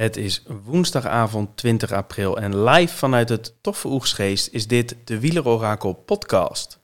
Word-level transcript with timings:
Het 0.00 0.16
is 0.16 0.42
woensdagavond 0.64 1.56
20 1.56 1.92
april 1.92 2.38
en 2.38 2.62
live 2.62 2.96
vanuit 2.96 3.28
het 3.28 3.54
Toffe 3.60 3.88
Oegsgeest 3.88 4.48
is 4.52 4.66
dit 4.66 4.96
de 5.04 5.20
Wielerorakel 5.20 5.92
podcast. 5.92 6.79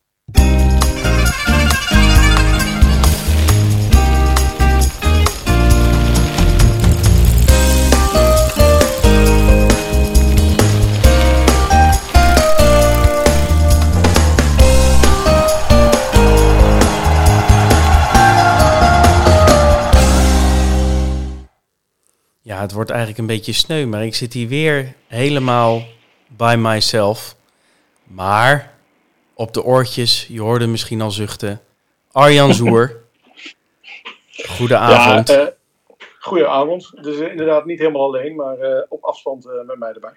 Het 22.67 22.75
wordt 22.75 22.91
eigenlijk 22.91 23.21
een 23.21 23.27
beetje 23.27 23.53
sneu, 23.53 23.87
maar 23.87 24.05
ik 24.05 24.15
zit 24.15 24.33
hier 24.33 24.49
weer 24.49 24.95
helemaal 25.07 25.83
by 26.29 26.55
myself. 26.59 27.37
Maar 28.05 28.75
op 29.35 29.55
de 29.55 29.63
oortjes, 29.63 30.27
je 30.29 30.41
hoorde 30.41 30.67
misschien 30.67 31.01
al 31.01 31.11
zuchten. 31.11 31.61
Arjan 32.13 32.55
Zoer. 32.55 32.97
Goedenavond. 34.57 35.29
Ja, 35.29 35.41
uh, 35.41 35.47
goedenavond. 36.19 36.93
Dus 37.03 37.17
uh, 37.17 37.31
inderdaad 37.31 37.65
niet 37.65 37.79
helemaal 37.79 38.03
alleen, 38.03 38.37
maar 38.37 38.59
uh, 38.59 38.83
op 38.89 39.05
afstand 39.05 39.45
met 39.67 39.79
mij 39.79 39.93
erbij. 39.93 40.17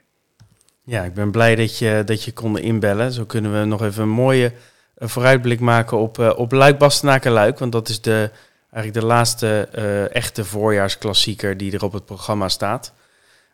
Ja, 0.84 1.04
ik 1.04 1.14
ben 1.14 1.32
blij 1.32 1.56
dat 1.56 1.78
je, 1.78 2.02
dat 2.06 2.24
je 2.24 2.32
kon 2.32 2.58
inbellen. 2.58 3.12
Zo 3.12 3.26
kunnen 3.26 3.60
we 3.60 3.66
nog 3.66 3.82
even 3.82 4.04
een 4.04 4.10
mooie 4.10 4.52
vooruitblik 4.96 5.60
maken 5.60 5.98
op, 5.98 6.34
op 6.36 6.52
Luik 6.52 6.78
Bastenaken 6.78 7.32
Luik. 7.32 7.60
Want 7.60 7.72
dat 7.72 7.90
is 7.90 8.02
de, 8.02 8.30
eigenlijk 8.72 9.06
de 9.06 9.14
laatste 9.14 9.70
uh, 9.76 10.16
echte 10.16 10.46
voorjaarsklassieker 10.46 11.58
die 11.58 11.72
er 11.72 11.84
op 11.84 11.94
het 11.94 12.06
programma 12.06 12.50
staat. 12.50 12.94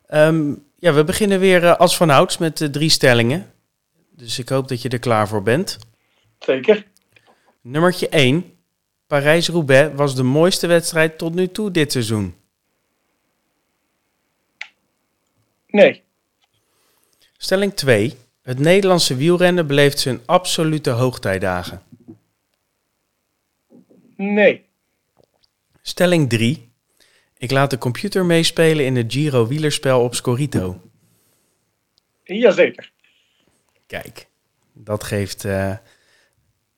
Um, 0.09 0.63
ja, 0.75 0.93
we 0.93 1.03
beginnen 1.03 1.39
weer 1.39 1.63
uh, 1.63 1.75
als 1.75 1.97
vanouds 1.97 2.37
met 2.37 2.59
uh, 2.59 2.69
drie 2.69 2.89
stellingen. 2.89 3.51
Dus 4.09 4.39
ik 4.39 4.49
hoop 4.49 4.67
dat 4.67 4.81
je 4.81 4.89
er 4.89 4.99
klaar 4.99 5.27
voor 5.27 5.43
bent. 5.43 5.77
Zeker. 6.39 6.85
Nummertje 7.61 8.09
1. 8.09 8.53
Parijs-Roubaix 9.07 9.95
was 9.95 10.15
de 10.15 10.23
mooiste 10.23 10.67
wedstrijd 10.67 11.17
tot 11.17 11.33
nu 11.33 11.47
toe 11.47 11.71
dit 11.71 11.91
seizoen. 11.91 12.35
Nee. 15.67 16.03
Stelling 17.37 17.73
2. 17.73 18.17
Het 18.41 18.59
Nederlandse 18.59 19.15
wielrennen 19.15 19.67
beleeft 19.67 19.99
zijn 19.99 20.21
absolute 20.25 20.89
hoogtijdagen. 20.89 21.81
Nee. 24.15 24.64
Stelling 25.87 26.29
3. 26.29 26.71
Ik 27.37 27.51
laat 27.51 27.69
de 27.69 27.77
computer 27.77 28.25
meespelen 28.25 28.85
in 28.85 28.95
het 28.95 29.13
Giro 29.13 29.47
wielerspel 29.47 30.01
op 30.01 30.15
Scorito. 30.15 30.81
Jazeker. 32.23 32.91
Kijk, 33.87 34.27
dat 34.73 35.03
geeft, 35.03 35.43
uh, 35.43 35.75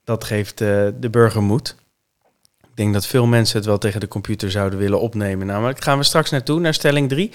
dat 0.04 0.24
geeft 0.24 0.62
uh, 0.62 0.88
de 1.00 1.10
burger 1.10 1.44
moed. 1.44 1.76
Ik 2.62 2.76
denk 2.76 2.94
dat 2.94 3.08
veel 3.08 3.26
mensen 3.26 3.58
het 3.58 3.66
wel 3.66 3.78
tegen 3.78 4.00
de 4.00 4.08
computer 4.08 4.52
zouden 4.52 4.80
willen 4.80 5.00
opnemen. 5.00 5.48
Namelijk 5.48 5.84
gaan 5.84 5.98
we 5.98 6.04
straks 6.04 6.30
naartoe, 6.30 6.60
naar 6.60 6.74
stelling 6.74 7.10
3. 7.10 7.32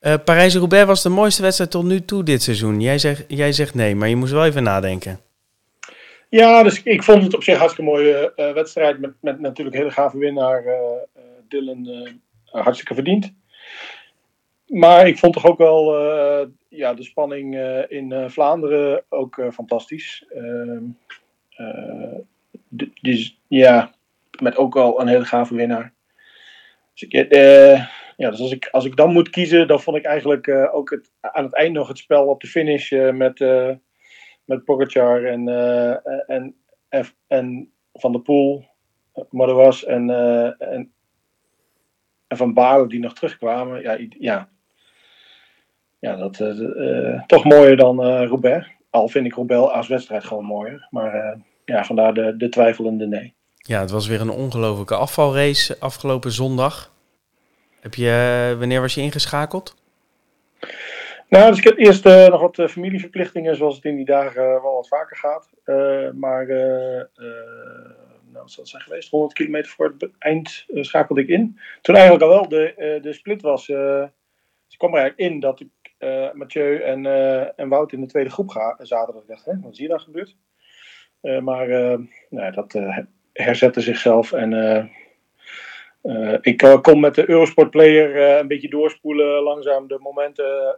Uh, 0.00 0.14
Parijs-Roubaix 0.24 0.86
was 0.86 1.02
de 1.02 1.08
mooiste 1.08 1.42
wedstrijd 1.42 1.70
tot 1.70 1.84
nu 1.84 2.04
toe 2.04 2.22
dit 2.22 2.42
seizoen. 2.42 2.80
Jij 2.80 2.98
zegt, 2.98 3.24
jij 3.28 3.52
zegt 3.52 3.74
nee, 3.74 3.94
maar 3.94 4.08
je 4.08 4.16
moest 4.16 4.32
wel 4.32 4.44
even 4.44 4.62
nadenken. 4.62 5.20
Ja, 6.28 6.62
dus 6.62 6.82
ik 6.82 7.02
vond 7.02 7.22
het 7.22 7.34
op 7.34 7.42
zich 7.42 7.54
een 7.54 7.60
hartstikke 7.60 7.90
mooie 7.90 8.32
uh, 8.36 8.52
wedstrijd. 8.52 8.98
Met, 9.00 9.12
met 9.20 9.40
natuurlijk 9.40 9.76
hele 9.76 9.90
gave 9.90 10.18
winnaar 10.18 10.64
uh, 10.64 10.74
Dylan 11.48 12.08
hartstikke 12.44 12.94
verdiend. 12.94 13.34
Maar 14.66 15.08
ik 15.08 15.18
vond 15.18 15.32
toch 15.32 15.46
ook 15.46 15.58
wel 15.58 15.92
ja, 16.68 16.94
de 16.94 17.02
spanning 17.02 17.58
in 17.88 18.30
Vlaanderen 18.30 19.04
ook 19.08 19.42
fantastisch. 19.52 20.26
Dus 23.00 23.40
ja, 23.46 23.94
met 24.40 24.56
ook 24.56 24.74
wel 24.74 25.00
een 25.00 25.08
hele 25.08 25.24
gave 25.24 25.54
winnaar. 25.54 25.92
Dus, 26.92 27.02
ik, 27.02 27.34
ja, 28.16 28.30
dus 28.30 28.40
als, 28.40 28.52
ik, 28.52 28.68
als 28.70 28.84
ik 28.84 28.96
dan 28.96 29.12
moet 29.12 29.30
kiezen, 29.30 29.68
dan 29.68 29.80
vond 29.80 29.96
ik 29.96 30.04
eigenlijk 30.04 30.48
ook 30.48 30.90
het, 30.90 31.10
aan 31.20 31.44
het 31.44 31.54
eind 31.54 31.72
nog 31.72 31.88
het 31.88 31.98
spel 31.98 32.26
op 32.26 32.40
de 32.40 32.46
finish 32.46 32.90
met 33.12 33.44
met 34.46 34.64
Pogacar 34.64 35.24
en, 35.24 35.48
uh, 35.48 35.96
en, 36.26 36.54
en, 37.26 37.70
Van 37.92 38.12
der 38.12 38.20
Poel, 38.20 38.64
Madouas 39.30 39.84
en, 39.84 40.10
en, 40.58 40.92
en 42.26 42.36
Van 42.36 42.54
Baarle 42.54 42.88
die 42.88 43.00
nog 43.00 43.14
terugkwamen. 43.14 43.82
Ja, 43.82 43.98
ja. 44.18 44.48
ja 45.98 46.16
dat 46.16 46.36
toch 47.26 47.44
mooier 47.44 47.76
dan 47.76 48.02
Roubaix. 48.04 48.68
Al 48.90 49.08
vind 49.08 49.26
ik 49.26 49.34
Roubaix 49.34 49.72
als 49.72 49.88
wedstrijd 49.88 50.24
gewoon 50.24 50.44
mooier. 50.44 50.86
Maar 50.90 51.38
ja, 51.64 51.84
vandaar 51.84 52.14
de, 52.14 52.36
de 52.36 52.48
twijfelende 52.48 53.06
nee. 53.06 53.34
Ja, 53.56 53.80
het 53.80 53.90
was 53.90 54.06
weer 54.06 54.20
een 54.20 54.30
ongelofelijke 54.30 54.94
afvalrace 54.94 55.76
afgelopen 55.78 56.32
zondag. 56.32 56.92
Heb 57.80 57.94
je, 57.94 58.54
wanneer 58.58 58.80
was 58.80 58.94
je 58.94 59.00
ingeschakeld? 59.00 59.74
Nou, 61.28 61.48
dus 61.48 61.58
ik 61.58 61.64
heb 61.64 61.78
eerst 61.78 62.06
uh, 62.06 62.28
nog 62.28 62.40
wat 62.40 62.58
uh, 62.58 62.66
familieverplichtingen, 62.66 63.56
zoals 63.56 63.76
het 63.76 63.84
in 63.84 63.96
die 63.96 64.04
dagen 64.04 64.42
uh, 64.42 64.62
wel 64.62 64.74
wat 64.74 64.88
vaker 64.88 65.16
gaat. 65.16 65.50
maar, 66.14 66.46
nou, 68.32 68.48
zal 68.48 68.62
het 68.62 68.68
zijn 68.68 68.82
geweest? 68.82 69.10
100 69.10 69.32
kilometer 69.34 69.70
voor 69.70 69.94
het 69.98 70.10
eind 70.18 70.66
schakelde 70.72 71.20
ik 71.20 71.28
in. 71.28 71.58
Toen 71.80 71.94
eigenlijk 71.94 72.24
al 72.24 72.30
wel 72.30 72.48
de, 72.48 72.98
de 73.02 73.12
split 73.12 73.42
was. 73.42 73.66
dus 73.66 74.08
ik 74.68 74.78
kwam 74.78 74.94
er 74.94 75.00
eigenlijk 75.00 75.32
in 75.32 75.40
dat 75.40 75.60
ik 75.60 75.68
Mathieu 76.32 76.76
en, 76.82 77.06
en 77.56 77.68
Wout 77.68 77.92
in 77.92 78.00
de 78.00 78.06
tweede 78.06 78.30
groep 78.30 78.48
ga, 78.48 78.76
zaterdag. 78.78 79.22
Ik 79.22 79.28
dacht, 79.28 79.44
hè, 79.44 79.52
wat 79.60 79.72
is 79.72 79.78
hier 79.78 79.88
dan 79.88 80.00
gebeurd? 80.00 80.36
maar 81.20 81.68
nou, 82.30 82.52
dat 82.52 82.80
herzette 83.32 83.80
zichzelf 83.80 84.32
en 84.32 84.50
uh, 86.06 86.36
ik 86.40 86.62
uh, 86.62 86.80
kon 86.80 87.00
met 87.00 87.14
de 87.14 87.30
Eurosport 87.30 87.70
Player 87.70 88.16
uh, 88.16 88.36
een 88.36 88.48
beetje 88.48 88.68
doorspoelen, 88.68 89.42
langzaam 89.42 89.88
de 89.88 89.98
momenten 90.00 90.76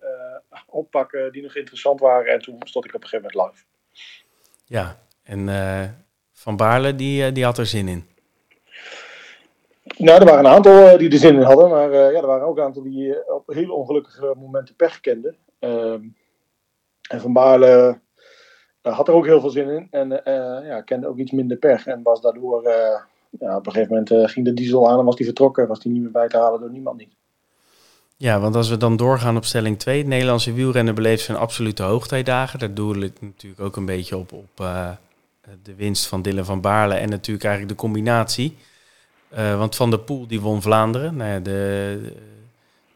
oppakken 0.67 1.33
die 1.33 1.43
nog 1.43 1.57
interessant 1.57 2.01
waren. 2.01 2.33
En 2.33 2.41
toen 2.41 2.57
stond 2.65 2.85
ik 2.85 2.95
op 2.95 3.03
een 3.03 3.09
gegeven 3.09 3.31
moment 3.35 3.55
live. 3.55 3.65
Ja, 4.65 4.99
en 5.23 5.49
Van 6.33 6.57
Baarle, 6.57 6.95
die, 6.95 7.33
die 7.33 7.45
had 7.45 7.59
er 7.59 7.67
zin 7.67 7.89
in. 7.89 8.07
Nou, 9.97 10.21
er 10.21 10.25
waren 10.25 10.45
een 10.45 10.51
aantal 10.51 10.99
die 10.99 11.11
er 11.11 11.19
zin 11.19 11.35
in 11.35 11.43
hadden, 11.43 11.71
maar 11.71 11.93
ja, 11.93 12.21
er 12.21 12.27
waren 12.27 12.47
ook 12.47 12.57
een 12.57 12.65
aantal 12.65 12.83
die 12.83 13.33
op 13.35 13.47
hele 13.47 13.73
ongelukkige 13.73 14.35
momenten 14.37 14.77
pech 14.77 15.01
kenden. 15.01 15.37
Ehm, 15.59 16.03
en 17.11 17.21
Van 17.21 17.33
Baarle 17.33 18.01
had 18.81 19.09
er 19.09 19.15
ook 19.15 19.27
heel 19.27 19.41
veel 19.41 19.51
zin 19.51 19.69
in 19.69 19.89
en 19.91 20.09
ja, 20.65 20.81
kende 20.81 21.07
ook 21.07 21.19
iets 21.19 21.33
minder 21.33 21.57
pech 21.57 21.87
en 21.87 22.03
was 22.03 22.21
daardoor 22.21 22.63
ja, 23.41 23.57
op 23.57 23.67
een 23.67 23.73
gegeven 23.73 23.93
moment 23.93 24.11
uh, 24.13 24.29
ging 24.29 24.47
de 24.47 24.55
diesel 24.55 24.91
aan 24.91 24.99
en 24.99 25.05
was 25.05 25.17
die 25.17 25.27
vertrokken. 25.27 25.69
Was 25.69 25.81
die 25.81 25.93
niet 25.93 26.03
meer 26.03 26.11
bij 26.11 26.29
te 26.29 26.37
halen 26.37 26.61
door 26.61 26.71
niemand 26.71 26.99
niet. 26.99 27.17
Ja, 28.17 28.41
want 28.41 28.57
als 28.57 28.69
we 28.69 28.77
dan 28.77 28.97
doorgaan 28.97 29.37
op 29.37 29.45
stelling 29.45 29.79
2. 29.79 29.99
Het 29.99 30.07
Nederlandse 30.07 30.53
wielrennen 30.53 30.95
beleeft 30.95 31.25
zijn 31.25 31.39
absolute 31.39 31.83
hoogtijdagen. 31.83 32.59
Daar 32.59 32.75
doe 32.75 33.05
ik 33.05 33.21
natuurlijk 33.21 33.61
ook 33.61 33.77
een 33.77 33.85
beetje 33.85 34.17
op, 34.17 34.33
op 34.33 34.61
uh, 34.61 34.91
de 35.63 35.75
winst 35.75 36.07
van 36.07 36.23
Dylan 36.23 36.45
van 36.45 36.61
Baarle. 36.61 36.95
En 36.95 37.09
natuurlijk 37.09 37.45
eigenlijk 37.45 37.75
de 37.75 37.83
combinatie. 37.83 38.57
Uh, 39.39 39.59
want 39.59 39.77
Van 39.77 39.91
der 39.91 39.99
Poel 39.99 40.27
die 40.27 40.41
won 40.41 40.63
Vlaanderen. 40.63 41.17
Nou 41.17 41.43
de, 41.43 42.13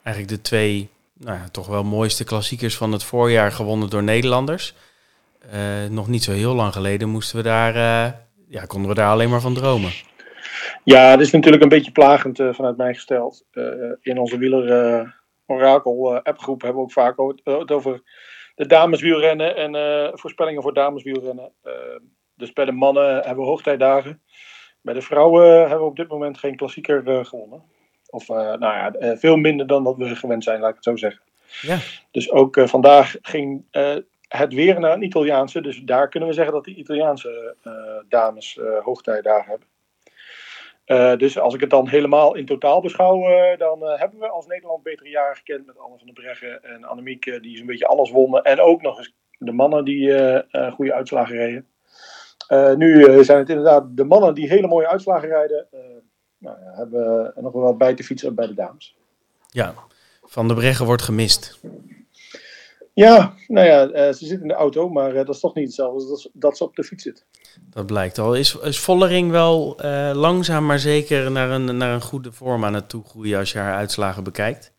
eigenlijk 0.03 0.37
de 0.37 0.43
twee 0.43 0.89
nou 1.13 1.39
ja, 1.39 1.49
toch 1.49 1.67
wel 1.67 1.85
mooiste 1.85 2.25
klassiekers 2.25 2.77
van 2.77 2.93
het 2.93 3.05
voorjaar 3.05 3.53
gewonnen 3.53 3.91
door 3.91 4.03
Nederlanders. 4.03 4.75
nog 5.91 6.09
niet 6.09 6.23
zo 6.23 6.33
heel 6.33 6.55
lang 6.55 6.73
geleden 6.73 7.09
moesten 7.09 7.37
we 7.37 7.43
daar, 7.43 7.75
ja, 8.49 8.65
konden 8.67 8.89
we 8.89 8.95
daar 8.95 9.11
alleen 9.11 9.31
maar 9.31 9.41
van 9.41 9.55
dromen. 9.55 9.93
Ja, 10.85 11.11
het 11.11 11.21
is 11.21 11.31
natuurlijk 11.31 11.63
een 11.63 11.69
beetje 11.69 11.93
plagend 11.93 12.39
uh, 12.39 12.53
vanuit 12.53 12.77
mij 12.77 12.95
gesteld. 12.95 13.45
Uh, 13.53 13.93
in 14.01 14.19
onze 14.19 14.39
wieler 14.39 14.67
uh, 14.67 15.09
Orakel 15.47 16.17
appgroep 16.23 16.63
hebben 16.63 16.79
we 16.81 16.87
ook 16.87 16.93
vaak 16.93 17.17
het 17.45 17.71
over 17.71 18.03
de 18.55 18.67
dameswielrennen 18.67 19.57
en 19.57 20.19
voorspellingen 20.19 20.63
voor 20.63 20.75
dameswielrennen. 20.75 21.53
dus 22.35 22.53
bij 22.53 22.65
de 22.65 22.73
mannen 22.73 23.15
hebben 23.15 23.45
we 23.45 23.51
hoogtijdagen. 23.51 24.23
Bij 24.81 24.95
de 24.95 25.03
vrouwen 25.03 25.61
hebben 25.61 25.79
we 25.79 25.85
op 25.85 25.97
dit 25.97 26.09
moment 26.09 26.39
geen 26.39 26.57
klassieker 26.57 27.27
gewonnen. 27.27 27.63
Of 28.11 28.29
nou 28.29 28.59
ja, 28.59 29.17
veel 29.17 29.37
minder 29.37 29.67
dan 29.67 29.85
dat 29.85 29.97
we 29.97 30.17
gewend 30.17 30.45
zijn, 30.45 30.61
laat 30.61 30.69
ik 30.69 30.75
het 30.75 30.85
zo 30.85 30.97
zeggen. 30.97 31.23
Ja. 31.61 31.79
Dus 32.11 32.31
ook 32.31 32.61
vandaag 32.65 33.17
ging 33.23 33.65
het 34.29 34.55
weer 34.55 34.81
naar 34.81 34.93
een 34.93 35.05
Italiaanse. 35.05 35.61
Dus 35.61 35.81
daar 35.81 36.09
kunnen 36.09 36.29
we 36.29 36.35
zeggen 36.35 36.55
dat 36.55 36.65
de 36.65 36.75
Italiaanse 36.75 37.57
dames 38.09 38.59
hoogtijdagen 38.83 39.51
hebben. 39.51 39.69
Uh, 40.93 41.17
dus 41.17 41.39
als 41.39 41.55
ik 41.55 41.61
het 41.61 41.71
dan 41.71 41.89
helemaal 41.89 42.35
in 42.35 42.47
totaal 42.47 42.81
beschouw, 42.81 43.31
uh, 43.31 43.59
dan 43.59 43.83
uh, 43.83 43.99
hebben 43.99 44.19
we 44.19 44.29
als 44.29 44.47
Nederland 44.47 44.83
betere 44.83 45.09
jaren 45.09 45.37
gekend 45.37 45.67
met 45.67 45.79
Anne 45.79 45.97
van 45.99 46.07
der 46.07 46.15
Breggen 46.15 46.65
en 46.65 46.85
Annemiek, 46.85 47.39
die 47.43 47.57
zo'n 47.57 47.67
beetje 47.67 47.87
alles 47.87 48.11
wonnen. 48.11 48.43
En 48.43 48.61
ook 48.61 48.83
nog 48.83 48.99
eens 48.99 49.15
de 49.39 49.53
mannen 49.53 49.85
die 49.85 50.13
goede 50.73 50.95
uitslagen 50.95 51.37
reden. 51.37 51.67
nu 52.79 53.25
zijn 53.25 53.39
het 53.39 53.49
inderdaad 53.49 53.97
de 53.97 54.05
mannen 54.05 54.35
die 54.35 54.49
hele 54.49 54.67
mooie 54.67 54.89
uitslagen 54.89 55.29
rijden. 55.29 55.67
nou 56.39 56.57
ja, 56.61 56.73
hebben 56.77 57.33
nog 57.37 57.53
wel 57.53 57.63
wat 57.63 57.79
bij 57.79 57.95
te 57.95 58.05
fietsen 58.05 58.35
bij 58.35 58.47
de 58.47 58.55
dames. 58.55 58.97
Ja, 59.49 59.75
Van 60.23 60.49
de 60.49 60.55
Breggen 60.55 60.87
wordt 60.87 61.03
gemist. 61.03 61.61
Ja, 62.95 63.35
nou 63.47 63.67
ja, 63.67 64.13
ze 64.13 64.27
zit 64.27 64.41
in 64.41 64.49
de 64.49 64.55
auto, 64.55 64.89
maar 64.89 65.15
dat 65.15 65.29
is 65.29 65.41
toch 65.41 65.55
niet 65.55 65.67
hetzelfde 65.67 66.11
als 66.11 66.29
dat 66.33 66.57
ze 66.57 66.65
op 66.65 66.77
de 66.77 66.85
fiets 66.85 67.03
zit. 67.03 67.25
Dat 67.71 67.87
blijkt 67.87 68.19
al. 68.19 68.35
Is, 68.35 68.57
is 68.63 68.79
Vollering 68.79 69.31
wel 69.31 69.77
langzaam 70.13 70.67
maar 70.67 70.79
zeker 70.79 71.31
naar 71.31 71.51
een, 71.51 71.77
naar 71.77 71.95
een 71.95 72.03
goede 72.03 72.33
vorm 72.33 72.65
aan 72.65 72.75
het 72.75 72.89
toegroeien 72.89 73.39
als 73.39 73.53
je 73.53 73.59
haar 73.59 73.75
uitslagen 73.75 74.25
bekijkt? 74.25 74.73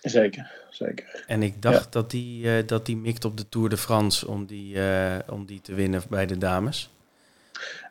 Zeker 0.00 0.62
zeker. 0.74 1.24
En 1.26 1.42
ik 1.42 1.62
dacht 1.62 1.92
dat 1.92 2.10
die, 2.10 2.44
uh, 2.44 2.52
dat 2.66 2.86
die 2.86 2.96
mikt 2.96 3.24
op 3.24 3.36
de 3.36 3.48
Tour 3.48 3.68
de 3.68 3.76
France 3.76 4.28
om 4.28 4.46
die, 4.46 4.76
uh, 4.76 5.18
om 5.30 5.46
die 5.46 5.60
te 5.60 5.74
winnen 5.74 6.02
bij 6.08 6.26
de 6.26 6.38
dames. 6.38 6.90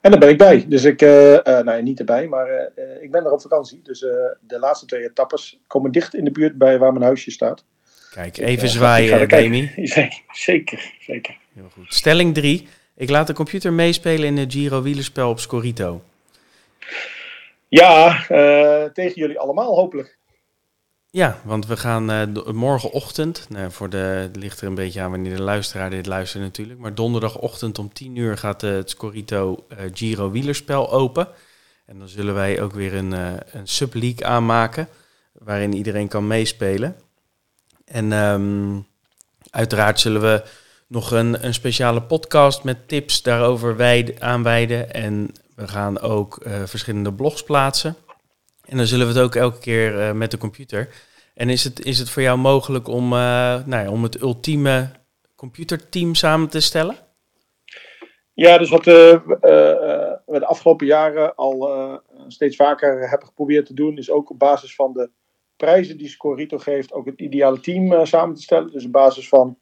En 0.01 0.12
daar 0.12 0.19
ben 0.19 0.29
ik 0.29 0.38
bij. 0.38 0.65
Dus 0.67 0.83
ik, 0.83 1.01
nou 1.01 1.81
niet 1.81 2.00
erbij, 2.00 2.27
maar 2.27 2.71
ik 3.01 3.12
ben 3.12 3.25
er 3.25 3.31
op 3.31 3.41
vakantie. 3.41 3.81
Dus 3.83 4.00
de 4.00 4.59
laatste 4.59 4.85
twee 4.85 5.03
etappes 5.03 5.59
komen 5.67 5.91
dicht 5.91 6.13
in 6.13 6.24
de 6.24 6.31
buurt 6.31 6.57
bij 6.57 6.77
waar 6.77 6.91
mijn 6.91 7.06
huisje 7.06 7.31
staat. 7.31 7.63
Kijk, 8.13 8.38
even 8.38 8.69
zwaaien, 8.69 9.30
Demi. 9.30 9.72
Zeker, 10.31 10.94
zeker. 11.00 11.38
Heel 11.54 11.69
goed. 11.74 11.94
Stelling 11.94 12.34
3. 12.34 12.68
Ik 12.96 13.10
laat 13.10 13.28
de 13.28 13.34
computer 13.34 13.74
meespelen 13.74 14.28
in 14.28 14.38
het 14.38 14.54
Giro 14.54 14.81
wielerspel 14.81 15.30
op 15.30 15.40
Scorito. 15.40 16.02
Ja, 17.68 18.24
tegen 18.94 19.13
jullie 19.13 19.40
allemaal 19.40 19.75
hopelijk. 19.75 20.18
Ja, 21.10 21.42
want 21.44 21.66
we 21.66 21.78
gaan 21.78 22.12
uh, 22.12 22.46
morgenochtend, 22.54 23.46
nou, 23.50 23.72
voor 23.72 23.90
de, 23.90 23.98
het 23.98 24.36
ligt 24.36 24.62
er 24.62 24.68
een 24.68 24.75
beetje 24.75 25.02
aan 25.02 25.12
wanneer 25.12 25.36
de 25.36 25.42
luisteraar 25.42 25.90
dit 25.90 26.06
luistert 26.06 26.44
natuurlijk, 26.44 26.80
maar 26.80 26.96
donderdagochtend 26.96 27.80
om 27.80 27.94
10 27.94 28.16
uur 28.16 28.38
gaat 28.38 28.63
uh, 28.63 28.72
het 28.72 28.90
Scorito 28.90 29.66
Giro 29.94 30.31
wielerspel 30.31 30.92
open. 30.92 31.28
En 31.86 32.00
dan 32.00 32.08
zullen 32.08 32.34
wij 32.34 32.62
ook 32.62 32.74
weer 32.74 32.94
een, 32.94 33.12
een 33.12 33.68
subleague 33.68 34.25
aanmaken, 34.25 34.88
waarin 35.31 35.74
iedereen 35.74 36.08
kan 36.08 36.28
meespelen. 36.28 36.96
En 37.91 38.11
um, 38.11 38.85
uiteraard 39.49 39.99
zullen 39.99 40.21
we 40.21 40.43
nog 40.88 41.11
een, 41.11 41.45
een 41.45 41.53
speciale 41.53 42.01
podcast 42.01 42.63
met 42.63 42.88
tips 42.88 43.21
daarover 43.21 43.75
wijden, 43.75 44.21
aanwijden. 44.21 44.93
En 44.93 45.31
we 45.55 45.67
gaan 45.67 45.99
ook 45.99 46.38
verschillende 46.65 47.13
blogs 47.13 47.43
plaatsen. 47.43 47.95
En 48.65 48.77
dan 48.77 48.85
zullen 48.85 49.07
we 49.07 49.13
het 49.13 49.21
ook 49.21 49.35
elke 49.35 49.59
keer 49.59 49.99
uh, 49.99 50.11
met 50.11 50.31
de 50.31 50.38
computer. 50.38 50.89
En 51.33 51.49
is 51.49 51.63
het, 51.63 51.85
is 51.85 51.99
het 51.99 52.09
voor 52.09 52.21
jou 52.21 52.38
mogelijk 52.38 52.88
om, 52.88 53.03
uh, 53.03 53.19
nou 53.65 53.83
ja, 53.83 53.89
om 53.89 54.03
het 54.03 54.21
ultieme 54.21 54.89
computerteam 55.35 56.15
samen 56.15 56.49
te 56.49 56.59
stellen? 56.59 56.95
Ja, 58.33 58.57
dus 58.57 58.69
wat 58.69 58.85
we 58.85 59.21
de 60.25 60.45
afgelopen 60.45 60.88
jaren 60.88 61.35
al 61.35 61.69
steeds 62.27 62.55
vaker 62.55 63.09
hebben 63.09 63.27
geprobeerd 63.27 63.65
te 63.65 63.73
doen, 63.73 63.97
is 63.97 64.11
ook 64.11 64.29
op 64.29 64.39
basis 64.39 64.75
van 64.75 64.93
de 64.93 65.09
prijzen 65.66 65.98
die 65.98 66.08
Scorito 66.08 66.58
geeft, 66.58 66.94
ook 66.94 67.06
het 67.06 67.19
ideale 67.19 67.60
team 67.60 68.06
samen 68.06 68.36
te 68.36 68.42
stellen. 68.42 68.72
Dus 68.72 68.86
op 68.86 68.92
basis 68.92 69.30
van 69.30 69.58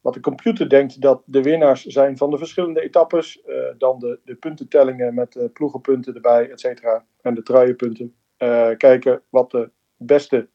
wat 0.00 0.14
de 0.14 0.20
computer 0.20 0.68
denkt 0.68 1.00
dat 1.00 1.22
de 1.26 1.42
winnaars 1.42 1.84
zijn 1.84 2.16
van 2.16 2.30
de 2.30 2.38
verschillende 2.38 2.82
etappes, 2.82 3.42
dan 3.78 3.98
de, 3.98 4.18
de 4.24 4.34
puntentellingen 4.34 5.14
met 5.14 5.32
de 5.32 5.48
ploegenpunten 5.48 6.14
erbij, 6.14 6.50
et 6.50 6.60
cetera, 6.60 7.04
en 7.22 7.34
de 7.34 7.42
truienpunten. 7.42 8.14
Uh, 8.38 8.70
kijken 8.76 9.22
wat 9.28 9.50
de 9.50 9.70
beste 9.96 10.48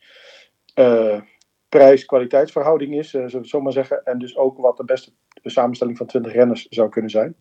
uh, 0.76 1.22
prijs-kwaliteitsverhouding 1.70 2.96
is, 2.96 3.06
uh, 3.06 3.12
zullen 3.12 3.32
we 3.32 3.38
het 3.38 3.48
zo 3.48 3.62
maar 3.62 3.72
zeggen. 3.72 4.06
En 4.06 4.20
dus 4.20 4.38
ook 4.38 4.58
wat 4.58 4.78
de 4.78 4.86
beste 4.86 5.12
samenstelling 5.44 5.98
van 5.98 6.06
20 6.06 6.34
renners 6.34 6.68
zou 6.70 6.90
kunnen 6.90 7.12
zijn. 7.12 7.36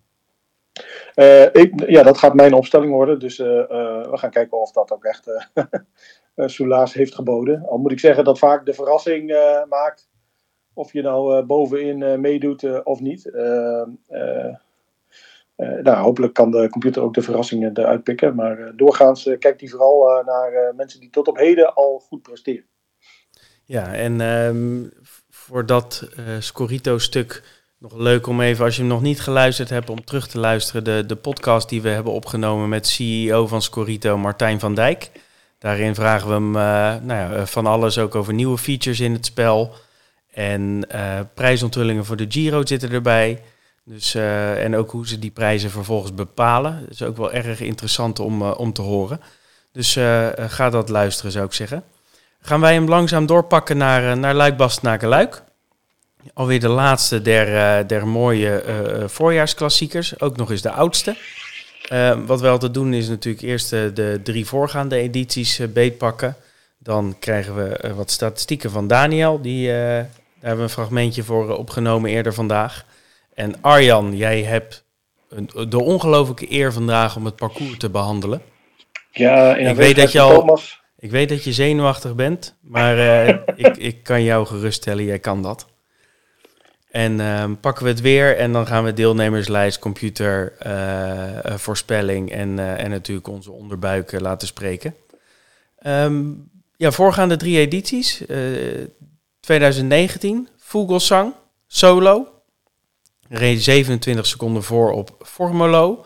Ik, 1.53 1.91
ja, 1.91 2.03
dat 2.03 2.19
gaat 2.19 2.35
mijn 2.35 2.53
opstelling 2.53 2.93
worden. 2.93 3.19
Dus 3.19 3.39
we 3.39 4.09
gaan 4.11 4.31
kijken 4.31 4.61
of 4.61 4.73
dat 4.73 4.93
ook 4.93 5.05
echt 5.05 5.27
Soelaas 6.47 6.95
heeft 6.95 7.15
geboden. 7.15 7.67
Al 7.69 7.79
moet 7.79 7.93
ik 7.93 8.01
zeggen 8.01 8.25
dat 8.25 8.39
vaak 8.39 8.67
de 8.67 8.75
verrassing 8.75 9.29
maakt 9.69 10.09
of 10.75 10.93
je 10.93 11.03
nou 11.03 11.43
bovenin 11.43 12.21
meedoet 12.21 12.85
of 12.85 13.01
niet. 13.01 13.31
Uh, 15.59 15.83
nou, 15.83 15.97
hopelijk 15.97 16.35
kan 16.35 16.51
de 16.51 16.69
computer 16.69 17.03
ook 17.03 17.15
de 17.15 17.23
verrassingen 17.23 17.79
eruit 17.79 18.03
pikken. 18.03 18.35
Maar 18.35 18.59
uh, 18.59 18.69
doorgaans 18.77 19.27
uh, 19.27 19.39
kijkt 19.39 19.61
hij 19.61 19.69
vooral 19.69 20.23
naar 20.25 20.73
mensen 20.77 21.01
die 21.01 21.11
tot 21.11 21.29
op 21.29 21.37
heden 21.37 21.75
al 21.75 21.99
goed 22.09 22.23
presteren. 22.23 22.65
Ja, 23.65 23.95
en 23.95 24.21
um, 24.21 24.93
voor 25.31 25.67
dat 25.67 26.09
Scorito-stuk 26.39 27.43
nog 27.79 27.97
leuk 27.97 28.27
om 28.27 28.41
even, 28.41 28.65
als 28.65 28.75
je 28.77 28.81
hem 28.81 28.91
nog 28.91 29.03
niet 29.03 29.21
geluisterd 29.21 29.71
hebt, 29.71 29.91
om 29.91 30.05
terug 30.05 30.29
te 30.29 30.39
luisteren. 30.39 30.85
De, 30.85 31.07
de 31.07 31.17
podcast 31.17 31.69
die 31.69 31.83
we 31.83 31.89
hebben 31.89 32.13
opgenomen 32.13 32.69
met 32.69 32.87
CEO 32.87 33.47
van 33.47 33.63
Scorito, 33.63 34.19
Martijn 34.19 34.61
van 34.61 34.75
Dijk. 34.75 35.11
Daarin 35.59 35.95
vragen 35.95 36.29
we 36.29 36.35
hem 36.35 36.51
nou 37.07 37.35
ja, 37.35 37.47
van 37.47 37.67
alles 37.67 37.99
ook 37.99 38.15
over 38.15 38.35
nieuwe 38.35 38.59
features 38.59 39.01
in 39.01 39.13
het 39.13 39.27
spel. 39.27 39.75
En 40.33 40.87
prijsonthullingen 41.35 42.05
voor 42.05 42.17
de 42.17 42.27
Giro 42.29 42.67
zitten 42.67 42.93
erbij. 42.93 43.43
Dus, 43.85 44.15
en 44.15 44.77
ook 44.77 44.91
hoe 44.91 45.09
ze 45.09 45.19
die 45.19 45.31
prijzen 45.31 45.71
vervolgens 45.71 46.15
bepalen. 46.15 46.81
Dat 46.81 46.91
is 46.91 47.03
ook 47.03 47.17
wel 47.17 47.33
erg 47.33 47.61
interessant 47.61 48.19
om, 48.19 48.43
om 48.43 48.73
te 48.73 48.83
horen. 48.83 49.21
Dus 49.73 49.93
ga 50.37 50.71
dat 50.71 50.89
luisteren, 50.89 51.33
zou 51.33 51.45
ik 51.47 51.53
zeggen. 51.53 51.85
Gaan 52.41 52.61
wij 52.61 52.75
hem 52.75 52.89
langzaam 52.89 53.27
doorpakken 53.27 53.77
naar, 53.77 54.19
naar 54.19 54.35
Luik, 54.35 54.81
naar 54.83 55.05
Luik. 55.05 55.43
Alweer 56.35 56.61
de 56.61 56.69
laatste 56.69 57.23
der, 57.23 57.87
der 57.87 58.07
mooie 58.07 58.63
voorjaarsklassiekers. 59.07 60.21
Ook 60.21 60.37
nog 60.37 60.51
eens 60.51 60.63
de 60.63 60.71
oudste. 60.71 61.17
Wat 62.27 62.41
we 62.41 62.49
altijd 62.49 62.75
doen 62.75 62.95
is 62.95 63.09
natuurlijk 63.09 63.45
eerst 63.45 63.71
de 63.71 64.21
drie 64.23 64.47
voorgaande 64.47 64.97
edities 64.97 65.61
beetpakken. 65.73 66.37
Dan 66.79 67.17
krijgen 67.19 67.55
we 67.55 67.95
wat 67.95 68.11
statistieken 68.11 68.71
van 68.71 68.87
Daniel. 68.87 69.41
Die, 69.41 69.69
daar 69.69 70.11
hebben 70.39 70.57
we 70.57 70.63
een 70.63 70.69
fragmentje 70.69 71.23
voor 71.23 71.57
opgenomen 71.57 72.11
eerder 72.11 72.35
vandaag. 72.35 72.85
En 73.35 73.55
Arjan, 73.61 74.17
jij 74.17 74.43
hebt 74.43 74.85
de 75.69 75.81
ongelofelijke 75.81 76.53
eer 76.53 76.73
vandaag 76.73 77.17
om 77.17 77.25
het 77.25 77.37
parcours 77.37 77.79
te 77.79 77.91
behandelen. 77.91 78.43
Ja, 79.11 79.57
ik 79.57 79.77
weet 79.77 79.97
dat 79.97 80.13
je 80.13 80.21
al, 80.21 80.61
Ik 80.99 81.11
weet 81.11 81.29
dat 81.29 81.45
je 81.45 81.53
zenuwachtig 81.53 82.15
bent, 82.15 82.55
maar 82.61 82.99
ik, 83.65 83.77
ik 83.77 84.03
kan 84.03 84.23
jou 84.23 84.47
geruststellen, 84.47 85.05
jij 85.05 85.19
kan 85.19 85.43
dat. 85.43 85.67
En 86.91 87.19
uh, 87.19 87.45
pakken 87.61 87.85
we 87.85 87.91
het 87.91 88.01
weer 88.01 88.37
en 88.37 88.53
dan 88.53 88.67
gaan 88.67 88.85
we 88.85 88.93
deelnemerslijst, 88.93 89.79
computer, 89.79 90.53
uh, 90.67 91.57
voorspelling 91.57 92.31
en, 92.31 92.79
en 92.79 92.91
natuurlijk 92.91 93.29
onze 93.29 93.53
onderbuiken 93.53 94.23
laten 94.23 94.49
spreken. 94.49 94.95
Um, 95.87 96.51
ja, 96.77 96.91
voorgaande 96.91 97.37
drie 97.37 97.59
edities. 97.59 98.25
2019, 99.41 100.49
Vogelsang, 100.57 101.35
solo 101.67 102.29
reed 103.29 103.63
27 103.63 104.27
seconden 104.27 104.63
voor 104.63 104.91
op 104.91 105.17
Formolo. 105.21 106.05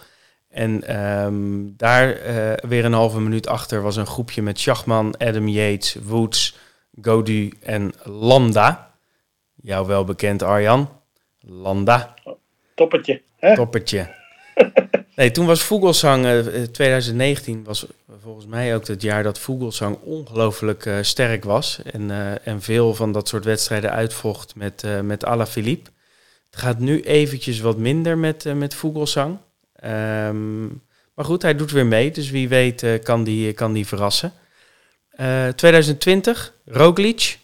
En 0.48 0.96
um, 1.24 1.74
daar 1.76 2.20
weer 2.68 2.84
een 2.84 2.92
halve 2.92 3.20
minuut 3.20 3.46
achter 3.46 3.82
was 3.82 3.96
een 3.96 4.06
groepje 4.06 4.42
met 4.42 4.60
Schachman, 4.60 5.16
Adam 5.18 5.48
Yates, 5.48 5.96
Woods, 6.02 6.56
Godu 7.00 7.52
en 7.60 7.92
Landa. 8.04 8.91
Jou 9.62 9.86
wel 9.86 10.04
bekend, 10.04 10.42
Arjan. 10.42 10.88
Landa. 11.40 12.14
Toppertje. 12.74 13.22
Hè? 13.36 13.54
Toppertje. 13.54 14.14
nee, 15.16 15.30
toen 15.30 15.46
was 15.46 15.62
Vogelsang, 15.62 16.24
uh, 16.24 16.62
2019 16.62 17.64
was 17.64 17.86
volgens 18.22 18.46
mij 18.46 18.74
ook 18.74 18.86
het 18.86 19.02
jaar 19.02 19.22
dat 19.22 19.38
Vogelsang 19.38 19.98
ongelooflijk 20.02 20.84
uh, 20.84 20.96
sterk 21.00 21.44
was. 21.44 21.82
En, 21.82 22.08
uh, 22.08 22.46
en 22.46 22.62
veel 22.62 22.94
van 22.94 23.12
dat 23.12 23.28
soort 23.28 23.44
wedstrijden 23.44 23.90
uitvocht 23.90 24.54
met, 24.54 24.84
met 25.02 25.24
Alaphilippe. 25.24 25.90
Het 26.52 26.60
gaat 26.60 26.78
nu 26.78 27.00
eventjes 27.00 27.60
wat 27.60 27.76
minder 27.76 28.18
met, 28.18 28.44
uh, 28.44 28.52
met 28.52 28.74
Vogelsang. 28.74 29.38
Um, 29.84 30.82
maar 31.14 31.24
goed, 31.24 31.42
hij 31.42 31.54
doet 31.54 31.70
weer 31.70 31.86
mee. 31.86 32.10
Dus 32.10 32.30
wie 32.30 32.48
weet 32.48 32.82
uh, 32.82 33.02
kan, 33.02 33.24
die, 33.24 33.52
kan 33.52 33.72
die 33.72 33.86
verrassen. 33.86 34.32
Uh, 35.20 35.48
2020, 35.48 36.54
Roglic. 36.64 37.38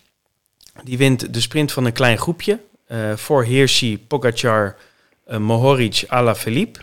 Die 0.84 0.98
wint 0.98 1.34
de 1.34 1.40
sprint 1.40 1.72
van 1.72 1.84
een 1.84 1.92
klein 1.92 2.18
groepje. 2.18 2.58
Uh, 2.88 3.16
voor 3.16 3.44
Hirschi, 3.44 3.98
Pogacar, 3.98 4.76
Mohoric, 5.38 6.04
Alaphilippe. 6.06 6.80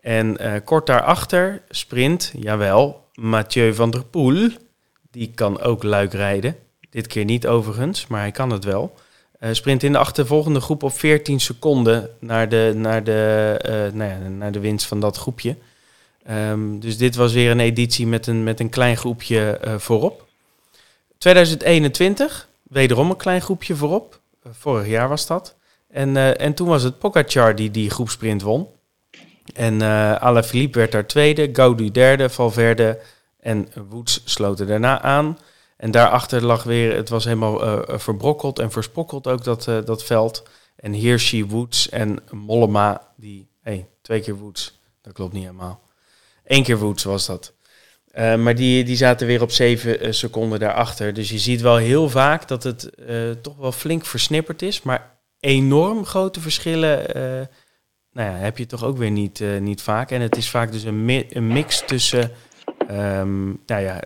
En 0.00 0.38
kort 0.64 0.86
daarachter 0.86 1.62
sprint, 1.68 2.32
jawel, 2.36 3.08
Mathieu 3.14 3.74
van 3.74 3.90
der 3.90 4.04
Poel. 4.04 4.50
Die 5.10 5.30
kan 5.34 5.60
ook 5.60 5.82
luik 5.82 6.12
rijden. 6.12 6.56
Dit 6.90 7.06
keer 7.06 7.24
niet 7.24 7.46
overigens, 7.46 8.06
maar 8.06 8.20
hij 8.20 8.30
kan 8.30 8.50
het 8.50 8.64
wel. 8.64 8.94
Sprint 9.50 9.82
in 9.82 9.92
de 9.92 9.98
achtervolgende 9.98 10.60
groep 10.60 10.82
op 10.82 10.98
14 10.98 11.40
seconden 11.40 12.10
naar 12.18 12.48
de, 12.48 12.72
naar 12.76 13.04
de, 13.04 13.90
nou 13.94 14.10
ja, 14.10 14.28
naar 14.28 14.52
de 14.52 14.60
winst 14.60 14.86
van 14.86 15.00
dat 15.00 15.16
groepje. 15.16 15.56
Um, 16.30 16.80
dus 16.80 16.96
dit 16.96 17.14
was 17.14 17.32
weer 17.32 17.50
een 17.50 17.60
editie 17.60 18.06
met 18.06 18.26
een, 18.26 18.42
met 18.42 18.60
een 18.60 18.70
klein 18.70 18.96
groepje 18.96 19.60
voorop. 19.78 20.26
2021, 21.18 22.48
wederom 22.74 23.10
een 23.10 23.16
klein 23.16 23.40
groepje 23.40 23.76
voorop. 23.76 24.20
vorig 24.50 24.86
jaar 24.86 25.08
was 25.08 25.26
dat. 25.26 25.56
En, 25.88 26.38
en 26.38 26.54
toen 26.54 26.68
was 26.68 26.82
het 26.82 26.98
Pogacar 26.98 27.54
die 27.54 27.70
die 27.70 27.90
groepsprint 27.90 28.42
won. 28.42 28.68
En 29.54 29.74
uh, 29.74 30.42
Philippe 30.42 30.78
werd 30.78 30.92
daar 30.92 31.06
tweede, 31.06 31.48
Gaudu 31.52 31.90
derde, 31.90 32.30
Valverde 32.30 33.00
en 33.40 33.68
Woods 33.88 34.22
sloten 34.24 34.66
daarna 34.66 35.00
aan. 35.00 35.38
En 35.76 35.90
daarachter 35.90 36.44
lag 36.44 36.62
weer, 36.62 36.96
het 36.96 37.08
was 37.08 37.24
helemaal 37.24 37.84
verbrokkeld 37.98 38.58
en 38.58 38.70
verspokkeld 38.70 39.26
ook 39.26 39.44
dat, 39.44 39.64
dat 39.64 40.04
veld. 40.04 40.42
En 40.76 40.92
Hirschi, 40.92 41.46
Woods 41.46 41.88
en 41.88 42.18
Mollema, 42.30 43.12
die, 43.16 43.48
hey, 43.60 43.88
twee 44.02 44.20
keer 44.20 44.36
Woods, 44.36 44.80
dat 45.02 45.12
klopt 45.12 45.32
niet 45.32 45.42
helemaal. 45.42 45.80
Eén 46.44 46.62
keer 46.62 46.78
Woods 46.78 47.04
was 47.04 47.26
dat. 47.26 47.53
Uh, 48.18 48.36
maar 48.36 48.54
die, 48.54 48.84
die 48.84 48.96
zaten 48.96 49.26
weer 49.26 49.42
op 49.42 49.50
7 49.50 50.14
seconden 50.14 50.58
daarachter. 50.58 51.14
Dus 51.14 51.30
je 51.30 51.38
ziet 51.38 51.60
wel 51.60 51.76
heel 51.76 52.10
vaak 52.10 52.48
dat 52.48 52.62
het 52.62 52.90
uh, 53.08 53.30
toch 53.42 53.56
wel 53.56 53.72
flink 53.72 54.06
versnipperd 54.06 54.62
is. 54.62 54.82
Maar 54.82 55.10
enorm 55.40 56.04
grote 56.04 56.40
verschillen 56.40 57.02
nou 58.12 58.30
ja, 58.30 58.36
heb 58.36 58.58
je 58.58 58.66
toch 58.66 58.84
ook 58.84 58.96
weer 58.96 59.10
niet, 59.10 59.42
niet 59.60 59.82
vaak. 59.82 60.10
En 60.10 60.20
het 60.20 60.36
is 60.36 60.50
vaak 60.50 60.72
dus 60.72 60.82
een, 60.82 61.24
een 61.30 61.46
mix 61.46 61.82
tussen 61.86 62.30
um, 62.90 63.60
nou 63.66 63.82
ja, 63.82 64.00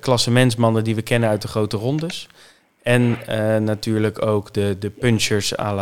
klassementsmannen 0.00 0.84
die 0.84 0.94
we 0.94 1.02
kennen 1.02 1.28
uit 1.28 1.42
de 1.42 1.48
grote 1.48 1.76
rondes. 1.76 2.28
En 2.82 3.18
natuurlijk 3.64 4.26
ook 4.26 4.52
de, 4.52 4.76
de 4.78 4.90
punchers 4.90 5.58
à 5.58 5.74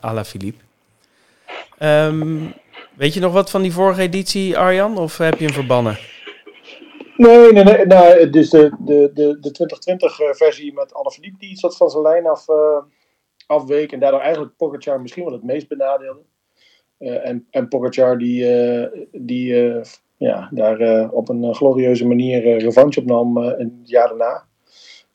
la, 0.00 0.24
Philippe. 0.24 0.64
Um, 1.78 2.54
weet 2.94 3.14
je 3.14 3.20
nog 3.20 3.32
wat 3.32 3.50
van 3.50 3.62
die 3.62 3.72
vorige 3.72 4.00
editie, 4.00 4.58
Arjan? 4.58 4.98
Of 4.98 5.18
heb 5.18 5.38
je 5.38 5.44
hem 5.44 5.54
verbannen? 5.54 5.98
Nee, 7.18 7.52
nee, 7.52 7.64
nee. 7.64 7.86
Nou, 7.86 8.30
dus 8.30 8.50
de, 8.50 8.70
de, 8.78 9.10
de, 9.14 9.38
de 9.40 9.68
2020-versie 9.94 10.72
met 10.72 10.94
Alaphilippe 10.94 11.38
die 11.38 11.50
iets 11.50 11.60
wat 11.60 11.76
van 11.76 11.90
zijn 11.90 12.02
lijn 12.02 12.26
af, 12.26 12.48
uh, 12.48 12.82
afweek. 13.46 13.92
En 13.92 14.00
daardoor 14.00 14.20
eigenlijk 14.20 14.56
Pogacar 14.56 15.00
misschien 15.00 15.24
wel 15.24 15.32
het 15.32 15.42
meest 15.42 15.68
benadeelde. 15.68 16.20
Uh, 16.98 17.26
en, 17.26 17.46
en 17.50 17.68
Pogacar 17.68 18.18
die, 18.18 18.46
die 19.12 19.54
ja, 20.16 20.48
daar 20.52 21.10
op 21.10 21.28
een 21.28 21.54
glorieuze 21.54 22.06
manier 22.06 22.58
revanche 22.58 23.00
opnam 23.00 23.36
een 23.36 23.80
jaar 23.84 24.08
daarna. 24.08 24.46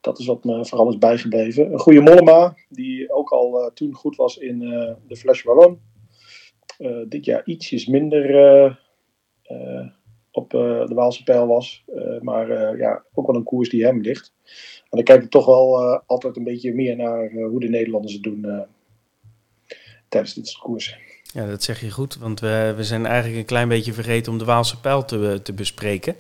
Dat 0.02 0.20
is 0.20 0.26
wat 0.26 0.44
me 0.44 0.66
vooral 0.66 0.90
is 0.90 0.98
bijgebleven. 0.98 1.74
Een 1.74 1.80
goede 1.80 2.02
Mollema, 2.02 2.56
die 2.70 3.14
ook 3.14 3.30
al 3.30 3.72
toen 3.74 3.94
goed 3.94 4.16
was 4.16 4.38
in 4.38 4.60
de 5.08 5.16
Flash 5.16 5.44
Wallon. 5.44 5.80
dit 7.08 7.26
jaar 7.26 7.42
ietsjes 7.46 7.86
minder 7.86 8.32
op 10.36 10.54
uh, 10.54 10.86
de 10.86 10.94
Waalse 10.94 11.24
pijl 11.24 11.48
was. 11.48 11.84
Uh, 11.96 12.22
maar 12.22 12.50
uh, 12.50 12.80
ja, 12.80 13.04
ook 13.14 13.28
wel 13.28 13.36
een 13.36 13.44
koers 13.44 13.70
die 13.70 13.86
hem 13.86 14.02
ligt. 14.02 14.34
En 14.90 14.90
dan 14.90 15.04
kijk 15.04 15.24
ik 15.24 15.30
toch 15.30 15.46
wel 15.46 16.02
altijd 16.06 16.38
een 16.38 16.44
beetje 16.44 16.74
meer 16.74 16.96
naar 16.96 17.32
hoe 17.32 17.60
de 17.60 17.70
Nederlanders 17.70 18.14
het 18.14 18.24
doen 18.24 18.66
tijdens 20.10 20.34
dit 20.34 20.58
koers. 20.58 20.98
Ja, 21.34 21.48
dat 21.48 21.64
zeg 21.64 21.82
je 21.82 21.92
goed, 21.92 22.18
want 22.18 22.40
we, 22.40 22.74
we 22.76 22.84
zijn 22.84 23.06
eigenlijk 23.06 23.38
een 23.38 23.46
klein 23.46 23.68
beetje 23.68 23.94
vergeten 23.94 24.32
om 24.32 24.38
de 24.38 24.46
Waalse 24.46 24.80
pijl 24.80 25.06
te, 25.06 25.40
te 25.44 25.54
bespreken. 25.54 26.16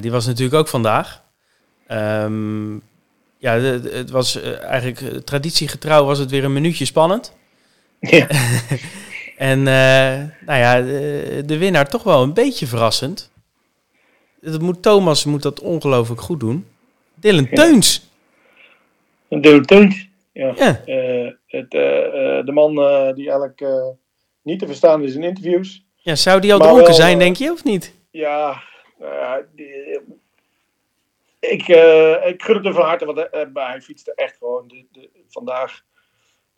die 0.00 0.10
was 0.10 0.26
natuurlijk 0.26 0.56
ook 0.56 0.68
vandaag. 0.68 1.24
Um, 1.88 2.82
ja, 3.38 3.52
het 3.52 4.10
was 4.10 4.42
eigenlijk 4.42 5.26
traditiegetrouw 5.26 6.04
was 6.04 6.18
het 6.18 6.30
weer 6.30 6.44
een 6.44 6.52
minuutje 6.52 6.84
spannend. 6.84 7.36
Ja. 8.00 8.26
En 9.40 9.58
uh, 9.58 10.46
nou 10.46 10.58
ja, 10.58 10.80
de, 10.80 11.42
de, 11.46 11.58
winnaar 11.58 11.88
toch 11.88 12.02
wel 12.02 12.22
een 12.22 12.34
beetje 12.34 12.66
verrassend. 12.66 13.32
Dat 14.40 14.60
moet, 14.60 14.82
Thomas 14.82 15.24
moet 15.24 15.42
dat 15.42 15.60
ongelooflijk 15.60 16.20
goed 16.20 16.40
doen. 16.40 16.66
Dylan 17.14 17.46
ja. 17.50 17.54
Teuns. 17.54 18.10
Dylan 19.28 19.64
Teuns, 19.64 20.08
ja. 20.32 20.52
ja. 20.56 20.82
Uh, 20.86 21.32
het, 21.46 21.74
uh, 21.74 22.44
de 22.44 22.52
man 22.52 22.74
die 23.14 23.30
eigenlijk 23.30 23.64
niet 24.42 24.58
te 24.58 24.66
verstaan 24.66 25.02
is 25.02 25.14
in 25.14 25.22
interviews. 25.22 25.84
Ja, 25.96 26.14
zou 26.14 26.40
die 26.40 26.52
al 26.52 26.58
dronken 26.58 26.84
wel, 26.84 26.94
zijn, 26.94 27.18
denk 27.18 27.36
je, 27.36 27.52
of 27.52 27.64
niet? 27.64 27.94
Ja, 28.10 28.62
die, 29.54 30.00
ik, 31.38 31.68
ik 32.24 32.42
gun 32.42 32.54
het 32.54 32.64
hem 32.64 32.74
van 32.74 32.84
harte, 32.84 33.04
want 33.04 33.28
hij 33.54 33.80
fietste 33.80 34.12
echt 34.14 34.36
gewoon 34.36 34.68
de, 34.68 34.84
de, 34.92 35.08
vandaag 35.28 35.70
nou, 35.70 35.89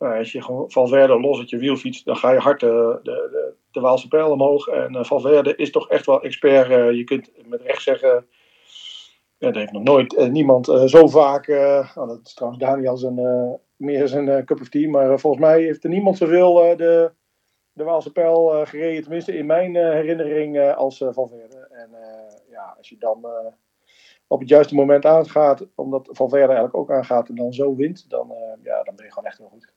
als 0.03 0.31
je 0.31 0.41
gewoon 0.41 0.71
Valverde 0.71 1.19
los 1.19 1.39
uit 1.39 1.49
je 1.49 1.57
wiel 1.57 1.75
fietst, 1.75 2.05
dan 2.05 2.15
ga 2.15 2.31
je 2.31 2.39
hard 2.39 2.59
de, 2.59 2.99
de, 3.03 3.29
de, 3.31 3.53
de 3.71 3.79
Waalse 3.79 4.07
pijl 4.07 4.31
omhoog. 4.31 4.67
En 4.67 4.95
uh, 4.95 5.03
Valverde 5.03 5.55
is 5.55 5.71
toch 5.71 5.89
echt 5.89 6.05
wel 6.05 6.21
expert. 6.21 6.69
Uh, 6.69 6.91
je 6.91 7.03
kunt 7.03 7.31
met 7.45 7.61
recht 7.61 7.81
zeggen, 7.81 8.25
ja, 9.37 9.47
dat 9.47 9.55
heeft 9.55 9.71
nog 9.71 9.83
nooit 9.83 10.29
niemand 10.31 10.65
zo 10.85 11.07
vaak, 11.07 11.47
oh, 11.47 12.07
dat 12.07 12.19
is 12.23 12.33
trouwens 12.33 12.63
Daniel 12.63 12.97
zijn, 12.97 13.59
meer 13.75 14.07
zijn 14.07 14.45
cup 14.45 14.61
of 14.61 14.69
tea, 14.69 14.89
maar 14.89 15.19
volgens 15.19 15.43
mij 15.43 15.61
heeft 15.61 15.83
er 15.83 15.89
niemand 15.89 16.17
zoveel 16.17 16.53
de, 16.77 17.11
de 17.71 17.83
Waalse 17.83 18.11
pijl 18.11 18.65
gereden, 18.65 19.01
tenminste 19.01 19.37
in 19.37 19.45
mijn 19.45 19.75
herinnering, 19.75 20.73
als 20.73 20.97
Valverde. 21.09 21.67
En 21.71 21.89
ja, 22.49 22.75
als 22.77 22.89
je 22.89 22.97
dan 22.99 23.25
op 24.27 24.39
het 24.39 24.49
juiste 24.49 24.75
moment 24.75 25.05
aangaat, 25.05 25.67
omdat 25.75 26.09
Valverde 26.11 26.53
eigenlijk 26.53 26.77
ook 26.77 26.91
aangaat 26.91 27.29
en 27.29 27.35
dan 27.35 27.53
zo 27.53 27.75
wint, 27.75 28.09
dan, 28.09 28.33
ja, 28.63 28.83
dan 28.83 28.95
ben 28.95 29.05
je 29.05 29.11
gewoon 29.11 29.27
echt 29.29 29.37
heel 29.37 29.49
goed. 29.51 29.72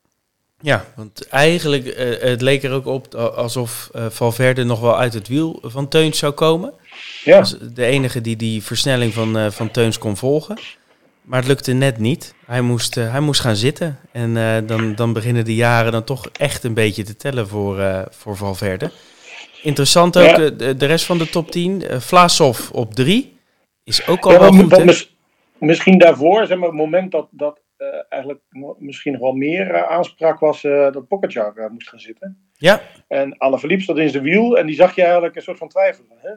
Ja, 0.61 0.85
want 0.97 1.29
eigenlijk, 1.29 1.85
uh, 1.85 2.21
het 2.21 2.41
leek 2.41 2.63
er 2.63 2.73
ook 2.73 2.87
op 2.87 3.15
alsof 3.15 3.91
uh, 3.97 4.07
Valverde 4.09 4.65
nog 4.65 4.81
wel 4.81 4.99
uit 4.99 5.15
het 5.15 5.29
wiel 5.29 5.59
van 5.63 5.89
Teuns 5.89 6.19
zou 6.19 6.33
komen. 6.33 6.73
Ja. 7.25 7.45
de 7.73 7.85
enige 7.85 8.21
die 8.21 8.37
die 8.37 8.63
versnelling 8.63 9.15
van, 9.15 9.37
uh, 9.37 9.51
van 9.51 9.71
Teuns 9.71 9.99
kon 9.99 10.17
volgen. 10.17 10.59
Maar 11.23 11.39
het 11.39 11.49
lukte 11.49 11.73
net 11.73 11.99
niet. 11.99 12.35
Hij 12.47 12.61
moest, 12.61 12.95
hij 12.95 13.21
moest 13.21 13.41
gaan 13.41 13.57
zitten. 13.57 13.99
En 14.13 14.35
dan, 14.67 14.95
dan 14.95 15.13
beginnen 15.13 15.45
de 15.45 15.55
jaren 15.55 15.93
dan 15.93 16.05
toch 16.05 16.29
echt 16.33 16.65
een 16.65 16.75
beetje 16.75 17.03
te 17.03 17.17
tellen 17.17 17.49
voor, 17.49 18.07
voor 18.11 18.37
Valverde. 18.37 18.91
Interessant 19.63 20.17
ook, 20.17 20.37
ja. 20.37 20.51
de, 20.51 20.77
de 20.77 20.87
rest 20.87 21.05
van 21.05 21.19
de 21.19 21.29
top 21.29 21.51
10. 21.51 21.83
Vlasov 21.99 22.71
op 22.71 22.95
3. 22.95 23.39
Is 23.85 24.07
ook 24.07 24.27
al 24.27 24.33
ja, 24.33 24.39
wel 24.39 24.53
goed, 24.53 25.09
Misschien 25.59 25.99
daarvoor, 25.99 26.47
zeg 26.47 26.59
maar, 26.59 26.69
het 26.69 26.77
moment 26.77 27.13
dat, 27.13 27.27
dat 27.31 27.61
eigenlijk 28.09 28.41
misschien 28.79 29.13
nog 29.13 29.21
wel 29.21 29.33
meer 29.33 29.71
uh, 29.71 29.83
aanspraak 29.83 30.39
was 30.39 30.63
uh, 30.63 30.93
dat 30.93 31.09
Pogacar 31.09 31.73
moest 31.73 31.89
gaan 31.89 32.01
zitten. 32.01 32.51
Ja. 32.53 32.81
En 33.09 33.39
Alaphilippe 33.39 33.85
zat 33.85 33.99
in 33.99 34.11
zijn 34.11 34.23
wiel 34.23 34.59
en 34.59 34.67
die 34.67 34.75
zag 34.75 34.95
je 34.95 35.03
eigenlijk 35.03 35.37
een 35.37 35.43
soort 35.43 35.59
van 35.59 35.69
twijfelen. 35.69 36.19
Hè? 36.19 36.31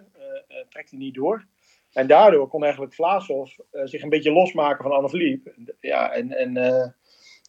trekt 0.69 0.89
hij 0.89 0.99
niet 0.99 1.13
door? 1.13 1.45
En 1.93 2.07
daardoor 2.07 2.47
kon 2.47 2.63
eigenlijk 2.63 2.93
Vlaasov 2.93 3.51
zich 3.71 4.01
een 4.01 4.09
beetje 4.09 4.31
losmaken 4.31 4.83
van 4.83 4.91
Alaphilippe. 4.91 5.53
Ja, 5.79 6.11
en, 6.11 6.37
en 6.37 6.95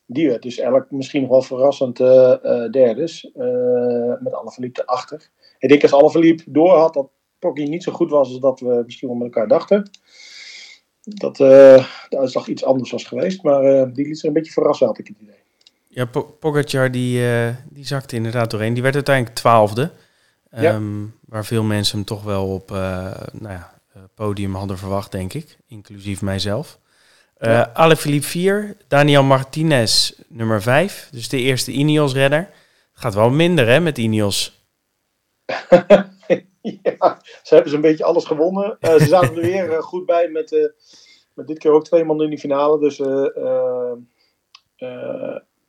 die 0.06 0.28
werd 0.28 0.42
dus 0.42 0.58
eigenlijk 0.58 0.90
misschien 0.90 1.20
nog 1.20 1.30
wel 1.30 1.42
verrassend 1.42 1.96
derdes. 2.72 3.30
met 4.20 4.32
Alaphilippe 4.32 4.82
erachter. 4.82 5.30
Ik 5.58 5.68
denk 5.68 5.82
als 5.82 5.94
Alaphilippe 5.94 6.42
door 6.46 6.76
had 6.76 6.94
dat 6.94 7.10
Pocky 7.38 7.62
niet 7.62 7.82
zo 7.82 7.92
goed 7.92 8.10
was 8.10 8.28
als 8.28 8.40
dat 8.40 8.60
we 8.60 8.82
misschien 8.84 9.08
wel 9.08 9.16
met 9.16 9.26
elkaar 9.26 9.48
dachten 9.48 9.90
dat 11.02 11.40
uh, 11.40 11.46
de 12.08 12.18
uitslag 12.18 12.46
iets 12.46 12.64
anders 12.64 12.90
was 12.90 13.04
geweest. 13.04 13.42
Maar 13.42 13.64
uh, 13.64 13.94
die 13.94 14.06
liet 14.06 14.18
zich 14.18 14.28
een 14.28 14.34
beetje 14.34 14.52
verrassen, 14.52 14.86
had 14.86 14.98
ik 14.98 15.06
het 15.06 15.16
idee. 15.20 15.38
Ja, 15.88 16.04
Pogacar 16.40 16.90
die, 16.90 17.20
uh, 17.20 17.48
die 17.68 17.86
zakte 17.86 18.16
inderdaad 18.16 18.50
doorheen. 18.50 18.74
Die 18.74 18.82
werd 18.82 18.94
uiteindelijk 18.94 19.36
twaalfde. 19.36 19.90
Ja. 20.50 20.74
Um, 20.74 21.14
waar 21.26 21.44
veel 21.44 21.62
mensen 21.62 21.96
hem 21.96 22.06
toch 22.06 22.22
wel 22.22 22.46
op 22.46 22.70
nou 22.70 23.48
ja, 23.48 23.72
podium 24.14 24.54
hadden 24.54 24.78
verwacht, 24.78 25.12
denk 25.12 25.32
ik. 25.32 25.58
Inclusief 25.66 26.22
mijzelf. 26.22 26.78
Ja. 27.38 27.70
Alaphilippe 27.74 28.26
4, 28.26 28.76
Daniel 28.88 29.22
Martinez 29.22 30.12
nummer 30.28 30.62
5. 30.62 31.08
Dus 31.12 31.28
de 31.28 31.38
eerste 31.38 31.72
Ineos-redder. 31.72 32.48
Gaat 32.92 33.14
wel 33.14 33.30
minder 33.30 33.66
hè, 33.66 33.80
met 33.80 33.98
Ineos. 33.98 34.64
ja, 36.82 37.20
ze 37.42 37.54
hebben 37.54 37.70
ze 37.70 37.76
een 37.76 37.82
beetje 37.82 38.04
alles 38.04 38.24
gewonnen. 38.24 38.76
Uh, 38.80 38.94
ze 38.94 39.06
zaten 39.06 39.36
er 39.36 39.42
weer 39.42 39.70
uh, 39.70 39.78
goed 39.78 40.06
bij 40.06 40.28
met, 40.28 40.52
uh, 40.52 40.66
met 41.34 41.46
dit 41.46 41.58
keer 41.58 41.70
ook 41.70 41.84
twee 41.84 42.04
mannen 42.04 42.24
in 42.24 42.30
die 42.30 42.40
finale. 42.40 42.78
Dus 42.78 42.96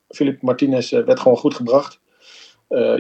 Philip 0.10 0.42
Martinez 0.42 0.92
werd 0.92 1.20
gewoon 1.20 1.38
goed 1.38 1.56
gebracht. 1.56 2.00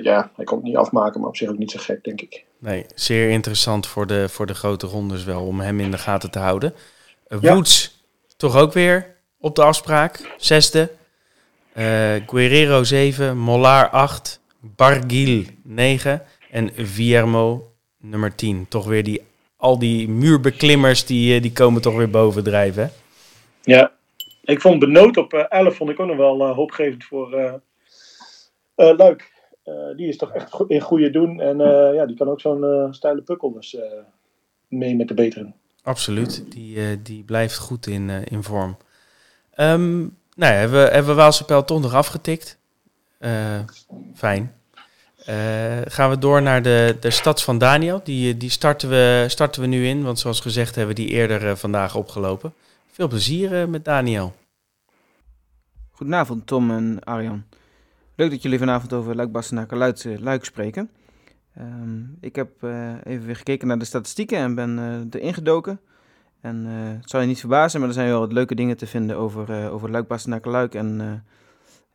ja, 0.01 0.31
hij 0.35 0.45
kon 0.45 0.57
het 0.57 0.65
niet 0.65 0.75
afmaken, 0.75 1.19
maar 1.19 1.29
op 1.29 1.35
zich 1.35 1.49
ook 1.49 1.57
niet 1.57 1.71
zo 1.71 1.79
gek, 1.79 2.03
denk 2.03 2.21
ik. 2.21 2.45
Nee, 2.57 2.85
zeer 2.95 3.29
interessant 3.29 3.87
voor 3.87 4.07
de, 4.07 4.29
voor 4.29 4.45
de 4.45 4.53
grote 4.53 4.87
rondes 4.87 5.23
wel 5.23 5.45
om 5.45 5.59
hem 5.59 5.79
in 5.79 5.91
de 5.91 5.97
gaten 5.97 6.31
te 6.31 6.39
houden. 6.39 6.73
Woods 7.27 8.03
toch 8.37 8.55
ook 8.57 8.73
weer 8.73 9.15
op 9.39 9.55
de 9.55 9.63
afspraak. 9.63 10.35
Zesde. 10.37 10.91
Guerrero 12.25 12.83
7, 12.83 13.37
Mollard 13.37 13.91
8, 13.91 14.41
Barguil 14.59 15.43
9 15.63 16.23
en 16.51 16.71
Viermo 16.75 17.70
nummer 18.01 18.35
10. 18.35 18.65
Toch 18.67 18.85
weer 18.85 19.03
die, 19.03 19.21
al 19.57 19.79
die 19.79 20.09
muurbeklimmers 20.09 21.05
die, 21.05 21.35
eh, 21.35 21.41
die 21.41 21.51
komen 21.51 21.81
toch 21.81 21.95
weer 21.95 22.09
bovendrijven. 22.09 22.91
Ja, 23.61 23.91
ik 24.43 24.61
vond 24.61 24.79
Benoot 24.79 25.17
op 25.17 25.33
11 25.33 25.71
uh, 25.71 25.77
vond 25.77 25.89
ik 25.89 25.99
ook 25.99 26.07
nog 26.07 26.17
wel 26.17 26.49
uh, 26.49 26.55
hoopgevend 26.55 27.03
voor 27.03 27.61
Luik. 28.75 29.31
die 29.95 30.07
is 30.07 30.17
toch 30.17 30.31
echt 30.33 30.63
in 30.67 30.81
goede 30.81 31.09
doen. 31.09 31.39
En 31.39 31.57
ja, 31.93 32.05
die 32.05 32.15
kan 32.15 32.29
ook 32.29 32.41
zo'n 32.41 32.93
steile 32.93 33.21
pukkel 33.21 33.51
dus 33.51 33.77
mee 34.67 34.95
met 34.95 35.07
de 35.07 35.13
beteren. 35.13 35.55
Absoluut, 35.83 36.51
die, 36.51 37.01
die 37.01 37.23
blijft 37.23 37.57
goed 37.57 37.87
in, 37.87 38.09
in 38.09 38.43
vorm. 38.43 38.77
Um, 39.55 40.17
nou 40.35 40.53
ja, 40.53 40.59
hebben 40.59 40.83
we, 40.83 40.89
hebben 40.89 41.11
we 41.11 41.21
Waalse 41.21 41.45
Pijl 41.45 41.63
toch 41.63 41.81
nog 41.81 41.93
afgetikt. 41.93 42.57
fijn. 44.13 44.60
Uh, 45.29 45.81
gaan 45.85 46.09
we 46.09 46.17
door 46.17 46.41
naar 46.41 46.61
de, 46.61 46.97
de 46.99 47.09
stad 47.09 47.43
van 47.43 47.57
Daniel. 47.57 48.01
Die, 48.03 48.37
die 48.37 48.49
starten, 48.49 48.89
we, 48.89 49.25
starten 49.27 49.61
we 49.61 49.67
nu 49.67 49.87
in, 49.87 50.03
want 50.03 50.19
zoals 50.19 50.39
gezegd 50.39 50.75
hebben 50.75 50.95
we 50.95 51.01
die 51.01 51.09
eerder 51.09 51.43
uh, 51.43 51.55
vandaag 51.55 51.95
opgelopen. 51.95 52.53
Veel 52.91 53.07
plezier 53.07 53.69
met 53.69 53.85
Daniel. 53.85 54.35
Goedenavond 55.91 56.47
Tom 56.47 56.71
en 56.71 57.03
Arjan. 57.03 57.43
Leuk 58.15 58.29
dat 58.29 58.41
jullie 58.41 58.59
vanavond 58.59 58.93
over 58.93 59.15
Luik 59.15 59.31
Bastenaken 59.31 59.77
Luik, 59.77 60.03
Luik 60.19 60.45
spreken. 60.45 60.89
Ehm, 61.55 62.01
ik 62.19 62.35
heb 62.35 62.63
even 63.03 63.25
weer 63.25 63.35
gekeken 63.35 63.67
naar 63.67 63.79
de 63.79 63.85
statistieken 63.85 64.37
en 64.37 64.55
ben 64.55 65.07
erin 65.11 65.33
gedoken. 65.33 65.79
En 66.41 66.65
het 66.65 67.09
zal 67.09 67.21
je 67.21 67.27
niet 67.27 67.39
verbazen, 67.39 67.79
maar 67.79 67.89
er 67.89 67.95
zijn 67.95 68.07
wel 68.07 68.19
wat 68.19 68.33
leuke 68.33 68.55
dingen 68.55 68.77
te 68.77 68.87
vinden 68.87 69.17
over, 69.17 69.71
over 69.71 69.91
Luik 69.91 70.07
Bastenaken 70.07 70.51
Luik 70.51 70.75
en 70.75 71.23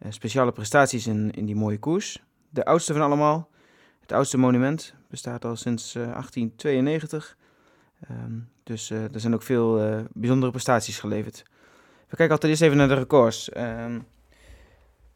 speciale 0.09 0.53
prestaties 0.53 1.07
in, 1.07 1.31
in 1.31 1.47
die 1.47 1.57
mooie 1.57 1.79
koers. 1.79 2.25
De 2.51 2.65
oudste 2.65 2.93
van 2.93 3.03
allemaal, 3.03 3.49
het 4.01 4.13
oudste 4.13 4.39
monument, 4.39 4.95
bestaat 5.11 5.45
al 5.45 5.57
sinds 5.57 5.93
1892. 5.93 7.37
Ehm, 8.01 8.33
dus 8.63 8.91
er 8.91 9.21
zijn 9.21 9.35
ook 9.35 9.43
veel 9.43 10.03
bijzondere 10.13 10.53
prestaties 10.53 10.99
geleverd. 10.99 11.45
We 12.09 12.17
kijken 12.17 12.35
altijd 12.35 12.51
eerst 12.51 12.63
even 12.63 12.77
naar 12.77 12.89
de 12.89 12.95
records. 12.95 13.57
Um, 13.57 14.07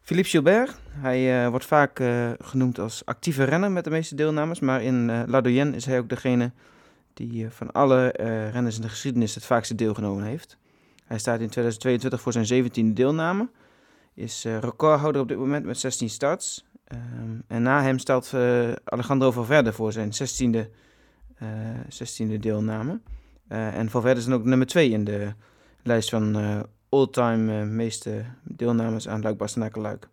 Philippe 0.00 0.30
Gilbert, 0.30 0.80
hij 0.90 1.50
wordt 1.50 1.64
vaak 1.64 2.02
genoemd 2.38 2.78
als 2.78 3.04
actieve 3.04 3.44
renner 3.44 3.70
met 3.70 3.84
de 3.84 3.90
meeste 3.90 4.14
deelnames. 4.14 4.60
Maar 4.60 4.82
in 4.82 5.26
La 5.26 5.40
Doyenne 5.40 5.76
is 5.76 5.84
hij 5.84 5.98
ook 5.98 6.08
degene 6.08 6.52
die 7.14 7.50
van 7.50 7.72
alle 7.72 8.08
renners 8.52 8.76
in 8.76 8.82
de 8.82 8.88
geschiedenis 8.88 9.34
het 9.34 9.44
vaakste 9.44 9.74
deelgenomen 9.74 10.24
heeft. 10.24 10.58
Hij 11.04 11.18
staat 11.18 11.40
in 11.40 11.48
2022 11.48 12.20
voor 12.20 12.32
zijn 12.32 12.64
17e 12.64 12.92
deelname. 12.92 13.48
Is 14.14 14.44
recordhouder 14.44 15.22
op 15.22 15.28
dit 15.28 15.38
moment 15.38 15.64
met 15.64 15.78
16 15.78 16.10
starts. 16.10 16.64
Um, 16.92 17.42
en 17.46 17.62
na 17.62 17.82
hem 17.82 17.98
stelt 17.98 18.34
Alejandro 18.84 19.30
Valverde 19.30 19.72
voor 19.72 19.92
zijn 19.92 20.12
16e, 20.12 20.66
16e 21.88 22.38
deelname. 22.40 23.00
en 23.48 23.90
Valverde 23.90 24.20
is 24.20 24.26
dan 24.26 24.34
ook 24.34 24.44
nummer 24.44 24.66
2 24.66 24.90
in 24.90 25.04
de 25.04 25.32
lijst 25.82 26.10
van 26.10 26.36
all-time 26.90 27.60
uh, 27.60 27.66
meeste 27.66 28.24
deelnames 28.42 29.08
aan 29.08 29.22
Luik 29.22 29.36
Bastenaken 29.36 29.80
Luik. 29.80 30.08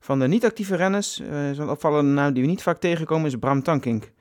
Van 0.00 0.18
de 0.18 0.28
niet-actieve 0.28 0.76
renners, 0.76 1.20
uh, 1.20 1.50
zo'n 1.52 1.70
opvallende 1.70 2.12
naam 2.12 2.32
die 2.32 2.42
we 2.42 2.48
niet 2.48 2.62
vaak 2.62 2.78
tegenkomen, 2.78 3.26
is 3.26 3.36
Bram 3.36 3.62
Tankink. 3.62 4.12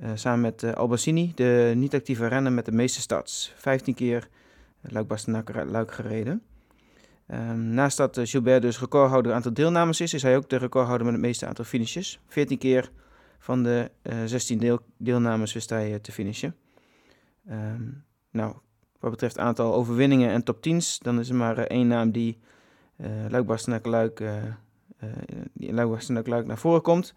Uh, 0.00 0.10
samen 0.14 0.40
met 0.40 0.62
uh, 0.62 0.72
Albacini, 0.72 1.32
de 1.34 1.72
niet-actieve 1.76 2.26
renner 2.26 2.52
met 2.52 2.64
de 2.64 2.72
meeste 2.72 3.00
starts. 3.00 3.52
15 3.56 3.94
keer 3.94 4.28
Luik 4.80 5.06
Bastenaken 5.06 5.70
Luik 5.70 5.92
gereden. 5.92 6.42
Um, 7.32 7.68
naast 7.68 7.96
dat 7.96 8.18
Gilbert 8.22 8.62
dus 8.62 8.80
recordhouder 8.80 9.32
aantal 9.32 9.52
deelnames 9.52 10.00
is, 10.00 10.14
is 10.14 10.22
hij 10.22 10.36
ook 10.36 10.48
de 10.48 10.56
recordhouder 10.56 11.06
met 11.06 11.14
het 11.14 11.24
meeste 11.24 11.46
aantal 11.46 11.64
finishes. 11.64 12.20
14 12.28 12.58
keer 12.58 12.90
van 13.38 13.62
de 13.62 13.90
16 14.24 14.58
deel 14.58 14.80
deelnames 14.96 15.52
wist 15.52 15.70
hij 15.70 15.98
te 15.98 16.12
finishen. 16.12 16.54
Um, 17.50 18.04
nou, 18.30 18.54
wat 19.00 19.10
betreft 19.10 19.38
aantal 19.38 19.74
overwinningen 19.74 20.30
en 20.30 20.42
top 20.42 20.56
10's, 20.56 20.98
dan 20.98 21.20
is 21.20 21.28
er 21.28 21.34
maar 21.34 21.58
eh, 21.58 21.64
één 21.64 21.86
naam 21.86 22.10
die 22.10 22.38
uh, 23.00 23.08
Luik 23.82 24.20
uh, 24.20 24.34
uh, 25.56 26.26
Luik 26.26 26.46
naar 26.46 26.58
voren 26.58 26.82
komt. 26.82 27.14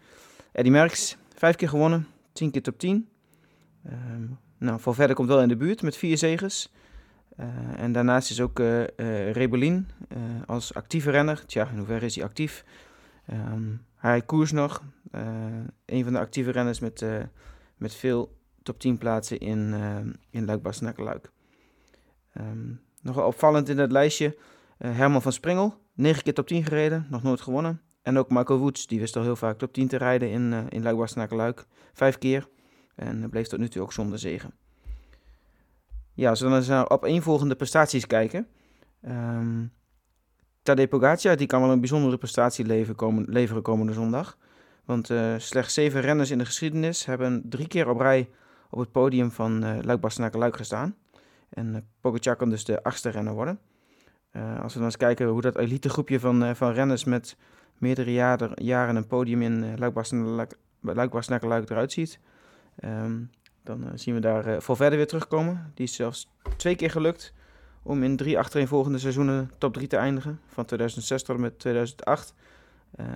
Eddie 0.52 0.72
Merckx, 0.72 1.18
vijf 1.36 1.56
keer 1.56 1.70
gewonnen, 1.70 2.08
tien 2.34 2.52
keer 2.52 2.62
top 2.62 2.78
10. 2.78 2.96
Um, 2.96 3.92
ehm, 3.92 4.24
nou, 4.58 4.80
verder 4.82 5.16
komt 5.16 5.28
wel 5.28 5.42
in 5.42 5.48
de 5.48 5.58
buurt 5.58 5.82
met 5.82 5.98
vier 5.98 6.18
zegens. 6.18 6.74
Uh, 7.40 7.46
en 7.80 7.92
daarnaast 7.92 8.30
is 8.30 8.42
ook 8.42 8.60
uh, 8.60 8.84
Rebellin 9.32 9.88
als 10.46 10.74
actieve 10.74 11.12
renner. 11.12 11.46
Tja, 11.46 11.70
in 11.70 11.78
hoeverre 11.78 12.06
is 12.06 12.16
hij 12.16 12.24
actief? 12.24 12.66
Um, 13.32 13.86
hij 13.96 14.22
koers 14.22 14.52
nog. 14.52 14.84
een 15.86 16.04
van 16.04 16.14
de 16.14 16.20
actieve 16.20 16.52
renners 16.52 16.80
met, 16.80 17.06
met 17.78 17.96
veel 17.96 18.38
top 18.64 18.80
10 18.80 18.98
plaatsen 18.98 19.40
in, 19.40 19.74
in 20.30 20.46
Luik-Bastenaken-Luik. 20.46 21.32
Um, 22.38 22.82
nog 23.02 23.26
opvallend 23.26 23.70
in 23.70 23.78
het 23.78 23.92
lijstje, 23.92 24.38
Herman 24.78 25.22
van 25.22 25.34
Springel, 25.34 25.74
9 25.94 26.24
keer 26.24 26.34
top 26.34 26.48
10 26.48 26.64
gereden, 26.64 27.08
nog 27.10 27.24
nooit 27.24 27.42
gewonnen. 27.42 27.82
En 28.02 28.18
ook 28.18 28.30
Michael 28.30 28.60
Woods, 28.60 28.88
die 28.88 29.00
wist 29.00 29.16
al 29.16 29.24
heel 29.24 29.36
vaak 29.36 29.58
top 29.58 29.74
10 29.74 29.88
te 29.88 29.98
rijden 29.98 30.30
in, 30.30 30.70
in 30.70 30.84
Luik 30.84 31.32
Luik, 31.32 31.66
vijf 31.94 32.18
keer. 32.18 32.48
En 32.96 33.30
bleef 33.30 33.48
tot 33.48 33.60
nu 33.60 33.68
toe 33.68 33.82
ook 33.82 33.94
zonder 33.94 34.20
zegen. 34.20 34.54
Ja, 36.20 36.30
als 36.30 36.40
we 36.40 36.48
dan 36.48 36.56
eens 36.56 36.68
naar 36.68 36.90
opeenvolgende 36.90 37.56
prestaties 37.56 38.08
kijken. 38.08 38.48
Um, 39.08 39.72
Tadej 40.64 40.88
Pogacar, 40.88 41.38
die 41.38 41.48
kan 41.48 41.62
wel 41.62 41.72
een 41.72 41.80
bijzondere 41.80 42.18
prestatie 42.18 42.66
leveren, 42.66 42.96
komen, 42.96 43.26
leveren 43.28 43.62
komende 43.62 43.94
zondag. 43.94 44.38
Want 44.86 45.10
uh, 45.10 45.34
slechts 45.38 45.74
zeven 45.74 46.02
renners 46.02 46.32
in 46.32 46.38
de 46.38 46.46
geschiedenis 46.46 47.06
hebben 47.06 47.42
drie 47.46 47.68
keer 47.68 47.90
op 47.90 48.00
rij 48.00 48.30
op 48.70 48.80
het 48.80 48.92
podium 48.92 49.32
van 49.32 49.64
uh, 49.64 49.78
Luik 49.82 50.34
Luik 50.34 50.56
gestaan. 50.56 50.96
En 51.50 51.68
uh, 51.68 51.78
Pogacar 52.02 52.36
kan 52.36 52.50
dus 52.50 52.66
de 52.66 52.84
achtste 52.84 53.10
renner 53.10 53.34
worden. 53.34 53.60
Als 54.62 54.74
we 54.74 54.80
dan 54.80 54.88
eens 54.88 54.98
kijken 54.98 55.28
hoe 55.28 55.42
dat 55.42 55.58
elite 55.58 55.90
groepje 55.90 56.20
van, 56.20 56.56
van 56.56 56.72
renners 56.72 57.04
met 57.04 57.38
meerdere 57.78 58.14
jaren, 58.14 58.52
jaren 58.56 58.96
een 58.96 59.08
podium 59.08 59.42
in 59.42 59.78
Luik 59.78 59.94
Luik 61.42 61.70
eruit 61.70 61.92
ziet. 61.92 62.20
Um, 62.84 63.30
dan 63.70 64.00
zien 64.00 64.14
we 64.14 64.20
daar 64.20 64.48
uh, 64.48 64.58
verder 64.60 64.98
weer 64.98 65.08
terugkomen. 65.08 65.72
Die 65.74 65.86
is 65.86 65.94
zelfs 65.94 66.32
twee 66.58 66.76
keer 66.76 66.92
gelukt 66.92 67.34
om 67.84 68.04
in 68.04 68.16
drie 68.16 68.38
achtereenvolgende 68.38 69.00
seizoenen 69.00 69.52
top 69.58 69.74
3 69.74 69.88
te 69.88 69.98
eindigen. 69.98 70.40
Van 70.48 70.66
2006 70.66 71.24
tot 71.24 71.36
en 71.36 71.42
met 71.42 71.60
2008. 71.60 72.34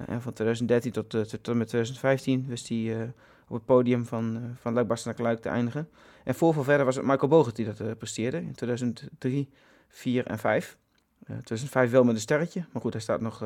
en 0.06 0.22
van 0.22 0.34
2013 0.34 0.92
tot, 0.92 1.10
tot 1.10 1.48
en 1.48 1.58
met 1.58 1.68
2015 1.68 2.46
wist 2.48 2.70
hij 2.70 3.14
op 3.48 3.56
het 3.56 3.66
podium 3.66 4.06
van, 4.06 4.56
van 4.60 4.74
Luik 4.74 5.18
Luik 5.18 5.42
te 5.42 5.50
eindigen. 5.50 5.90
En 6.24 6.36
voor 6.36 6.64
verder 6.64 6.86
was 6.86 6.96
het 6.96 7.06
Michael 7.06 7.28
Bogert 7.28 7.56
die 7.56 7.66
dat 7.74 7.98
presteerde 7.98 8.38
in 8.38 8.54
2003, 8.54 9.50
4 9.88 10.26
en 10.26 10.40
5. 10.40 10.78
Uh, 11.22 11.28
2005 11.28 11.92
wel 11.92 12.04
met 12.04 12.16
een 12.16 12.22
sterretje, 12.22 12.66
maar 12.72 12.82
goed, 12.82 12.94
hij 12.94 13.02
staat 13.02 13.22
nog 13.22 13.44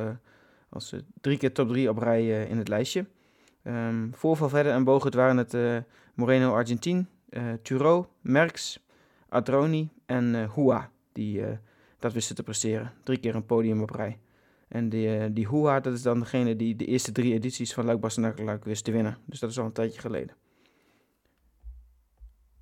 als 0.70 0.96
drie 1.22 1.38
keer 1.38 1.54
top 1.54 1.70
3 1.70 1.90
op 1.90 1.98
rij 1.98 2.46
in 2.46 2.58
het 2.58 2.68
lijstje. 2.68 3.06
Um, 3.68 4.14
voor 4.14 4.50
Verder 4.50 4.72
en 4.72 4.84
Bogert 4.84 5.14
waren 5.14 5.38
het 5.38 5.84
Moreno 6.14 6.54
Argentin, 6.54 7.08
Turo, 7.62 8.10
Merckx, 8.22 8.86
Adroni 9.30 9.90
en 10.06 10.52
Hua 10.56 10.90
die 11.14 11.44
dat 12.00 12.14
wisten 12.14 12.36
te 12.36 12.44
presteren. 12.44 12.94
Drie 13.04 13.18
keer 13.18 13.36
een 13.36 13.46
podium 13.46 13.82
op 13.82 13.90
rij. 13.90 14.20
En 14.68 14.90
die, 14.90 15.34
die 15.34 15.48
Hua, 15.48 15.80
dat 15.80 15.94
is 15.94 16.02
dan 16.02 16.20
degene 16.20 16.56
die 16.56 16.76
de 16.76 16.86
eerste 16.86 17.12
drie 17.12 17.34
edities 17.34 17.74
van 17.74 17.86
Luik 17.86 18.64
wist 18.64 18.84
te 18.84 18.92
winnen. 18.92 19.18
Dus 19.26 19.40
dat 19.40 19.50
is 19.50 19.60
al 19.60 19.66
een 19.66 19.72
tijdje 19.72 20.00
geleden. 20.00 20.36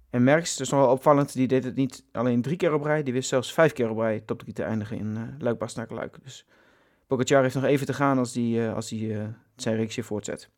En 0.10 0.24
Merckx, 0.24 0.52
dat 0.52 0.66
is 0.66 0.72
nog 0.72 0.82
wel 0.82 0.92
opvallend, 0.92 1.34
die 1.34 1.48
deed 1.48 1.64
het 1.64 1.76
niet 1.76 2.04
alleen 2.12 2.42
drie 2.42 2.58
keer 2.58 2.74
op 2.74 2.84
rij, 2.84 3.04
die 3.04 3.14
wist 3.14 3.30
zelfs 3.30 3.54
vijf 3.54 3.74
keer 3.74 3.90
op 3.90 3.98
rij 3.98 4.20
top 4.20 4.40
3 4.40 4.54
te 4.54 4.64
eindigen 4.64 4.98
in 4.98 5.38
uh, 5.40 5.54
Luik. 5.90 6.24
Dus 6.24 6.46
Pogacar 7.08 7.42
heeft 7.42 7.56
nog 7.56 7.64
even 7.64 7.86
te 7.86 7.94
gaan 7.94 8.18
als 8.18 8.34
hij 8.34 8.74
als 8.74 8.90
die, 8.90 9.18
zijn 9.56 9.76
reeksje 9.76 10.04
voortzet. 10.04 10.50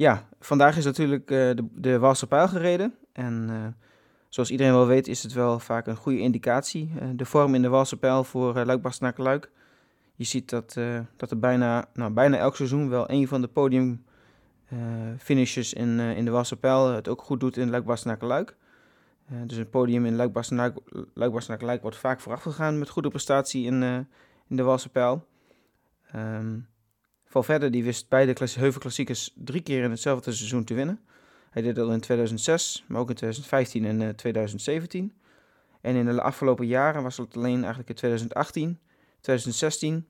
Ja, 0.00 0.28
vandaag 0.40 0.76
is 0.76 0.84
natuurlijk 0.84 1.28
de, 1.28 1.68
de 1.72 2.26
Pijl 2.28 2.48
gereden. 2.48 2.94
En 3.12 3.48
Zoals 4.30 4.50
iedereen 4.50 4.72
wel 4.72 4.86
weet 4.86 5.08
is 5.08 5.22
het 5.22 5.32
wel 5.32 5.58
vaak 5.58 5.86
een 5.86 5.96
goede 5.96 6.18
indicatie. 6.18 6.92
Uh, 6.94 7.08
de 7.14 7.24
vorm 7.24 7.54
in 7.54 7.62
de 7.62 7.96
pijl 8.00 8.24
voor 8.24 8.56
uh, 8.56 8.64
Luik 8.64 8.82
Luik. 9.16 9.50
Je 10.14 10.24
ziet 10.24 10.50
dat, 10.50 10.76
dat 11.16 11.30
er 11.30 11.38
bijna, 11.38 11.88
nou, 11.94 12.12
bijna 12.12 12.36
elk 12.36 12.56
seizoen 12.56 12.88
wel 12.88 13.10
een 13.10 13.28
van 13.28 13.40
de 13.40 13.48
podium 13.48 14.04
finishes 15.18 15.72
in, 15.72 15.98
in 15.98 16.24
de 16.24 16.56
pijl 16.60 16.88
het 16.88 17.08
ook 17.08 17.22
goed 17.22 17.40
doet 17.40 17.56
in 17.56 17.70
Luik 17.70 17.84
Luik. 18.20 18.56
dus 19.46 19.56
een 19.56 19.70
podium 19.70 20.06
in 20.06 20.16
Luik 20.16 20.32
Luik 21.62 21.82
wordt 21.82 21.96
vaak 21.96 22.20
vooraf 22.20 22.42
gegaan 22.42 22.78
met 22.78 22.88
goede 22.88 23.08
prestatie 23.08 23.64
in, 23.64 23.82
in 24.48 24.56
de 24.56 24.62
Walse 24.62 24.88
pijl. 24.88 25.26
Um, 26.16 26.66
Valverde 27.30 27.70
die 27.70 27.84
wist 27.84 28.08
beide 28.08 28.34
heuvelklassiekers 28.54 29.32
drie 29.34 29.60
keer 29.60 29.82
in 29.82 29.90
hetzelfde 29.90 30.32
seizoen 30.32 30.64
te 30.64 30.74
winnen. 30.74 31.00
Hij 31.50 31.62
deed 31.62 31.74
dat 31.74 31.90
in 31.92 32.00
2006, 32.00 32.84
maar 32.88 33.00
ook 33.00 33.08
in 33.08 33.14
2015 33.14 33.84
en 33.84 34.16
2017. 34.16 35.12
Eh, 35.80 35.90
en 35.90 35.96
in 35.96 36.04
de 36.06 36.22
afgelopen 36.22 36.66
jaren 36.66 37.02
was 37.02 37.16
het 37.16 37.36
alleen 37.36 37.58
eigenlijk 37.58 37.88
in 37.88 37.94
2018, 37.94 38.78
2016 39.20 40.06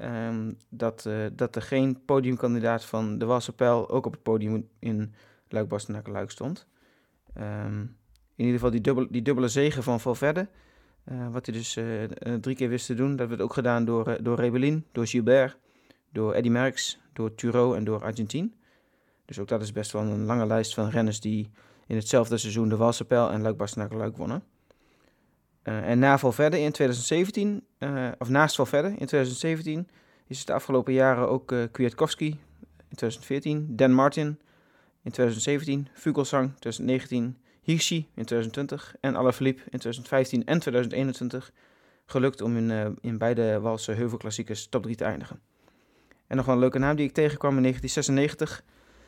um, 0.00 0.56
dat, 0.68 1.04
uh, 1.08 1.26
dat 1.32 1.56
er 1.56 1.62
geen 1.62 2.04
podiumkandidaat 2.04 2.84
van 2.84 3.18
de 3.18 3.24
Wasse 3.24 3.52
Pijl 3.52 3.88
ook 3.88 4.06
op 4.06 4.12
het 4.12 4.22
podium 4.22 4.68
in 4.78 5.14
luik 5.48 5.68
bastenaken 5.68 6.12
luik 6.12 6.30
stond. 6.30 6.66
Um, 7.38 7.96
in 8.36 8.44
ieder 8.44 8.54
geval 8.54 8.70
die, 8.70 8.80
dubbel, 8.80 9.06
die 9.10 9.22
dubbele 9.22 9.48
zegen 9.48 9.82
van 9.82 10.00
Valverde, 10.00 10.48
uh, 11.12 11.28
wat 11.32 11.46
hij 11.46 11.54
dus 11.54 11.78
drie 12.40 12.56
keer 12.56 12.68
wist 12.68 12.86
te 12.86 12.94
doen, 12.94 13.16
dat 13.16 13.28
werd 13.28 13.40
ook 13.40 13.52
gedaan 13.52 13.84
door, 13.84 14.22
door 14.22 14.36
Rebellin, 14.36 14.84
door 14.92 15.06
Gilbert, 15.06 15.56
door 16.12 16.32
Eddy 16.32 16.48
Merckx, 16.48 16.98
door 17.12 17.34
Turo 17.34 17.74
en 17.74 17.84
door 17.84 18.02
Argentin. 18.02 18.54
Dus 19.24 19.38
ook 19.38 19.48
dat 19.48 19.62
is 19.62 19.72
best 19.72 19.92
wel 19.92 20.02
een 20.02 20.24
lange 20.24 20.46
lijst 20.46 20.74
van 20.74 20.88
renners 20.88 21.20
die 21.20 21.50
in 21.86 21.96
hetzelfde 21.96 22.38
seizoen 22.38 22.68
de 22.68 22.76
Walsenpijl 22.76 23.30
en 23.30 23.42
Luik 23.42 23.56
Bastenaken 23.56 23.96
Luik 23.96 24.16
wonnen. 24.16 24.42
Uh, 25.64 25.88
en 25.88 25.98
na 25.98 26.18
Valverde 26.18 26.60
in 26.60 26.72
2017, 26.72 27.64
uh, 27.78 28.06
eh, 28.06 28.12
of 28.18 28.28
naast 28.28 28.56
Valverde 28.56 28.88
in 28.88 29.06
2017, 29.06 29.88
is 30.26 30.38
het 30.38 30.46
de 30.46 30.52
afgelopen 30.52 30.92
jaren 30.92 31.28
ook 31.28 31.52
uh, 31.52 31.64
Kwiatkowski 31.70 32.26
in 32.88 32.96
2014, 32.96 33.76
Dan 33.76 33.92
Martin 33.92 34.26
in 35.02 35.10
2017, 35.10 35.88
Vugelsang 35.92 36.52
2019, 36.58 37.36
Hirschi 37.62 37.96
in 37.96 38.24
2020 38.24 38.94
en 39.00 39.16
Alaphilippe 39.16 39.60
in 39.60 39.78
2015 39.78 40.44
en 40.44 40.58
2021 40.58 41.52
gelukt 42.06 42.40
om 42.40 42.56
in, 42.56 42.98
in 43.00 43.18
beide 43.18 43.60
Walse 43.60 43.92
heuvelklassiekers 43.92 44.68
top 44.68 44.82
3 44.82 44.96
te 44.96 45.04
eindigen. 45.04 45.40
En 46.30 46.36
nog 46.36 46.46
wel 46.46 46.54
een 46.54 46.60
leuke 46.60 46.78
naam 46.78 46.96
die 46.96 47.06
ik 47.06 47.12
tegenkwam 47.12 47.56
in 47.56 47.62
1996. 47.62 48.64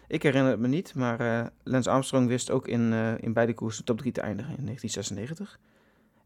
Ik 0.06 0.22
herinner 0.22 0.50
het 0.50 0.60
me 0.60 0.68
niet, 0.68 0.94
maar 0.94 1.20
uh, 1.20 1.46
Lance 1.62 1.90
Armstrong 1.90 2.28
wist 2.28 2.50
ook 2.50 2.68
in, 2.68 2.92
uh, 2.92 3.18
in 3.18 3.32
beide 3.32 3.54
koersen 3.54 3.84
top 3.84 3.98
3 3.98 4.12
te 4.12 4.20
eindigen 4.20 4.56
in 4.56 4.64
1996. 4.64 5.58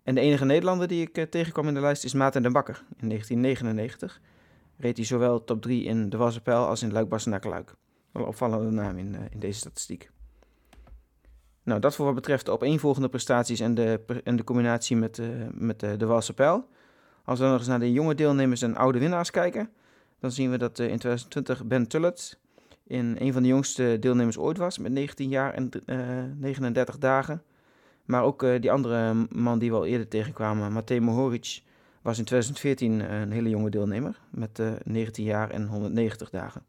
En 0.03 0.15
de 0.15 0.21
enige 0.21 0.45
Nederlander 0.45 0.89
die 0.89 1.11
ik 1.11 1.31
tegenkwam 1.31 1.69
in 1.69 1.75
de 1.75 1.81
lijst 1.81 2.05
is 2.05 2.15
Maarten 2.15 2.43
den 2.43 2.53
Bakker 2.53 2.85
in 2.97 3.09
1999. 3.09 4.21
Reed 4.77 4.97
hij 4.97 5.07
zowel 5.07 5.45
top 5.45 5.63
3 5.63 5.85
in 5.85 6.11
de 6.11 6.17
Wassenpijl 6.17 6.67
als 6.67 6.83
in 6.83 6.93
Luik-Bastenaken-Luik. 6.93 7.75
Wel 8.13 8.23
een 8.23 8.29
opvallende 8.29 8.71
naam 8.71 8.99
in, 8.99 9.17
in 9.31 9.39
deze 9.39 9.59
statistiek. 9.59 10.11
Nou, 11.63 11.81
dat 11.81 11.95
voor 11.95 12.05
wat 12.05 12.15
betreft 12.15 12.45
de 12.45 12.53
opeenvolgende 12.53 13.09
prestaties 13.09 13.61
en 13.61 13.75
de, 13.75 14.01
en 14.25 14.37
de 14.37 14.45
combinatie 14.45 14.97
met, 14.97 15.21
met 15.53 15.81
de, 15.81 15.97
de 15.97 16.07
Walse. 16.07 16.65
Als 17.25 17.39
we 17.39 17.45
nog 17.47 17.59
eens 17.59 17.67
naar 17.67 17.81
de 17.81 17.93
jonge 17.93 18.15
deelnemers 18.15 18.63
en 18.63 18.77
oude 18.77 18.99
winnaars 18.99 19.31
kijken, 19.31 19.71
dan 20.20 20.31
zien 20.31 20.50
we 20.50 20.59
dat 20.59 20.79
uh, 20.79 20.88
in 20.88 20.98
2020 20.98 21.64
Ben 21.64 21.88
Tullet 21.88 22.38
in 22.87 23.16
een 23.18 23.33
van 23.33 23.42
de 23.42 23.48
jongste 23.48 23.96
deelnemers 24.00 24.38
ooit 24.38 24.59
was, 24.59 24.79
met 24.79 24.92
19 24.92 25.29
jaar 25.29 25.55
en 25.55 25.70
uh, 25.87 25.98
39 26.37 26.98
dagen. 26.98 27.42
Maar 28.05 28.22
ook 28.22 28.46
die 28.61 28.72
andere 28.72 29.26
man 29.31 29.59
die 29.59 29.70
we 29.70 29.76
al 29.76 29.87
eerder 29.87 30.09
tegenkwamen, 30.09 30.72
Matej 30.72 31.00
Mohoric, 31.00 31.62
was 32.02 32.18
in 32.18 32.24
2014 32.24 33.12
een 33.12 33.31
hele 33.31 33.48
jonge 33.48 33.70
deelnemer, 33.70 34.20
met 34.31 34.62
19 34.85 35.24
jaar 35.24 35.50
en 35.50 35.66
190 35.66 36.31
dagen. 36.31 36.62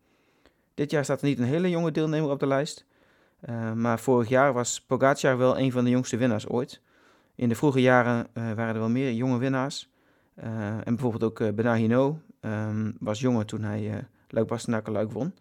Dit 0.74 0.92
jaar 0.92 1.04
staat 1.04 1.22
er 1.22 1.28
niet 1.28 1.40
een 1.40 1.46
hele 1.46 1.70
jonge 1.70 1.92
deelnemer 1.92 2.30
op 2.30 2.40
de 2.40 2.48
lijst, 2.48 2.86
maar 3.76 4.00
vorig 4.00 4.30
jaar 4.30 4.54
was 4.54 4.82
Pogacar 4.82 5.38
wel 5.38 5.60
een 5.60 5.72
van 5.72 5.84
de 5.84 5.90
jongste 5.90 6.18
winnaars 6.18 6.48
ooit. 6.48 6.82
In 7.36 7.50
de 7.50 7.56
vroege 7.56 7.82
jaren 7.82 8.28
waren 8.34 8.74
er 8.74 8.80
wel 8.80 8.90
meer 8.90 9.12
jonge 9.12 9.38
winnaars. 9.38 9.90
En 10.36 10.84
bijvoorbeeld 10.96 11.24
ook 11.24 11.40
Hinault 11.76 12.18
um, 12.48 12.96
was 13.00 13.20
jonger 13.20 13.46
toen 13.46 13.62
hij 13.62 13.82
uh, 13.90 13.96
Luik 14.84 15.12
won. 15.12 15.34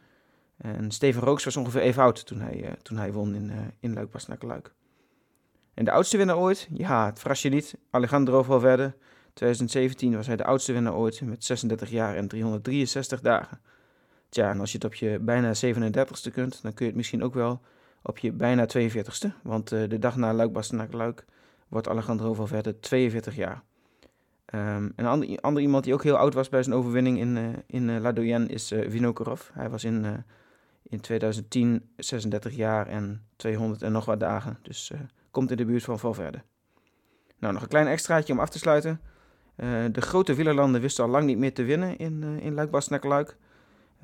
En 0.57 0.91
Steven 0.91 1.23
Rooks 1.23 1.45
was 1.45 1.57
ongeveer 1.57 1.81
even 1.81 2.03
oud 2.03 2.27
toen 2.27 2.41
hij, 2.41 2.77
toen 2.83 2.97
hij 2.97 3.13
won 3.13 3.35
in, 3.35 3.53
in 3.81 3.93
Luik. 4.41 4.75
En 5.75 5.85
de 5.85 5.91
oudste 5.91 6.17
winnaar 6.17 6.37
ooit? 6.37 6.69
Ja, 6.73 7.07
het 7.07 7.19
verras 7.19 7.43
je 7.43 7.49
niet. 7.49 7.77
Alejandro 7.91 8.43
Valverde. 8.43 8.95
2017 9.35 10.17
was 10.17 10.27
hij 10.27 10.37
de 10.37 10.45
oudste 10.45 10.73
winnaar 10.73 10.95
ooit 10.95 11.21
met 11.21 11.45
36 11.45 11.91
jaar 11.91 12.17
en 12.17 12.29
363 12.29 13.21
dagen. 13.21 13.61
Tja, 14.29 14.51
en 14.51 14.61
als 14.61 14.73
je 14.73 14.77
het 14.77 14.87
op 14.87 14.95
je 14.95 15.19
bijna 15.19 15.53
37ste 15.55 16.33
kunt, 16.33 16.63
dan 16.63 16.75
kun 16.75 16.85
je 16.85 16.91
het 16.91 16.95
misschien 16.95 17.23
ook 17.23 17.35
wel 17.35 17.61
op 18.03 18.19
je 18.19 18.33
bijna 18.33 18.67
42ste. 18.79 19.29
Want 19.43 19.73
uh, 19.73 19.89
de 19.89 19.99
dag 19.99 20.17
na 20.17 20.33
Luik 20.33 20.53
Bastenaken 20.53 20.97
Luik 20.97 21.25
wordt 21.69 21.89
Alejandro 21.89 22.35
Valverde 22.35 22.79
42 22.81 23.37
jaar. 23.37 23.63
Um, 24.55 24.93
een 24.97 25.07
ander, 25.07 25.41
ander, 25.41 25.63
iemand 25.63 25.85
die 25.85 25.95
ook 25.95 26.03
heel 26.03 26.17
oud 26.17 26.35
was 26.35 26.49
bij 26.49 26.63
zijn 26.63 26.77
overwinning 26.77 27.19
in, 27.19 27.37
uh, 27.37 27.49
in 27.67 27.89
uh, 27.89 28.01
La 28.01 28.13
Doyenne 28.13 28.47
is 28.47 28.73
uh, 28.73 28.91
Vinokurov. 28.91 29.49
Hij 29.53 29.71
was 29.71 29.85
in, 29.85 30.25
in 30.83 31.01
2010 31.01 31.89
36 31.97 32.55
jaar 32.55 32.87
en 32.87 33.27
200 33.37 33.83
en 33.83 33.93
nog 33.93 34.05
wat 34.05 34.21
dagen. 34.21 34.59
Dus 34.63 34.93
komt 35.31 35.51
in 35.51 35.57
de 35.57 35.65
buurt 35.65 35.83
van 35.83 35.99
Valverde. 35.99 36.43
Nou, 37.39 37.53
nog 37.53 37.63
een 37.63 37.69
klein 37.69 37.87
extraatje 37.87 38.33
om 38.33 38.41
af 38.41 38.49
te 38.49 38.59
sluiten. 38.59 39.01
de 39.93 40.01
grote 40.01 40.35
wielerlanden 40.35 40.81
wisten 40.81 41.05
al 41.05 41.11
lang 41.11 41.25
niet 41.25 41.39
meer 41.39 41.55
te 41.55 41.65
winnen 41.65 41.99
in, 41.99 42.23
in 42.41 42.55
Luik 42.55 42.71
Bastenaken 42.71 43.09
Luik. 43.09 43.37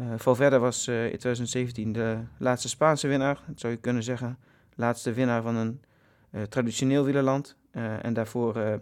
Uh, 0.00 0.06
Valverde 0.16 0.58
was 0.58 0.88
in 0.88 1.18
2017 1.18 1.92
de 1.92 2.18
laatste 2.38 2.68
Spaanse 2.68 3.08
winnaar, 3.08 3.40
dat 3.46 3.60
zou 3.60 3.72
je 3.72 3.78
kunnen 3.78 4.02
zeggen. 4.02 4.38
Laatste 4.74 5.12
winnaar 5.12 5.42
van 5.42 5.56
een 5.56 5.80
traditioneel 6.48 7.04
wielerland. 7.04 7.56
en 8.02 8.12
daarvoor 8.12 8.80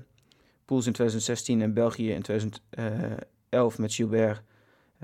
Poels 0.71 0.87
in 0.87 0.93
2016 0.93 1.63
en 1.63 1.75
België 1.75 2.11
in 2.11 2.23
2011 2.23 3.79
met 3.79 3.95
Gilbert 3.95 4.43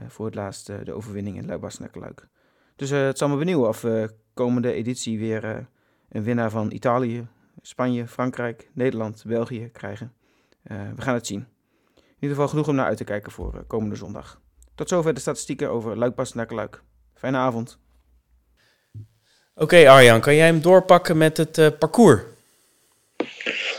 voor 0.08 0.26
het 0.26 0.34
laatst 0.34 0.66
de 0.66 0.92
overwinning 0.92 1.36
in 1.36 1.46
Luik-Bastenaken-Luik. 1.46 2.28
Dus 2.76 2.90
het 2.90 3.18
zal 3.18 3.28
me 3.28 3.36
benieuwen 3.36 3.68
of 3.68 3.80
we 3.80 4.14
komende 4.34 4.72
editie 4.72 5.18
weer 5.18 5.68
een 6.08 6.22
winnaar 6.22 6.50
van 6.50 6.70
Italië, 6.70 7.26
Spanje, 7.62 8.06
Frankrijk, 8.06 8.70
Nederland, 8.72 9.24
België 9.26 9.70
krijgen. 9.72 10.12
we 10.62 11.02
gaan 11.02 11.14
het 11.14 11.26
zien. 11.26 11.46
In 11.94 12.02
ieder 12.14 12.36
geval 12.36 12.48
genoeg 12.48 12.68
om 12.68 12.74
naar 12.74 12.86
uit 12.86 12.96
te 12.96 13.04
kijken 13.04 13.32
voor 13.32 13.64
komende 13.66 13.96
zondag. 13.96 14.40
Tot 14.74 14.88
zover 14.88 15.14
de 15.14 15.20
statistieken 15.20 15.70
over 15.70 15.98
Luik 15.98 16.34
naar 16.34 16.52
Luik. 16.52 16.82
Fijne 17.14 17.36
avond. 17.36 17.78
Oké 19.54 19.90
Arjan, 19.90 20.20
kan 20.20 20.34
jij 20.34 20.46
hem 20.46 20.60
doorpakken 20.60 21.16
met 21.16 21.36
het 21.36 21.78
parcours? 21.78 22.22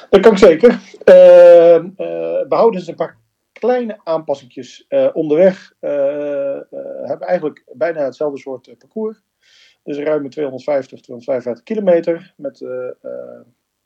Dat 0.09 0.21
kan 0.21 0.31
ik 0.31 0.37
zeker. 0.37 0.69
Uh, 1.05 1.83
uh, 1.83 1.87
we 1.97 2.55
houden 2.55 2.79
dus 2.79 2.89
een 2.89 2.95
paar 2.95 3.17
kleine 3.51 3.99
aanpassingjes 4.03 4.87
onderweg. 5.13 5.73
hebben 5.79 7.27
eigenlijk 7.27 7.63
bijna 7.73 8.03
hetzelfde 8.03 8.39
soort 8.39 8.77
parcours. 8.77 9.21
Dus 9.83 9.97
ruim 9.97 10.29
250, 10.29 11.01
255 11.01 11.63
kilometer 11.63 12.33
met 12.37 12.65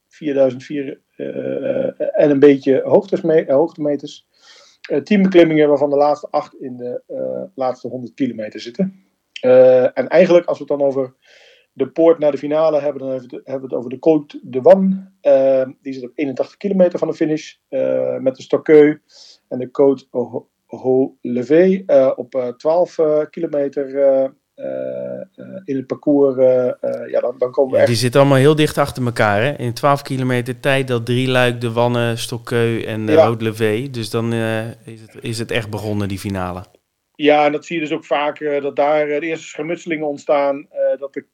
4004 0.07 1.01
en 2.13 2.29
een 2.29 2.39
beetje 2.39 2.81
hoogtemeters. 3.47 4.27
Uh, 4.89 5.01
tien 5.01 5.21
beklimmingen 5.21 5.67
waarvan 5.67 5.89
de 5.89 5.95
laatste 5.95 6.27
acht 6.29 6.55
in 6.55 6.77
de 6.77 7.01
uh, 7.07 7.43
laatste 7.55 7.87
100 7.87 8.13
kilometer 8.13 8.59
zitten. 8.59 9.05
Uh, 9.45 9.97
en 9.97 10.07
eigenlijk, 10.07 10.45
als 10.45 10.57
we 10.59 10.63
het 10.67 10.79
dan 10.79 10.87
over 10.87 11.15
de 11.73 11.89
poort 11.89 12.19
naar 12.19 12.31
de 12.31 12.37
finale 12.37 12.79
hebben, 12.79 13.01
dan 13.01 13.11
hebben 13.11 13.43
we 13.43 13.51
het 13.61 13.73
over 13.73 13.89
de 13.89 13.95
Côte 13.95 14.39
de 14.41 14.61
Wan. 14.61 15.11
die 15.81 15.93
zit 15.93 16.03
op 16.03 16.11
81 16.15 16.57
kilometer 16.57 16.99
van 16.99 17.07
de 17.07 17.13
finish. 17.13 17.55
met 18.19 18.35
de 18.35 18.41
Stokkeu 18.41 19.01
en 19.47 19.59
de 19.59 19.67
Côte 19.67 20.07
Haut 20.67 21.11
Levé 21.21 21.83
op 22.15 22.53
12 22.57 22.97
kilometer 23.29 24.29
uh, 24.55 25.45
in 25.63 25.75
het 25.75 25.87
parcours, 25.87 26.37
uh, 26.37 27.11
ja, 27.11 27.19
dan, 27.19 27.35
dan 27.37 27.51
komen 27.51 27.73
we 27.73 27.79
ja, 27.79 27.85
Die 27.85 27.95
zitten 27.95 28.19
allemaal 28.19 28.37
heel 28.37 28.55
dicht 28.55 28.77
achter 28.77 29.05
elkaar. 29.05 29.41
Hè? 29.41 29.57
In 29.57 29.73
12 29.73 30.01
kilometer 30.01 30.59
tijd 30.59 30.87
dat 30.87 31.05
drie 31.05 31.27
luik, 31.27 31.61
de 31.61 31.71
Wanne, 31.71 32.15
Stokkeu 32.15 32.81
en 32.81 33.05
de 33.05 33.11
ja. 33.11 33.21
Haute 33.21 33.89
Dus 33.91 34.09
dan 34.09 34.33
is, 34.33 35.01
het, 35.01 35.17
is 35.21 35.39
het 35.39 35.51
echt 35.51 35.69
begonnen, 35.69 36.07
die 36.07 36.19
finale. 36.19 36.63
Ja, 37.15 37.45
en 37.45 37.51
dat 37.51 37.65
zie 37.65 37.75
je 37.75 37.81
dus 37.81 37.91
ook 37.91 38.05
vaak, 38.05 38.61
dat 38.61 38.75
daar 38.75 39.07
de 39.07 39.19
eerste 39.19 39.47
schermutselingen 39.47 40.07
ontstaan. 40.07 40.67
dat 40.99 41.15
er, 41.15 41.25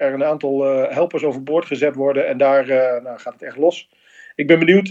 er 0.00 0.12
een 0.12 0.24
aantal 0.24 0.62
helpers 0.88 1.24
overboord 1.24 1.64
gezet 1.64 1.94
worden 1.94 2.26
en 2.26 2.38
daar 2.38 2.66
nou, 3.02 3.18
gaat 3.18 3.32
het 3.32 3.42
echt 3.42 3.56
los. 3.56 3.90
Ik 4.34 4.46
ben 4.46 4.58
benieuwd 4.58 4.88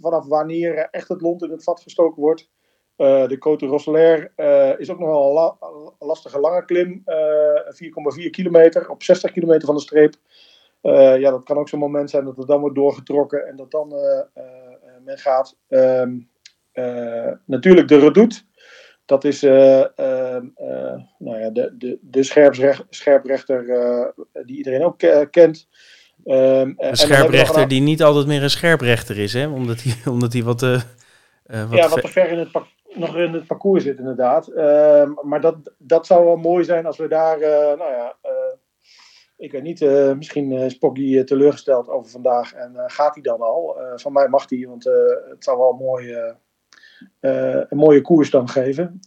vanaf 0.00 0.26
wanneer 0.26 0.88
echt 0.90 1.08
het 1.08 1.20
lont 1.20 1.42
in 1.42 1.50
het 1.50 1.64
vat 1.64 1.80
gestoken 1.80 2.22
wordt. 2.22 2.50
De 2.96 3.36
Côte 3.38 3.66
Rosselaire 3.66 4.30
uh, 4.36 4.80
is 4.80 4.90
ook 4.90 4.98
nog 4.98 5.08
wel 5.08 5.26
een, 5.26 5.32
la 5.32 5.56
een 5.60 6.06
lastige 6.06 6.40
lange 6.40 6.64
klim. 6.64 7.02
Uh, 7.06 8.24
4,4 8.24 8.30
kilometer 8.30 8.90
op 8.90 9.02
60 9.02 9.32
kilometer 9.32 9.66
van 9.66 9.74
de 9.74 9.80
streep. 9.80 10.14
ja, 11.20 11.30
dat 11.30 11.44
kan 11.44 11.56
ook 11.56 11.68
zo'n 11.68 11.78
moment 11.78 12.10
zijn 12.10 12.24
dat 12.24 12.36
het 12.36 12.46
dan 12.46 12.60
wordt 12.60 12.76
doorgetrokken 12.76 13.46
en 13.46 13.56
dat 13.56 13.70
dan 13.70 13.88
men 15.04 15.18
gaat. 15.18 15.56
Ehm, 15.68 16.18
natuurlijk 17.44 17.88
de 17.88 17.98
Redoute. 17.98 18.42
Dat 19.04 19.24
is 19.24 19.42
ehm, 19.42 20.46
nou 21.18 21.38
ja, 21.38 21.50
de, 21.50 21.74
de, 21.78 21.98
de 22.00 22.22
scherprechter, 22.22 22.86
scherprechter 22.90 23.64
die 24.44 24.56
iedereen 24.56 24.84
ook 24.84 24.98
kent. 25.30 25.68
Um, 26.24 26.74
een 26.76 26.96
scherprechter 26.96 27.68
die 27.68 27.80
niet 27.80 28.02
altijd 28.02 28.26
meer 28.26 28.42
een 28.42 28.50
scherprechter 28.50 29.18
is, 29.18 29.32
hè? 29.32 29.46
omdat 29.46 29.82
hij, 29.82 29.94
omdat 30.12 30.32
hij 30.32 30.42
wat... 30.42 30.62
Uh, 30.62 30.80
wat 31.46 31.78
ja, 31.78 31.88
wat 31.88 32.00
te 32.00 32.08
ver 32.08 32.28
in 32.28 32.38
het 32.38 32.50
nog 32.94 33.16
in 33.16 33.32
het 33.32 33.46
parcours 33.46 33.82
zit, 33.82 33.98
inderdaad. 33.98 34.48
Uh, 34.48 35.10
maar 35.22 35.40
dat, 35.40 35.56
dat 35.78 36.06
zou 36.06 36.24
wel 36.24 36.36
mooi 36.36 36.64
zijn 36.64 36.86
als 36.86 36.96
we 36.96 37.08
daar, 37.08 37.38
uh, 37.38 37.48
nou 37.48 37.92
ja, 37.92 38.16
ik 39.36 39.52
weet 39.52 39.62
niet, 39.62 39.80
misschien 40.16 40.52
is 40.52 40.78
Poggi 40.78 41.24
teleurgesteld 41.24 41.88
over 41.88 42.10
vandaag 42.10 42.52
en 42.52 42.72
gaat 42.86 43.14
hij 43.14 43.22
dan 43.22 43.40
al? 43.40 43.76
van 43.94 44.12
mij 44.12 44.28
mag 44.28 44.48
hij, 44.48 44.66
want 44.68 44.84
het 44.84 45.44
zou 45.44 45.58
wel 45.58 45.72
mooi, 45.72 46.14
een 47.20 47.78
mooie 47.78 48.00
koers 48.00 48.30
dan 48.30 48.48
geven. 48.48 49.00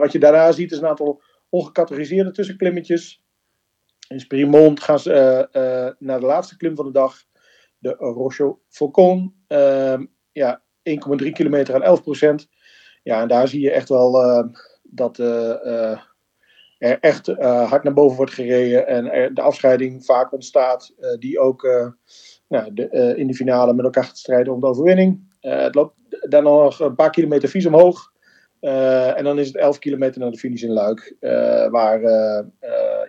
wat 0.00 0.12
je 0.12 0.18
daarna 0.18 0.52
ziet 0.52 0.72
is 0.72 0.78
een 0.78 0.86
aantal 0.86 1.22
ongecategoriseerde 1.48 2.30
tussenklimmetjes. 2.30 3.22
In 4.08 4.20
Spirimont 4.20 4.80
gaan 4.80 4.98
ze 4.98 5.48
naar 5.98 6.20
de 6.20 6.26
laatste 6.26 6.56
klim 6.56 6.76
van 6.76 6.84
de 6.84 6.92
dag, 6.92 7.16
de 7.78 7.90
Rocho 7.98 8.60
Faucon. 8.68 9.34
Ehm, 9.46 10.06
ja, 10.32 10.62
1,3 10.82 11.32
kilometer 11.32 11.74
aan 11.74 11.82
11 11.82 12.02
procent. 12.02 12.48
Ja, 13.02 13.20
en 13.20 13.28
daar 13.28 13.48
zie 13.48 13.60
je 13.60 13.70
echt 13.70 13.88
wel 13.88 14.12
dat 14.82 15.18
er 15.18 16.98
echt 17.00 17.26
hard 17.42 17.82
naar 17.82 17.92
boven 17.92 18.16
wordt 18.16 18.32
gereden 18.32 18.86
en 18.86 19.12
er 19.12 19.34
de 19.34 19.42
afscheiding 19.42 20.04
vaak 20.04 20.32
ontstaat, 20.32 20.94
die 21.18 21.38
ook 21.38 21.62
nou, 22.48 22.72
de, 22.74 23.14
in 23.16 23.26
de 23.26 23.34
finale 23.34 23.74
met 23.74 23.84
elkaar 23.84 24.04
gaat 24.04 24.18
strijden 24.18 24.52
om 24.52 24.60
de 24.60 24.66
overwinning. 24.66 25.36
het 25.40 25.74
loopt 25.74 25.99
dan 26.28 26.42
nog 26.42 26.80
een 26.80 26.94
paar 26.94 27.10
kilometer 27.10 27.48
vies 27.48 27.66
omhoog. 27.66 28.12
en 28.60 29.24
dan 29.24 29.38
is 29.38 29.46
het 29.46 29.56
11 29.56 29.78
kilometer 29.78 30.20
naar 30.20 30.30
de 30.30 30.38
finish 30.38 30.62
in 30.62 30.72
Luik, 30.72 31.16
waar 31.70 32.00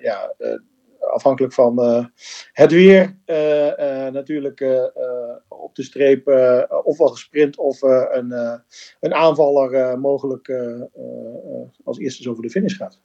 ja, 0.02 0.36
afhankelijk 1.00 1.54
van 1.54 1.80
het 2.52 2.72
weer 2.72 3.18
natuurlijk 4.12 4.62
op 5.48 5.76
de 5.76 5.84
streep 5.84 6.28
ofwel 6.84 7.08
gesprint 7.08 7.58
of 7.58 7.82
een, 7.82 8.32
een 9.00 9.14
aanvaller 9.14 10.00
mogelijk 10.00 10.54
als 11.84 12.00
eerste 12.00 12.30
over 12.30 12.44
de 12.44 12.50
finish 12.50 12.78
gaat. 12.78 13.00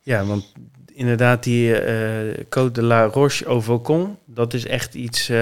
Ja, 0.00 0.24
want 0.24 0.52
inderdaad, 0.94 1.42
die 1.42 1.86
uh, 1.86 2.34
Côte 2.48 2.72
de 2.72 2.82
la 2.82 3.04
Roche 3.04 3.44
au 3.44 3.62
Vaucon, 3.62 4.16
dat 4.26 4.54
is 4.54 4.66
echt 4.66 4.94
iets, 4.94 5.30
uh, 5.30 5.36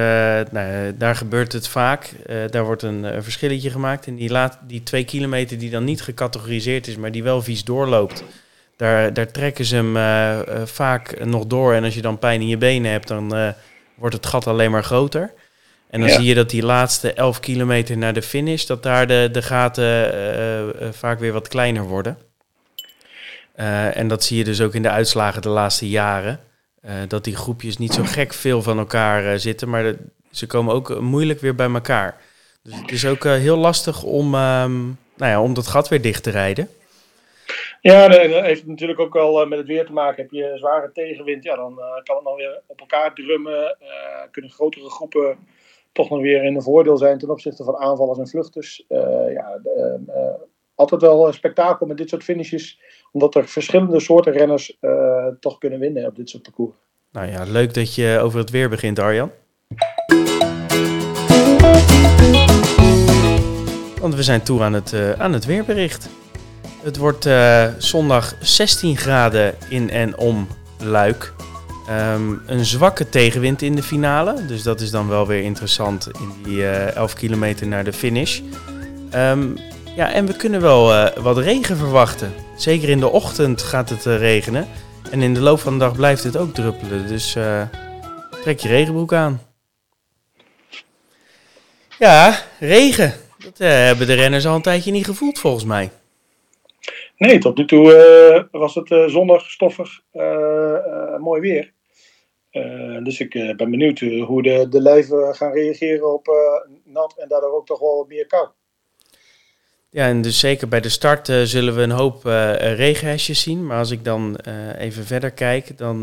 nou, 0.50 0.96
daar 0.96 1.16
gebeurt 1.16 1.52
het 1.52 1.68
vaak. 1.68 2.12
Uh, 2.26 2.36
daar 2.50 2.64
wordt 2.64 2.82
een 2.82 3.22
verschilletje 3.22 3.70
gemaakt. 3.70 4.06
En 4.06 4.16
die, 4.16 4.30
laat, 4.30 4.58
die 4.66 4.82
twee 4.82 5.04
kilometer 5.04 5.58
die 5.58 5.70
dan 5.70 5.84
niet 5.84 6.02
gecategoriseerd 6.02 6.86
is, 6.86 6.96
maar 6.96 7.12
die 7.12 7.22
wel 7.22 7.42
vies 7.42 7.64
doorloopt, 7.64 8.24
daar, 8.76 9.12
daar 9.12 9.30
trekken 9.30 9.64
ze 9.64 9.76
hem 9.76 9.96
vaak 10.66 11.24
nog 11.24 11.46
door. 11.46 11.74
En 11.74 11.84
als 11.84 11.94
je 11.94 12.02
dan 12.02 12.18
pijn 12.18 12.40
in 12.40 12.48
je 12.48 12.58
benen 12.58 12.90
hebt, 12.90 13.08
dan 13.08 13.54
wordt 13.94 14.14
het 14.14 14.26
gat 14.26 14.46
alleen 14.46 14.70
maar 14.70 14.84
groter. 14.84 15.32
En 15.90 16.00
dan 16.00 16.08
zie 16.08 16.24
je 16.24 16.34
dat 16.34 16.50
die 16.50 16.62
laatste 16.62 17.12
11 17.12 17.40
kilometer 17.40 17.98
naar 17.98 18.12
de 18.12 18.22
finish, 18.22 18.64
dat 18.64 18.82
daar 18.82 19.06
de, 19.06 19.28
de 19.32 19.42
gaten 19.42 20.94
vaak 20.94 21.18
weer 21.18 21.32
wat 21.32 21.48
kleiner 21.48 21.82
worden. 21.82 22.18
Uh, 23.56 23.96
en 23.96 24.08
dat 24.08 24.24
zie 24.24 24.38
je 24.38 24.44
dus 24.44 24.60
ook 24.60 24.74
in 24.74 24.82
de 24.82 24.90
uitslagen 24.90 25.42
de 25.42 25.48
laatste 25.48 25.88
jaren. 25.88 26.40
Uh, 26.84 26.92
dat 27.08 27.24
die 27.24 27.36
groepjes 27.36 27.78
niet 27.78 27.92
zo 27.92 28.02
gek 28.02 28.32
veel 28.32 28.62
van 28.62 28.78
elkaar 28.78 29.24
uh, 29.24 29.32
zitten, 29.34 29.68
maar 29.68 29.94
ze 30.30 30.46
komen 30.46 30.74
ook 30.74 31.00
moeilijk 31.00 31.40
weer 31.40 31.54
bij 31.54 31.70
elkaar. 31.70 32.20
Dus 32.62 32.74
het 32.80 32.90
is 32.90 33.06
ook 33.06 33.24
heel 33.24 33.56
lastig 33.56 34.02
om, 34.02 34.24
um, 34.24 34.98
nou 35.16 35.30
ja, 35.30 35.42
om 35.42 35.54
dat 35.54 35.66
gat 35.66 35.88
weer 35.88 36.02
dicht 36.02 36.22
te 36.22 36.30
rijden. 36.30 36.68
Ja, 37.80 38.08
dat 38.08 38.44
heeft 38.44 38.66
natuurlijk 38.66 39.00
ook 39.00 39.12
wel 39.12 39.46
met 39.46 39.58
het 39.58 39.66
weer 39.66 39.86
te 39.86 39.92
maken. 39.92 40.22
Heb 40.22 40.30
je 40.30 40.52
zware 40.54 40.90
tegenwind, 40.92 41.44
ja, 41.44 41.56
dan 41.56 41.74
kan 42.02 42.16
het 42.16 42.24
nog 42.24 42.36
weer 42.36 42.60
op 42.66 42.80
elkaar 42.80 43.14
drummen. 43.14 43.76
kunnen 44.30 44.50
grotere 44.50 44.90
groepen 44.90 45.36
toch 45.92 46.10
nog 46.10 46.20
weer 46.20 46.44
in 46.44 46.54
een 46.54 46.62
voordeel 46.62 46.96
zijn 46.96 47.18
ten 47.18 47.30
opzichte 47.30 47.64
van 47.64 47.76
aanvallers 47.76 48.18
en 48.18 48.28
vluchters. 48.28 48.84
ja, 48.88 49.60
altijd 50.74 51.00
wel 51.00 51.26
een 51.26 51.34
spektakel 51.34 51.86
met 51.86 51.96
dit 51.96 52.08
soort 52.08 52.22
finishes. 52.22 52.80
Omdat 53.12 53.34
er 53.34 53.48
verschillende 53.48 54.00
soorten 54.00 54.32
renners 54.32 54.78
uh, 54.80 55.26
toch 55.40 55.58
kunnen 55.58 55.78
winnen 55.78 56.06
op 56.06 56.16
dit 56.16 56.30
soort 56.30 56.42
parcours. 56.42 56.76
Nou 57.12 57.26
ja, 57.30 57.44
leuk 57.44 57.74
dat 57.74 57.94
je 57.94 58.18
over 58.22 58.38
het 58.38 58.50
weer 58.50 58.68
begint, 58.68 58.98
Arjan. 58.98 59.30
Want 64.00 64.14
we 64.14 64.22
zijn 64.22 64.42
toe 64.42 64.62
aan 64.62 64.72
het, 64.72 64.92
uh, 64.92 65.12
aan 65.12 65.32
het 65.32 65.44
weerbericht. 65.44 66.08
Het 66.82 66.96
wordt 66.96 67.26
uh, 67.26 67.66
zondag 67.78 68.34
16 68.40 68.96
graden 68.96 69.54
in 69.68 69.90
en 69.90 70.18
om 70.18 70.46
Luik. 70.78 71.32
Um, 71.90 72.42
een 72.46 72.64
zwakke 72.64 73.08
tegenwind 73.08 73.62
in 73.62 73.74
de 73.74 73.82
finale. 73.82 74.46
Dus 74.46 74.62
dat 74.62 74.80
is 74.80 74.90
dan 74.90 75.08
wel 75.08 75.26
weer 75.26 75.42
interessant 75.42 76.06
in 76.06 76.32
die 76.42 76.66
11 76.66 77.14
kilometer 77.14 77.66
naar 77.66 77.84
de 77.84 77.92
finish. 77.92 78.40
Um, 79.14 79.56
ja, 79.96 80.12
en 80.12 80.26
we 80.26 80.36
kunnen 80.36 80.60
wel 80.60 80.90
uh, 80.90 81.08
wat 81.08 81.38
regen 81.38 81.76
verwachten. 81.76 82.32
Zeker 82.56 82.88
in 82.88 83.00
de 83.00 83.08
ochtend 83.08 83.62
gaat 83.62 83.88
het 83.88 84.04
uh, 84.04 84.16
regenen. 84.16 84.68
En 85.10 85.22
in 85.22 85.34
de 85.34 85.40
loop 85.40 85.58
van 85.58 85.72
de 85.72 85.78
dag 85.78 85.96
blijft 85.96 86.24
het 86.24 86.36
ook 86.36 86.54
druppelen. 86.54 87.08
Dus 87.08 87.36
uh, 87.36 87.62
trek 88.42 88.58
je 88.58 88.68
regenbroek 88.68 89.12
aan. 89.12 89.40
Ja, 91.98 92.38
regen. 92.60 93.12
Dat 93.38 93.58
hebben 93.58 94.06
de 94.06 94.14
renners 94.14 94.46
al 94.46 94.54
een 94.54 94.62
tijdje 94.62 94.90
niet 94.90 95.04
gevoeld 95.04 95.38
volgens 95.38 95.64
mij. 95.64 95.90
Nee, 97.16 97.38
tot 97.38 97.56
nu 97.56 97.64
toe 97.64 98.48
was 98.50 98.74
het 98.74 99.10
zonnig, 99.10 99.50
stoffig, 99.50 100.00
mooi 101.18 101.40
weer. 101.40 101.72
dus 103.02 103.20
ik 103.20 103.30
ben 103.30 103.70
benieuwd 103.70 103.98
hoe 103.98 104.42
de, 104.42 104.68
de 104.68 104.80
lijven 104.80 105.34
gaan 105.34 105.52
reageren 105.52 106.12
op 106.12 106.28
nat 106.84 107.14
en 107.18 107.28
daardoor 107.28 107.54
ook 107.54 107.66
toch 107.66 107.80
wel 107.80 108.04
meer 108.08 108.26
kou. 108.26 108.48
Ja, 109.94 110.06
en 110.06 110.22
dus 110.22 110.38
zeker 110.38 110.68
bij 110.68 110.80
de 110.80 110.88
start 110.88 111.28
uh, 111.28 111.42
zullen 111.42 111.74
we 111.74 111.82
een 111.82 111.90
hoop 111.90 112.26
uh, 112.26 112.74
regenhesjes 112.76 113.40
zien. 113.40 113.66
Maar 113.66 113.78
als 113.78 113.90
ik 113.90 114.04
dan 114.04 114.38
uh, 114.48 114.78
even 114.78 115.04
verder 115.04 115.30
kijk, 115.30 115.78
dan 115.78 116.00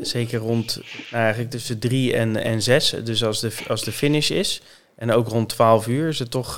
zeker 0.00 0.38
rond 0.38 0.80
nou 1.10 1.22
eigenlijk 1.22 1.50
tussen 1.50 1.78
3 1.78 2.14
en, 2.14 2.36
en 2.36 2.62
6. 2.62 2.94
Dus 3.04 3.24
als 3.24 3.40
de, 3.40 3.52
als 3.68 3.84
de 3.84 3.92
finish 3.92 4.30
is. 4.30 4.62
En 4.94 5.12
ook 5.12 5.28
rond 5.28 5.48
12 5.48 5.86
uur 5.86 6.08
is 6.08 6.18
het 6.18 6.30
toch 6.30 6.56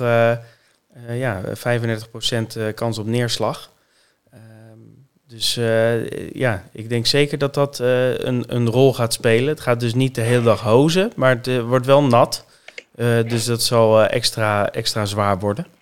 ja, 1.09 1.41
35% 1.43 2.73
kans 2.75 2.97
op 2.97 3.05
neerslag. 3.05 3.71
Ehm, 4.31 4.79
dus 5.27 5.53
ja, 6.33 6.63
ik 6.71 6.89
denk 6.89 7.05
zeker 7.05 7.37
dat 7.37 7.53
dat 7.53 7.79
een, 7.79 8.43
een 8.47 8.69
rol 8.69 8.93
gaat 8.93 9.13
spelen. 9.13 9.47
Het 9.47 9.61
gaat 9.61 9.79
dus 9.79 9.93
niet 9.93 10.15
de 10.15 10.21
hele 10.21 10.43
dag 10.43 10.61
hozen, 10.61 11.11
maar 11.15 11.35
het 11.43 11.61
wordt 11.61 11.85
wel 11.85 12.03
nat. 12.03 12.45
dus 13.27 13.45
dat 13.45 13.63
zal 13.63 14.03
extra, 14.03 14.71
extra 14.71 15.05
zwaar 15.05 15.39
worden. 15.39 15.77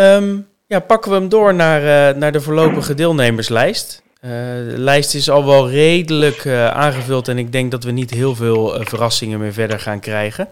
Um, 0.00 0.48
ja, 0.66 0.80
pakken 0.80 1.10
we 1.10 1.16
hem 1.16 1.28
door 1.28 1.54
naar, 1.54 2.10
uh, 2.10 2.20
naar 2.20 2.32
de 2.32 2.40
voorlopige 2.40 2.94
deelnemerslijst. 2.94 4.02
Uh, 4.24 4.30
de 4.70 4.74
lijst 4.76 5.14
is 5.14 5.30
al 5.30 5.46
wel 5.46 5.70
redelijk 5.70 6.44
uh, 6.44 6.70
aangevuld 6.70 7.28
en 7.28 7.38
ik 7.38 7.52
denk 7.52 7.70
dat 7.70 7.84
we 7.84 7.90
niet 7.90 8.10
heel 8.10 8.34
veel 8.34 8.84
verrassingen 8.84 9.38
meer 9.38 9.52
verder 9.52 9.80
gaan 9.80 10.00
krijgen. 10.00 10.48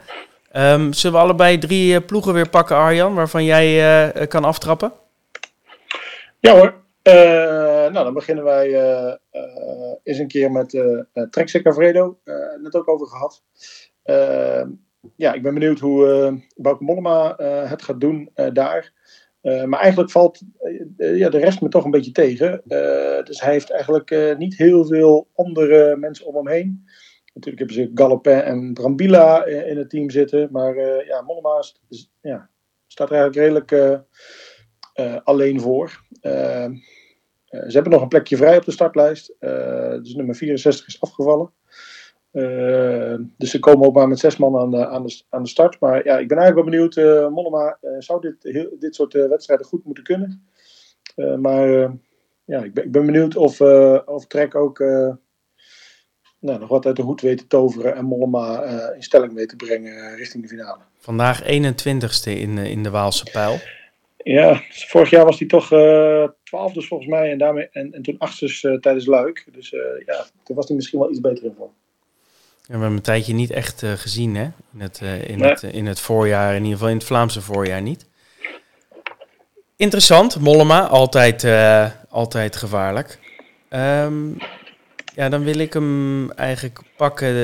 Um, 0.53 0.93
zullen 0.93 1.17
we 1.17 1.23
allebei 1.23 1.59
drie 1.59 2.01
ploegen 2.01 2.33
weer 2.33 2.49
pakken, 2.49 2.77
Arjan, 2.77 3.15
waarvan 3.15 3.45
jij 3.45 4.27
kan 4.29 4.45
aftrappen? 4.45 4.93
Ja 6.39 6.53
hoor. 6.53 6.75
nou, 7.93 8.05
dan 8.05 8.15
beginnen 8.15 8.45
wij 8.45 8.67
eens 10.03 10.19
een 10.19 10.29
keer 10.29 10.51
met 10.51 10.73
uh, 10.73 11.01
Trek 11.31 11.49
Vredo. 11.63 12.19
net 12.63 12.75
ook 12.75 12.89
over 12.89 13.07
gehad. 13.07 13.43
Ehm, 14.03 14.69
ja, 15.17 15.33
ik 15.33 15.43
ben 15.43 15.55
benieuwd 15.55 15.79
hoe 15.79 16.41
Bauke 16.57 16.85
Mollema 16.85 17.35
het 17.69 17.83
gaat 17.83 18.01
doen 18.01 18.31
daar. 18.53 18.95
Eh, 19.47 19.65
maar 19.65 19.81
eigenlijk 19.81 20.11
valt 20.11 20.43
uh, 20.97 21.17
ja, 21.19 21.29
de 21.29 21.39
rest 21.39 21.61
me 21.61 21.69
toch 21.69 21.85
een 21.85 21.91
beetje 21.91 22.13
tegen. 22.13 22.63
dus 23.25 23.41
hij 23.41 23.53
heeft 23.53 23.71
eigenlijk 23.71 24.37
niet 24.39 24.57
heel 24.57 24.85
veel 24.85 25.29
andere 25.35 25.97
mensen 25.97 26.27
om 26.27 26.37
hem 26.37 26.49
heen. 26.49 26.85
Natuurlijk 27.35 27.59
hebben 27.59 27.85
ze 27.85 28.03
Galopin 28.03 28.41
en 28.41 28.73
Brambila 28.73 29.45
in 29.45 29.79
het 29.79 29.91
team 29.91 30.11
zitten. 30.11 30.49
Maar 30.53 30.77
ja, 31.07 31.23
Mollema 31.23 31.65
is, 31.89 32.13
ja, 32.21 32.51
staat 32.87 33.11
er 33.11 33.17
eigenlijk 33.17 33.71
redelijk 33.71 34.03
alleen 35.25 35.61
voor. 35.61 36.05
ze 36.21 37.71
hebben 37.73 37.93
nog 37.93 38.03
een 38.03 38.09
plekje 38.09 38.37
vrij 38.37 38.57
op 38.57 38.65
de 38.65 38.71
startlijst. 38.71 39.35
dus 40.03 40.15
nummer 40.15 40.35
64 40.35 40.87
is 40.87 41.01
afgevallen. 41.01 41.53
Uh, 42.37 43.15
dus 43.37 43.51
ze 43.51 43.59
komen 43.59 43.87
ook 43.87 43.95
maar 43.95 44.09
met 44.09 44.19
zes 44.19 44.37
man 44.37 44.57
aan 44.57 44.71
de, 44.71 44.89
aan 44.89 45.07
de, 45.07 45.23
aan 45.29 45.43
de 45.43 45.49
start. 45.49 45.81
Maar 45.81 46.05
ja, 46.05 46.19
ik 46.19 46.29
ben 46.29 46.39
eigenlijk 46.39 46.55
wel 46.55 46.65
benieuwd. 46.65 46.97
Uh, 46.97 47.29
Mollema 47.29 47.79
uh, 47.83 47.91
zou 47.99 48.21
dit, 48.21 48.37
heel, 48.41 48.77
dit 48.79 48.95
soort 48.95 49.13
wedstrijden 49.13 49.67
goed 49.67 49.85
moeten 49.85 50.05
kunnen. 50.05 50.47
maar 51.41 51.69
ja, 52.45 52.63
ik 52.63 52.75
ben, 52.75 52.85
ik 52.85 52.93
ben 52.93 53.07
benieuwd 53.07 53.37
of, 53.37 53.61
of 54.05 54.27
Trek 54.27 54.55
ook 54.55 54.79
nou, 56.39 56.59
nog 56.59 56.69
wat 56.69 56.87
uit 56.87 56.97
de 56.97 57.03
hoed 57.03 57.21
weet 57.21 57.39
te 57.39 57.47
toveren. 57.47 57.95
En 57.95 58.05
Mollema 58.05 58.63
in 58.95 59.03
stelling 59.03 59.35
weet 59.35 59.49
te 59.49 59.57
brengen 59.57 60.17
richting 60.17 60.43
de 60.43 60.49
finale. 60.49 60.81
Vandaag 60.99 61.43
21ste 61.43 62.31
in, 62.31 62.59
in 62.59 62.83
de 62.83 62.91
Waalse 62.91 63.31
pijl. 63.33 63.59
Ja, 64.17 64.61
vorig 64.69 65.11
jaar 65.11 65.25
was 65.25 65.39
hij 65.39 65.49
toch 65.49 65.67
twaalfde 66.43 66.79
dus 66.79 66.89
volgens 66.89 67.11
mij. 67.11 67.31
En, 67.31 67.39
daarmee, 67.39 67.69
en, 67.69 67.93
en 67.93 68.03
toen 68.03 68.19
achtste 68.19 68.79
tijdens 68.81 69.07
Luik. 69.07 69.47
Dus 69.53 69.71
ja, 70.07 70.27
toen 70.43 70.57
was 70.57 70.67
hij 70.67 70.77
misschien 70.77 70.99
wel 70.99 71.11
iets 71.11 71.21
beter 71.21 71.45
in 71.45 71.55
vorm. 71.57 71.73
We 72.67 72.73
hebben 72.73 72.93
een 72.93 73.01
tijdje 73.01 73.35
niet 73.35 73.51
echt 73.51 73.83
uh, 73.83 73.93
gezien, 73.93 74.37
hè? 74.37 74.45
In 74.73 74.81
het, 74.81 75.01
uh, 75.03 75.29
in, 75.29 75.39
nee. 75.39 75.51
het, 75.51 75.63
in 75.63 75.87
het 75.87 76.01
voorjaar, 76.01 76.51
in 76.51 76.63
ieder 76.63 76.73
geval 76.73 76.89
in 76.89 76.97
het 76.97 77.07
Vlaamse 77.07 77.41
voorjaar 77.41 77.83
niet. 77.83 78.07
Interessant, 79.77 80.41
Mollema, 80.41 80.87
altijd, 80.87 81.47
altijd 82.09 82.57
gevaarlijk. 82.57 83.19
Um, 83.71 84.37
ja, 85.15 85.29
dan 85.29 85.45
wil 85.45 85.59
ik 85.59 85.73
hem 85.73 86.31
eigenlijk 86.31 86.81
pakken 86.97 87.35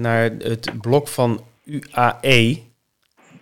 naar 0.00 0.30
het 0.38 0.70
blok 0.80 1.08
van 1.08 1.44
UAE. 1.64 2.62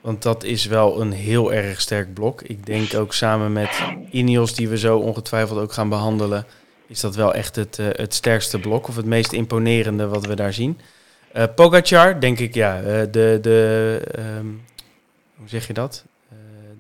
Want 0.01 0.23
dat 0.23 0.45
is 0.45 0.65
wel 0.65 1.01
een 1.01 1.13
heel 1.13 1.53
erg 1.53 1.81
sterk 1.81 2.15
blok. 2.15 2.43
Ik 2.43 2.67
denk 2.67 2.95
ook 2.95 3.13
samen 3.15 3.53
met 3.53 3.83
Ineos, 4.11 4.55
die 4.55 4.69
we 4.69 4.79
zo 4.79 4.99
ongetwijfeld 4.99 5.59
ook 5.59 5.73
gaan 5.73 5.89
behandelen, 5.89 6.47
is 6.95 7.01
dat 7.01 7.15
wel 7.15 7.35
echt 7.35 7.57
het, 7.57 7.77
het 7.77 8.15
sterkste 8.15 8.59
blok 8.59 8.89
of 8.89 8.97
het 8.97 9.05
meest 9.05 9.33
imponerende 9.33 10.07
wat 10.07 10.27
we 10.27 10.35
daar 10.35 10.53
zien. 10.53 10.81
Uh, 11.37 11.45
Pogacar, 11.55 12.21
denk 12.21 12.39
ik, 12.39 12.55
ja, 12.55 12.81
uh, 12.81 12.85
de, 13.11 13.39
de 13.43 14.01
um, 14.19 14.63
hoe 15.37 15.49
zeg 15.49 15.67
je 15.67 15.73
dat? 15.73 16.05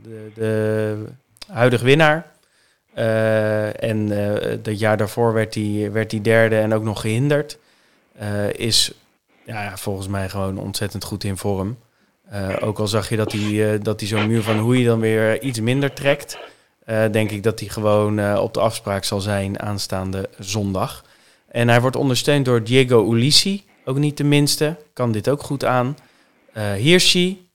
De, 0.02 0.30
de 0.34 1.04
huidige 1.46 1.84
winnaar. 1.84 2.26
en 3.78 4.08
dat 4.62 4.78
jaar 4.78 4.96
daarvoor 4.96 5.32
werd 5.32 5.54
hij 5.54 5.88
werd 5.92 6.10
die 6.10 6.20
derde 6.20 6.56
en 6.56 6.74
ook 6.74 6.82
nog 6.82 7.00
gehinderd. 7.00 7.58
is 8.52 8.92
ja, 9.44 9.76
volgens 9.76 10.08
mij 10.08 10.28
gewoon 10.28 10.58
ontzettend 10.58 11.04
goed 11.04 11.24
in 11.24 11.36
vorm. 11.36 11.78
ook 12.60 12.78
al 12.78 12.88
zag 12.88 13.08
je 13.08 13.16
dat 13.16 13.32
hij, 13.32 13.78
dat 13.78 14.00
hij 14.00 14.08
zo'n 14.08 14.26
muur 14.26 14.42
van 14.42 14.58
hoe 14.58 14.78
je 14.78 14.86
dan 14.86 15.00
weer 15.00 15.42
iets 15.42 15.60
minder 15.60 15.92
trekt. 15.92 16.38
Denk 17.10 17.30
ik 17.30 17.42
dat 17.42 17.60
hij 17.60 17.68
gewoon 17.68 18.38
op 18.38 18.54
de 18.54 18.60
afspraak 18.60 19.04
zal 19.04 19.20
zijn 19.20 19.60
aanstaande 19.60 20.28
zondag. 20.38 21.04
En 21.48 21.68
hij 21.68 21.80
wordt 21.80 21.96
ondersteund 21.96 22.44
door 22.44 22.64
Diego 22.64 23.12
Ulissi, 23.12 23.64
ook 23.84 23.98
niet 23.98 24.16
de 24.16 24.24
minste. 24.24 24.76
Kan 24.92 25.12
dit 25.12 25.28
ook 25.28 25.42
goed 25.42 25.64
aan. 25.64 25.96
Uh, 26.56 26.72
Hirschi 26.72 27.48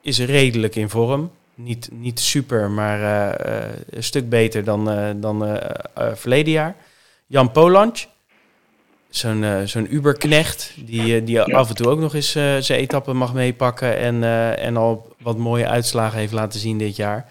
is 0.00 0.18
redelijk 0.18 0.76
in 0.76 0.88
vorm. 0.88 1.30
Niet, 1.54 1.88
niet 1.92 2.20
super, 2.20 2.70
maar 2.70 2.98
uh, 3.00 3.46
uh, 3.46 3.64
een 3.90 4.02
stuk 4.02 4.28
beter 4.28 4.64
dan, 4.64 4.84
dan 5.20 5.60
verleden 6.14 6.52
jaar. 6.52 6.76
Jan 7.26 7.52
Polanc, 7.52 8.06
zo'n 9.08 9.44
zo'n 9.64 9.94
Uberknecht, 9.94 10.72
die, 10.76 11.24
die 11.24 11.42
af 11.42 11.68
en 11.68 11.74
toe 11.74 11.88
ook 11.88 11.98
nog 11.98 12.14
eens 12.14 12.30
zijn 12.30 12.80
etappen 12.80 13.16
mag 13.16 13.34
meepakken 13.34 13.96
en, 13.96 14.24
en 14.58 14.76
al 14.76 15.14
wat 15.18 15.36
mooie 15.36 15.68
uitslagen 15.68 16.18
heeft 16.18 16.32
laten 16.32 16.60
zien 16.60 16.78
dit 16.78 16.96
jaar. 16.96 17.28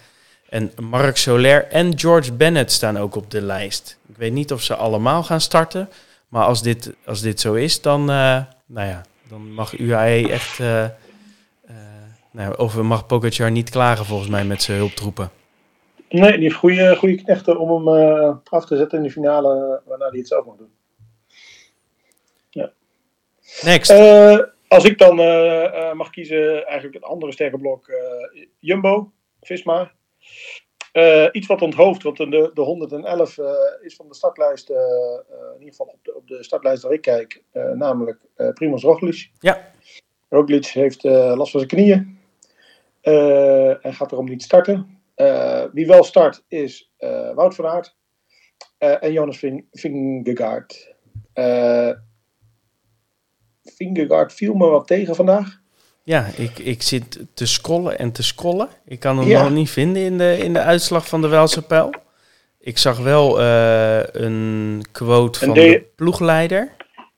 En 0.50 0.72
Marc 0.82 1.18
Soler 1.18 1.68
en 1.68 2.00
George 2.00 2.34
Bennett 2.34 2.72
staan 2.72 2.98
ook 2.98 3.16
op 3.16 3.32
de 3.32 3.42
lijst. 3.42 4.00
Ik 4.08 4.18
weet 4.18 4.34
niet 4.34 4.52
of 4.52 4.62
ze 4.62 4.76
allemaal 4.76 5.24
gaan 5.24 5.42
starten. 5.42 5.90
Maar 6.28 6.46
als 6.46 6.62
dit, 6.62 6.94
als 7.06 7.22
dit 7.22 7.40
zo 7.40 7.54
is, 7.54 7.82
dan, 7.82 8.02
uh, 8.02 8.42
nou 8.66 8.88
ja, 8.88 9.02
dan 9.30 9.54
mag 9.54 9.78
UAE 9.78 10.30
echt. 10.32 10.60
Uh, 10.60 10.84
uh, 10.84 10.90
nou, 12.32 12.58
of 12.58 12.82
mag 12.82 13.06
Pogacar 13.06 13.52
niet 13.52 13.70
klagen 13.70 14.06
volgens 14.06 14.30
mij 14.30 14.46
met 14.46 14.62
zijn 14.62 14.78
hulptroepen. 14.78 15.32
Nee, 16.10 16.32
die 16.32 16.42
heeft 16.42 16.56
goede, 16.56 16.96
goede 16.96 17.16
knechten 17.16 17.60
om 17.60 17.88
hem 17.88 18.42
af 18.50 18.66
te 18.66 18.78
zetten 18.78 18.98
in 18.98 19.04
de 19.04 19.12
finale, 19.12 19.82
waarna 19.86 20.10
hij 20.10 20.18
het 20.18 20.28
zelf 20.28 20.46
mag 20.46 20.56
doen. 20.56 20.72
Ja. 22.50 22.72
Next. 23.62 23.92
als 24.68 24.84
ik 24.84 24.98
dan 24.98 25.16
mag 25.98 26.10
kiezen, 26.10 26.66
eigenlijk 26.66 26.94
het 26.94 27.04
andere 27.04 27.32
sterke 27.32 27.58
blok, 27.58 27.92
Jumbo, 28.60 29.12
Visma. 29.42 29.92
Uh, 30.98 31.28
iets 31.32 31.48
wat 31.48 31.62
onthoofd, 31.62 32.04
want 32.04 32.18
de, 32.18 32.52
de 32.54 32.62
111 32.62 33.38
uh, 33.38 33.50
is 33.82 33.96
van 33.96 34.08
de 34.08 34.16
startlijst, 34.16 34.70
uh, 34.70 34.78
in 35.54 35.60
ieder 35.60 35.70
geval 35.70 35.86
op 35.86 36.00
de, 36.02 36.16
op 36.16 36.28
de 36.28 36.44
startlijst 36.44 36.84
waar 36.84 36.92
ik 36.92 37.02
kijk, 37.02 37.44
namelijk 37.74 38.20
Primoz 38.54 38.84
Roglic. 38.84 39.30
Ja. 39.40 39.72
Roglic 40.30 40.66
heeft 40.66 41.04
last 41.04 41.52
van 41.52 41.60
zijn 41.60 41.68
knieën 41.68 42.20
en 43.82 43.94
gaat 43.94 44.12
erom 44.12 44.26
niet 44.26 44.44
starten. 44.44 45.00
wie 45.74 45.88
wel 45.88 46.04
start 46.04 46.44
is 46.48 46.92
Wout 47.36 47.56
van 47.56 47.66
Aert 47.66 47.96
en 48.78 49.12
Jonas 49.12 49.44
Vingegaard. 49.72 50.96
Vingegaard 53.64 54.34
viel 54.34 54.54
me 54.54 54.68
wat 54.68 54.88
tegen 54.88 55.16
vandaag. 55.16 55.62
Ja, 56.08 56.26
ik, 56.36 56.60
ik 56.60 56.82
zit 56.82 57.20
te 57.34 57.46
scrollen 57.46 58.00
en 58.00 58.12
te 58.12 58.24
scrollen. 58.24 58.68
Ik 58.86 59.00
kan 59.00 59.18
hem 59.20 59.28
nog 59.28 59.52
niet 59.52 59.70
vinden 59.70 60.02
in 60.02 60.18
de, 60.18 60.38
in 60.38 60.54
de 60.54 60.60
uitslag 60.60 61.08
van 61.08 61.22
de 61.22 61.28
Welse 61.28 61.62
pijl. 61.62 61.94
Ik 62.60 62.78
zag 62.78 62.98
wel 62.98 63.42
uh, 63.42 64.00
een 64.12 64.82
quote 64.92 65.40
van 65.40 65.54
de 65.54 65.84
ploegleider. 65.96 66.72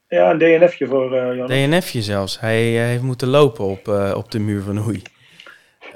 Ja, 0.08 0.32
een 0.32 0.38
DNFje 0.38 0.88
voor 0.88 1.15
uh, 1.15 1.36
Jan. 1.36 1.47
DNFje 1.47 2.02
zelfs. 2.02 2.39
Hij, 2.39 2.71
hij, 2.71 2.89
heeft 2.89 3.02
moeten 3.02 3.28
lopen 3.28 3.65
op, 3.65 3.88
uh, 3.88 4.13
op 4.15 4.32
de 4.32 4.39
muur 4.39 4.62
van 4.62 4.78
Hoei. 4.78 5.02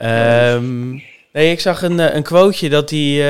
Um, 0.01 1.03
nee, 1.31 1.51
ik 1.51 1.59
zag 1.59 1.81
een, 1.81 2.15
een 2.15 2.23
quoteje 2.23 2.69
dat, 2.69 2.89
die, 2.89 3.23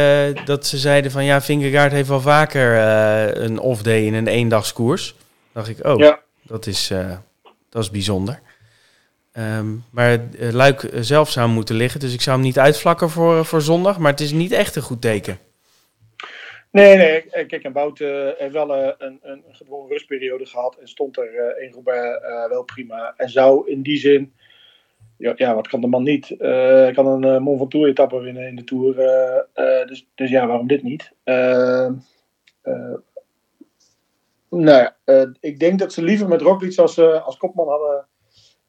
dat 0.45 0.65
ze 0.65 0.77
zeiden 0.77 1.11
van... 1.11 1.25
Ja, 1.25 1.41
Vingegaard 1.41 1.91
heeft 1.91 2.09
wel 2.09 2.21
vaker 2.21 2.77
een 3.41 3.59
off-day 3.59 4.05
in 4.05 4.13
een 4.13 4.27
eendagskoers. 4.27 5.15
dacht 5.53 5.69
ik, 5.69 5.85
oh, 5.85 5.97
ja. 5.97 6.19
dat, 6.41 6.65
is, 6.65 6.91
dat 7.69 7.83
is 7.83 7.91
bijzonder. 7.91 8.41
Um, 9.39 9.83
maar 9.91 10.19
uh, 10.39 10.51
Luik 10.51 10.89
zelf 10.93 11.29
zou 11.29 11.49
moeten 11.49 11.75
liggen, 11.75 11.99
dus 11.99 12.13
ik 12.13 12.21
zou 12.21 12.35
hem 12.35 12.45
niet 12.45 12.59
uitvlakken 12.59 13.09
voor, 13.09 13.45
voor 13.45 13.61
zondag. 13.61 13.99
Maar 13.99 14.11
het 14.11 14.19
is 14.19 14.31
niet 14.31 14.51
echt 14.51 14.75
een 14.75 14.81
goed 14.81 15.01
teken. 15.01 15.37
Nee, 16.71 16.97
nee. 16.97 17.45
Kijk, 17.45 17.63
en 17.63 17.73
Bout 17.73 17.99
heeft 18.37 18.53
wel 18.53 18.75
een, 18.97 19.19
een 19.21 19.43
rustperiode 19.89 20.45
gehad. 20.45 20.77
En 20.79 20.87
stond 20.87 21.17
er 21.17 21.33
uh, 21.33 21.63
in 21.63 21.71
Robert 21.71 22.21
wel 22.49 22.63
prima. 22.63 23.13
En 23.17 23.29
zou 23.29 23.69
in 23.69 23.81
die 23.81 23.97
zin... 23.97 24.33
Ja, 25.17 25.33
ja 25.35 25.55
wat 25.55 25.67
kan 25.67 25.81
de 25.81 25.87
man 25.87 26.03
niet? 26.03 26.35
Hij 26.37 26.91
kan 26.93 27.23
een 27.23 27.41
Mont 27.43 27.59
Ventoux 27.59 27.87
etappe 27.87 28.19
winnen 28.19 28.47
in 28.47 28.55
de 28.55 28.63
Tour. 28.63 28.95
dus, 29.87 30.07
dus 30.15 30.29
ja, 30.29 30.47
waarom 30.47 30.67
dit 30.67 30.83
niet? 30.83 31.11
nou 34.49 34.89
ja, 34.89 34.95
ik 35.39 35.59
denk 35.59 35.79
dat 35.79 35.93
ze 35.93 36.03
liever 36.03 36.27
met 36.27 36.41
Roglic 36.41 36.77
als, 36.77 36.99
als 36.99 37.37
kopman 37.37 37.67
hadden 37.67 38.07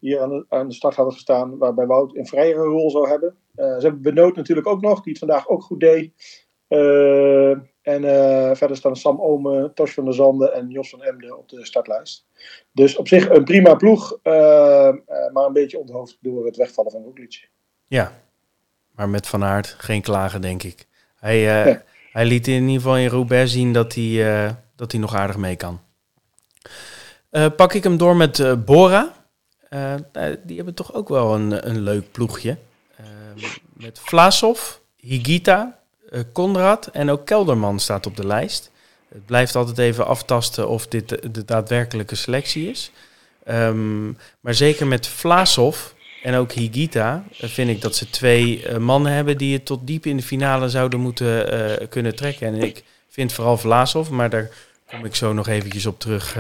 hier 0.05 0.21
aan 0.21 0.29
de, 0.29 0.45
aan 0.49 0.69
de 0.69 0.75
start 0.75 0.95
hadden 0.95 1.15
gestaan, 1.15 1.59
waarbij 1.59 1.87
Wout 1.87 2.17
een 2.17 2.27
vrijere 2.27 2.63
rol 2.63 2.91
zou 2.91 3.09
hebben. 3.09 3.37
Uh, 3.57 3.65
ze 3.65 3.81
hebben 3.81 4.03
Benoot 4.03 4.37
natuurlijk 4.37 4.67
ook 4.67 4.81
nog, 4.81 5.01
die 5.01 5.13
het 5.13 5.19
vandaag 5.19 5.49
ook 5.49 5.63
goed 5.63 5.81
deed. 5.81 6.13
Uh, 6.69 7.51
en 7.83 8.03
uh, 8.03 8.55
verder 8.55 8.77
staan 8.77 8.97
Sam 8.97 9.21
Ome, 9.21 9.73
Tosh 9.75 9.95
van 9.95 10.05
der 10.05 10.15
Zanden 10.15 10.55
en 10.55 10.69
Jos 10.69 10.91
van 10.91 11.03
Emden 11.03 11.39
op 11.39 11.49
de 11.49 11.67
startlijst. 11.67 12.27
Dus 12.73 12.97
op 12.97 13.09
zich 13.09 13.31
een 13.31 13.45
prima 13.45 13.75
ploeg, 13.75 14.19
maar 15.33 15.47
een 15.47 15.53
beetje 15.53 15.79
onthoofd 15.79 16.19
door 16.21 16.47
het 16.47 16.57
wegvallen 16.57 16.91
van 16.91 17.03
Roglic. 17.03 17.49
Ja, 17.85 18.13
maar 18.91 19.09
met 19.09 19.27
Van 19.27 19.45
Aert 19.45 19.67
geen 19.67 20.03
klagen, 20.03 20.41
denk 20.41 20.63
ik. 20.63 20.87
Hij, 21.17 21.45
hij 22.13 22.25
liet 22.25 22.47
in 22.47 22.63
ieder 22.63 22.75
geval 22.75 22.99
in 22.99 23.09
Roubaix 23.09 23.53
zien 23.53 23.73
dat 23.73 23.95
hij, 23.95 24.57
dat 24.77 24.93
hij 24.93 25.01
nog 25.01 25.15
aardig 25.15 25.37
mee 25.37 25.57
kan. 25.57 25.81
pak 27.57 27.73
ik 27.73 27.83
hem 27.83 27.97
door 27.97 28.17
met 28.17 28.65
Bora. 28.65 29.24
Uh, 29.75 29.95
die 30.45 30.57
hebben 30.57 30.75
toch 30.75 30.95
ook 30.95 31.09
wel 31.09 31.35
een, 31.35 31.69
een 31.69 31.81
leuk 31.81 32.13
ploegje. 32.13 32.57
Uh, 33.01 33.07
met 33.73 34.01
Vlasov, 34.03 34.61
Higita, 34.97 35.79
uh, 36.11 36.21
Konrad 36.33 36.87
en 36.87 37.11
ook 37.11 37.27
Kelderman 37.27 37.81
staat 37.81 38.07
op 38.07 38.17
de 38.17 38.27
lijst. 38.27 38.71
Het 39.09 39.27
blijft 39.27 39.57
altijd 39.57 39.79
even 39.79 40.07
aftasten 40.07 40.69
of 40.69 40.87
dit 40.87 41.09
de, 41.09 41.45
daadwerkelijke 41.45 42.15
selectie 42.15 42.71
is. 42.71 42.91
Um, 43.49 44.19
maar 44.41 44.55
zeker 44.55 44.87
met 44.87 45.07
Vlasov 45.07 45.79
en 46.23 46.35
ook 46.35 46.53
Higita 46.53 47.25
vind 47.33 47.71
ik 47.71 47.81
dat 47.81 47.97
ze 47.97 48.11
twee 48.11 48.79
mannen 48.79 49.13
hebben 49.13 49.39
die 49.39 49.53
het 49.53 49.67
tot 49.67 49.87
diep 49.87 50.07
in 50.07 50.17
de 50.17 50.23
finale 50.23 50.69
zouden 50.69 51.01
moeten 51.01 51.89
kunnen 51.89 52.17
trekken. 52.17 52.47
En 52.47 52.63
ik 52.63 52.85
vind 53.09 53.33
vooral 53.33 53.59
Vlasov, 53.59 54.09
maar 54.09 54.31
daar 54.31 54.51
kom 54.87 55.05
ik 55.05 55.15
zo 55.15 55.33
nog 55.33 55.49
eventjes 55.49 55.87
op 55.87 56.01
terug 56.01 56.37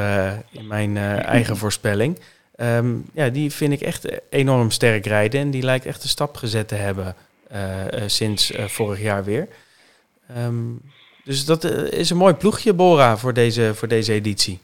in 0.50 0.66
mijn 0.66 0.96
eigen 0.96 1.56
voorspelling. 1.56 2.18
Um, 2.56 3.04
ja, 3.12 3.28
die 3.28 3.52
vind 3.52 3.72
ik 3.72 3.80
echt 3.80 4.20
enorm 4.30 4.70
sterk 4.70 5.06
rijden. 5.06 5.40
En 5.40 5.50
die 5.50 5.62
lijkt 5.62 5.86
echt 5.86 6.02
een 6.02 6.08
stap 6.08 6.36
gezet 6.36 6.68
te 6.68 6.74
hebben 6.74 7.14
uh, 7.52 7.84
uh, 7.94 8.02
sinds 8.06 8.50
uh, 8.50 8.64
vorig 8.64 9.00
jaar 9.00 9.24
weer. 9.24 9.48
Um, 10.38 10.80
dus 11.24 11.44
dat 11.44 11.64
is 11.90 12.10
een 12.10 12.16
mooi 12.16 12.34
ploegje, 12.34 12.74
Bora, 12.74 13.16
voor 13.16 13.32
deze, 13.32 13.74
voor 13.74 13.88
deze 13.88 14.12
editie. 14.12 14.58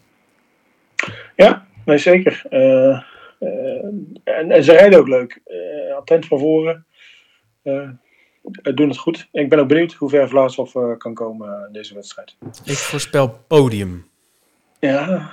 Ja, 1.36 1.66
nee, 1.84 1.98
zeker. 1.98 2.42
En, 4.24 4.50
en, 4.50 4.64
ze 4.64 4.72
rijden 4.72 4.98
ook 4.98 5.08
leuk. 5.08 5.40
attent 5.96 6.26
van 6.26 6.38
voren. 6.38 6.86
doen 8.74 8.88
het 8.88 8.98
goed. 8.98 9.28
Ik 9.32 9.48
ben 9.48 9.58
ook 9.58 9.68
benieuwd 9.68 9.92
hoe 9.92 10.08
ver 10.08 10.28
Vlaashoff 10.28 10.72
kan 10.98 11.14
komen 11.14 11.64
in 11.66 11.72
deze 11.72 11.94
wedstrijd. 11.94 12.36
Ik 12.64 12.76
voorspel 12.76 13.44
podium. 13.46 14.08
Ja, 14.78 15.32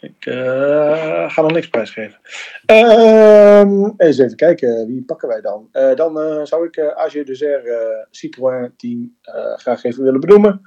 ik 0.00 0.26
uh, 0.26 1.30
ga 1.30 1.42
nog 1.42 1.52
niks 1.52 1.68
prijsgeven. 1.68 2.18
Uh, 2.66 3.88
eens 3.96 4.18
even 4.18 4.36
kijken, 4.36 4.86
wie 4.86 5.04
pakken 5.04 5.28
wij 5.28 5.40
dan? 5.40 5.68
Uh, 5.72 5.94
dan 5.94 6.18
uh, 6.18 6.44
zou 6.44 6.66
ik 6.66 6.76
uh, 6.76 6.88
AG 6.88 7.12
Dessert 7.12 7.68
Citroën 8.10 8.74
team 8.76 9.16
graag 9.56 9.84
even 9.84 10.02
willen 10.02 10.20
benoemen. 10.20 10.62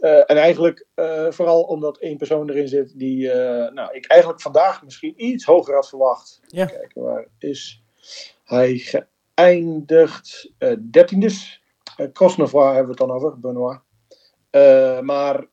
en 0.00 0.36
eigenlijk 0.36 0.86
vooral 1.28 1.62
omdat 1.62 1.98
één 1.98 2.16
persoon 2.16 2.50
erin 2.50 2.68
zit 2.68 2.98
die 2.98 3.26
nou, 3.72 3.94
ik 3.94 4.06
eigenlijk 4.06 4.40
vandaag 4.40 4.84
misschien 4.84 5.14
iets 5.16 5.44
hoger 5.44 5.74
had 5.74 5.88
verwacht. 5.88 6.40
Ja. 6.46 6.64
Kijken, 6.66 7.02
waar 7.02 7.26
is 7.38 7.82
hij 8.44 9.02
geëindigd? 9.34 10.52
Dertiende. 10.78 11.30
Uh, 11.96 12.06
Cosnefroid 12.12 12.74
hebben 12.74 12.84
we 12.84 12.90
het 12.90 13.08
dan 13.08 13.10
over, 13.10 13.40
Benoit. 13.40 13.80
maar 15.02 15.34
Ehm, 15.34 15.40
eh, 15.40 15.46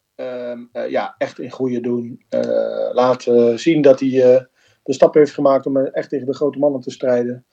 ja, 0.90 1.16
echt 1.18 1.40
in 1.40 1.52
goede 1.52 1.80
doen. 1.80 2.26
Uh, 2.30 2.90
laat 2.94 3.24
zien 3.56 3.82
dat 3.82 4.00
hij 4.00 4.10
uh, 4.10 4.42
de 4.84 4.94
stap 4.94 5.14
heeft 5.14 5.32
gemaakt 5.32 5.66
om 5.66 5.78
echt 5.78 6.10
tegen 6.10 6.26
de 6.26 6.34
grote 6.34 6.60
mannen 6.60 6.82
te 6.82 6.92
strijden. 6.92 7.46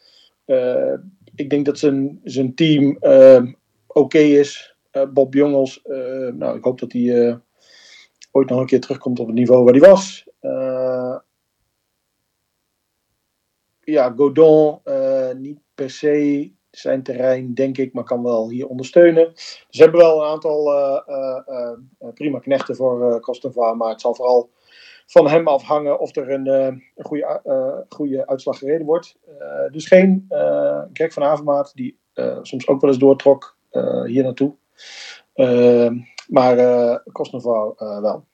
ik 1.34 1.51
denk 1.51 1.64
dat 1.64 1.78
zijn, 1.78 2.20
zijn 2.24 2.55
team 2.55 2.97
ehm, 3.01 3.53
oké 3.86 4.18
is. 4.18 4.76
Bob 5.12 5.34
Jongels, 5.34 5.80
nou, 6.34 6.57
ik 6.57 6.64
hoop 6.64 6.80
dat 6.80 6.93
hij 6.93 7.41
ooit 8.30 8.49
nog 8.49 8.61
een 8.61 8.66
keer 8.66 8.80
terugkomt 8.80 9.18
op 9.18 9.26
het 9.26 9.36
niveau 9.36 9.64
waar 9.64 9.74
hij 9.74 9.91
was. 9.91 10.26
ja, 13.80 14.14
Godon, 14.16 14.80
niet 15.36 15.59
per 15.74 15.91
se 15.91 16.51
zijn 16.73 17.03
terrein, 17.03 17.55
denk 17.55 17.79
ik, 17.79 17.93
maar 17.93 18.05
kan 18.05 18.23
wel 18.23 18.49
hier 18.51 18.66
ondersteunen. 18.66 19.33
Dus 19.35 19.66
ze 19.68 19.83
hebben 19.83 20.01
wel 20.01 20.23
een 20.23 20.29
aantal 20.29 20.73
uh, 20.73 21.01
uh, 21.07 21.39
uh, 21.49 22.09
prima 22.14 22.39
knechten 22.39 22.77
voor 22.77 23.23
uh, 23.57 23.73
maar 23.73 23.91
het 23.91 24.01
zal 24.01 24.14
vooral 24.14 24.51
van 25.07 25.29
hem 25.29 25.49
afhangen 25.49 26.01
of 26.01 26.16
er 26.16 26.31
een, 26.31 26.47
een 26.47 26.83
goede, 26.97 27.87
goede 27.89 28.27
uitslag 28.27 28.59
gereden 28.59 28.87
wordt. 28.87 29.16
dus 29.70 29.87
geen 29.87 30.27
Greg 30.93 31.12
van 31.12 31.23
Avermaat, 31.23 31.73
die 31.75 31.99
soms 32.43 32.68
ook 32.68 32.81
wel 32.81 32.91
eens 32.91 32.99
doortrok 32.99 33.57
hier 34.07 34.23
naartoe. 34.23 34.55
maar 36.27 36.59
uh, 36.59 36.97
wel. 38.01 38.25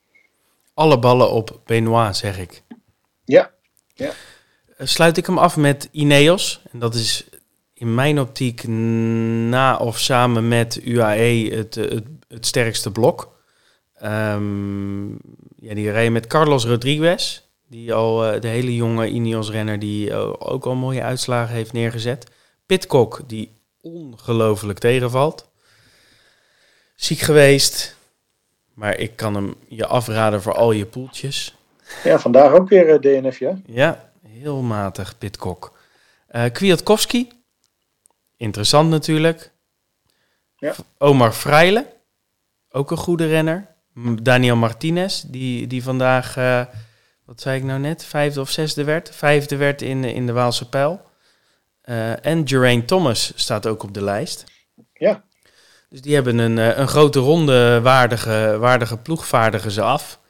alle 0.74 0.98
ballen 0.98 1.30
op 1.30 1.60
Benoit, 1.64 2.16
zeg 2.16 2.38
ik. 2.38 2.62
Ja. 3.24 3.50
ja. 3.94 4.10
Sluit 4.78 5.16
ik 5.16 5.26
hem 5.26 5.38
af 5.38 5.56
met 5.56 5.88
Ineos. 5.92 6.62
En 6.72 6.78
dat 6.78 6.94
is 6.94 7.28
in 7.78 7.94
mijn 7.94 8.20
optiek 8.20 8.66
na 9.48 9.76
of 9.76 9.98
samen 9.98 10.48
met 10.48 10.80
UAE 10.84 11.50
het, 11.54 11.74
het, 11.74 12.04
het 12.28 12.46
sterkste 12.46 12.90
blok. 12.90 13.36
Um, 14.02 15.18
ja, 15.56 15.74
die 15.74 15.90
rijden 15.90 16.12
met 16.12 16.26
Carlos 16.26 16.64
Rodriguez. 16.64 17.42
Die 17.66 17.94
al 17.94 18.34
uh, 18.34 18.40
de 18.40 18.48
hele 18.48 18.74
jonge 18.74 19.08
Ineos-renner 19.08 19.78
die 19.78 20.08
uh, 20.08 20.32
ook 20.38 20.64
al 20.64 20.74
mooie 20.74 21.02
uitslagen 21.02 21.54
heeft 21.54 21.72
neergezet. 21.72 22.26
Pitcock, 22.66 23.20
die 23.26 23.52
ongelooflijk 23.80 24.78
tegenvalt. 24.78 25.48
Ziek 26.94 27.18
geweest. 27.18 27.96
Maar 28.74 28.98
ik 28.98 29.16
kan 29.16 29.34
hem 29.34 29.54
je 29.68 29.86
afraden 29.86 30.42
voor 30.42 30.54
al 30.54 30.72
je 30.72 30.86
poeltjes. 30.86 31.56
Ja, 32.04 32.18
vandaag 32.18 32.52
ook 32.52 32.68
weer 32.68 32.88
uh, 32.88 32.98
DNF, 32.98 33.38
ja? 33.38 33.58
Ja, 33.66 34.10
heel 34.28 34.62
matig, 34.62 35.18
Pitcock. 35.18 35.76
Kwiatkowski. 36.52 37.28
Interessant 38.38 38.90
natuurlijk. 38.90 39.52
Ja. 40.56 40.74
Omar 40.98 41.32
Freile. 41.32 41.86
Ook 42.70 42.90
een 42.90 42.96
goede 42.96 43.26
renner. 43.26 43.66
Daniel 44.22 44.56
Martinez, 44.56 45.22
die, 45.22 45.66
die 45.66 45.82
vandaag, 45.82 46.36
uh, 46.36 46.64
wat 47.24 47.40
zei 47.40 47.58
ik 47.58 47.64
nou 47.64 47.80
net, 47.80 48.04
vijfde 48.04 48.40
of 48.40 48.50
zesde 48.50 48.84
werd. 48.84 49.14
Vijfde 49.14 49.56
werd 49.56 49.82
in, 49.82 50.04
in 50.04 50.26
de 50.26 50.32
Waalse 50.32 50.68
pijl. 50.68 51.00
Uh, 51.84 52.26
en 52.26 52.48
Geraint 52.48 52.86
Thomas 52.86 53.32
staat 53.34 53.66
ook 53.66 53.82
op 53.82 53.94
de 53.94 54.02
lijst. 54.02 54.44
Ja. 54.92 55.24
Dus 55.88 56.00
die 56.00 56.14
hebben 56.14 56.38
een, 56.38 56.56
uh, 56.56 56.78
een 56.78 56.88
grote 56.88 57.18
ronde 57.18 57.80
waardige, 57.80 58.56
waardige 58.58 58.96
ploegvaardigen 58.96 59.70
ze 59.70 59.82
af. 59.82 60.20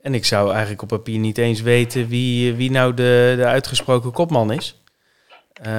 En 0.00 0.14
ik 0.14 0.24
zou 0.24 0.50
eigenlijk 0.50 0.82
op 0.82 0.88
papier 0.88 1.18
niet 1.18 1.38
eens 1.38 1.60
weten 1.60 2.08
wie, 2.08 2.54
wie 2.54 2.70
nou 2.70 2.94
de, 2.94 3.34
de 3.36 3.44
uitgesproken 3.44 4.12
kopman 4.12 4.52
is. 4.52 4.80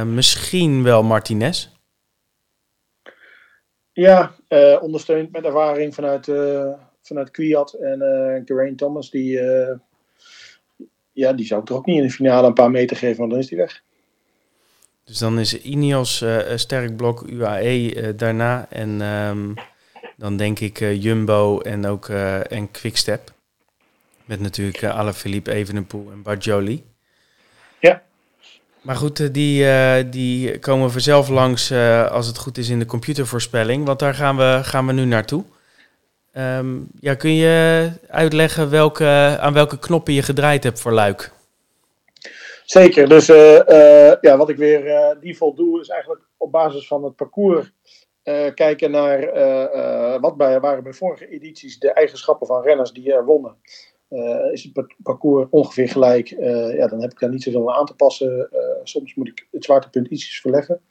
misschien 0.06 0.84
wel 0.84 1.04
Martinez. 1.04 1.70
Ja, 4.00 4.36
ondersteund 4.82 5.32
met 5.32 5.45
ervaring 5.45 5.93
vanuit 5.93 6.28
vanuit 7.08 7.32
Kwiat 7.32 7.74
en 7.74 8.02
uh, 8.48 8.76
Thomas, 8.76 9.10
die, 9.10 9.39
uh, 9.39 9.76
ja, 11.12 11.34
die 11.34 11.45
zou 11.45 11.62
ik 11.62 11.68
toch 11.68 11.78
ook 11.78 11.86
niet 11.86 11.98
in 11.98 12.04
de 12.04 12.12
finale 12.12 12.48
een 12.48 12.54
paar 12.54 12.72
meter 12.72 12.98
geven, 12.98 13.18
want 13.18 13.32
dan 13.32 13.39
is 13.39 13.48
die 13.48 13.58
weg. 13.58 13.82
Dus 15.04 15.18
dan 15.18 15.39
is 15.39 15.62
Ineos 15.62 16.22
uh, 16.22 16.39
sterk 16.56 16.95
blok, 16.95 17.22
UAE 17.22 18.16
daarna 18.16 18.68
en 18.70 19.02
um, 19.02 19.54
dan 20.16 20.38
denk 20.38 20.60
ik 20.60 20.80
Jumbo 20.80 21.60
en 21.60 21.86
ook 21.86 22.10
en 22.50 22.72
Quickstep. 22.72 23.36
Met 24.26 24.39
natuurlijk 24.39 24.82
uh, 24.82 24.98
Alaphilippe, 24.98 25.52
Evenepoel 25.52 26.12
en 26.12 26.22
Barjoli. 26.22 26.84
Maar 28.88 28.96
goed, 28.96 29.34
die, 29.34 29.66
die 30.10 30.60
komen 30.60 30.92
vanzelf 30.92 31.30
langs 31.30 31.72
als 32.12 32.28
het 32.28 32.38
goed 32.38 32.58
is 32.58 32.70
in 32.70 32.80
de 32.80 32.86
computervoorspelling. 32.86 33.86
Want 33.86 34.00
daar 34.00 34.14
gaan 34.14 34.38
we, 34.38 34.60
gaan 34.62 34.86
we 34.86 34.94
nu 34.94 35.06
naartoe. 35.06 35.44
Um, 36.38 36.88
ja, 37.00 37.16
kun 37.16 37.36
je 37.36 37.90
uitleggen 38.10 38.70
welke, 38.70 39.38
aan 39.40 39.54
welke 39.54 39.80
knoppen 39.80 40.14
je 40.14 40.22
gedraaid 40.22 40.64
hebt 40.64 40.80
voor 40.80 40.92
Luik? 40.92 41.32
Zeker. 42.66 43.10
Dus 43.10 43.30
uh, 43.30 43.54
uh, 43.68 44.14
ja, 44.22 44.38
wat 44.38 44.50
ik 44.50 44.58
weer 44.58 44.86
uh, 44.86 45.10
default 45.22 45.58
doe, 45.58 45.80
is 45.80 45.90
eigenlijk 45.90 46.22
op 46.38 46.52
basis 46.52 46.88
van 46.88 47.04
het 47.04 47.16
parcours 47.16 47.72
kijken 48.54 48.92
naar 48.92 49.20
wat 50.22 50.38
bij, 50.38 50.60
waren 50.60 50.84
bij 50.84 50.94
vorige 50.94 51.30
edities 51.30 51.80
de 51.80 51.92
eigenschappen 51.92 52.48
van 52.48 52.64
renners 52.64 52.92
die 52.92 53.14
er 53.14 53.26
wonnen. 53.26 53.56
Is 54.51 54.64
het 54.64 54.95
parcours 55.03 55.47
ongeveer 55.49 55.89
gelijk, 55.89 56.28
ja, 56.74 56.88
dan 56.88 57.01
heb 57.01 57.12
ik 57.12 57.20
daar 57.20 57.30
niet 57.30 57.43
zoveel 57.43 57.74
aan 57.74 57.86
te 57.86 57.95
passen. 57.95 58.49
soms 58.84 59.16
moet 59.16 59.28
ik 59.28 59.47
het 59.51 59.64
zwaartepunt 59.64 60.08
ietsjes 60.08 60.39
verleggen. 60.39 60.82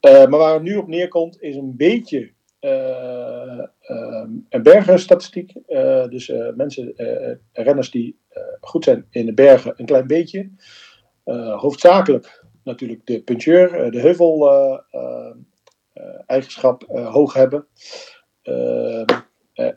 maar 0.00 0.28
waar 0.28 0.54
het 0.54 0.62
nu 0.62 0.76
op 0.76 0.86
neerkomt, 0.86 1.42
is 1.42 1.56
een 1.56 1.76
beetje 1.76 2.30
een 4.48 4.62
bergenstatistiek. 4.62 5.52
Dus 6.10 6.32
mensen, 6.56 6.94
renners 7.52 7.90
die 7.90 8.18
goed 8.60 8.84
zijn 8.84 9.06
in 9.10 9.26
de 9.26 9.34
bergen, 9.34 9.74
een 9.76 9.86
klein 9.86 10.06
beetje. 10.06 10.50
hoofdzakelijk 11.56 12.44
natuurlijk 12.64 13.06
de 13.06 13.22
puncheur, 13.22 13.90
de 13.90 14.00
heuvel 14.00 14.50
eigenschap 16.26 16.84
hoog 16.88 17.34
hebben. 17.34 17.66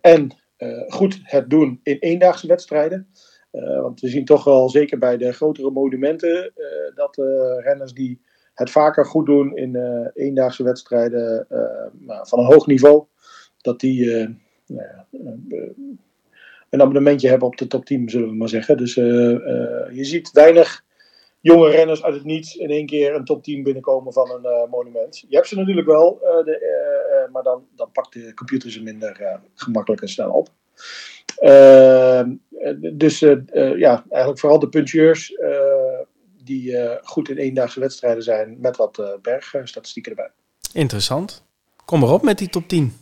en 0.01 0.44
goed 0.87 1.19
het 1.23 1.49
doen 1.49 1.79
in 1.83 1.97
eendaagse 1.99 2.47
wedstrijden. 2.47 3.07
want 3.81 3.99
we 3.99 4.07
zien 4.07 4.25
toch 4.25 4.43
wel, 4.43 4.69
zeker 4.69 4.97
bij 4.97 5.17
de 5.17 5.31
grotere 5.31 5.71
monumenten, 5.71 6.53
dat 6.95 7.15
renners 7.63 7.93
die 7.93 8.21
het 8.53 8.69
vaker 8.69 9.05
goed 9.05 9.25
doen 9.25 9.57
in 9.57 9.75
eendaagse 10.13 10.63
wedstrijden 10.63 11.47
uh, 11.51 12.19
van 12.23 12.39
een 12.39 12.45
hoog 12.45 12.67
niveau. 12.67 13.05
Dat 13.61 13.79
die 13.79 14.05
nou 14.65 14.87
een 16.69 16.81
abonnementje 16.81 17.29
hebben 17.29 17.47
op 17.47 17.57
de 17.57 17.67
top 17.67 17.85
10, 17.85 18.09
zullen 18.09 18.29
we 18.29 18.35
maar 18.35 18.49
zeggen. 18.49 18.77
Dus 18.77 18.93
je 18.93 20.03
ziet 20.03 20.31
weinig 20.31 20.83
jonge 21.41 21.69
renners 21.69 22.03
uit 22.03 22.13
het 22.13 22.23
niets 22.23 22.55
in 22.55 22.69
één 22.69 22.85
keer 22.85 23.15
een 23.15 23.25
top 23.25 23.43
10 23.43 23.63
binnenkomen 23.63 24.13
van 24.13 24.31
een 24.31 24.69
monument. 24.69 25.25
Je 25.27 25.35
hebt 25.35 25.47
ze 25.47 25.55
natuurlijk 25.55 25.87
wel, 25.87 26.19
de, 26.19 27.04
maar 27.31 27.43
dan, 27.43 27.67
dan 27.75 27.91
pakt 27.91 28.13
de 28.13 28.33
computer 28.33 28.71
ze 28.71 28.83
minder 28.83 29.39
gemakkelijk 29.55 30.01
en 30.01 30.09
snel 30.09 30.31
op. 30.31 30.49
dus 32.93 33.19
ja, 33.75 34.05
eigenlijk 34.09 34.39
vooral 34.39 34.59
de 34.59 34.69
puncheurs 34.69 35.35
die 36.43 36.77
goed 37.03 37.29
in 37.29 37.37
eendaagse 37.37 37.79
wedstrijden 37.79 38.23
zijn 38.23 38.57
met 38.59 38.77
wat 38.77 39.19
bergstatistieken 39.21 40.11
erbij. 40.11 40.31
Interessant. 40.73 41.43
Kom 41.85 41.99
maar 41.99 42.11
op 42.11 42.21
met 42.21 42.37
die 42.37 42.49
top 42.49 42.67
10. 42.67 42.93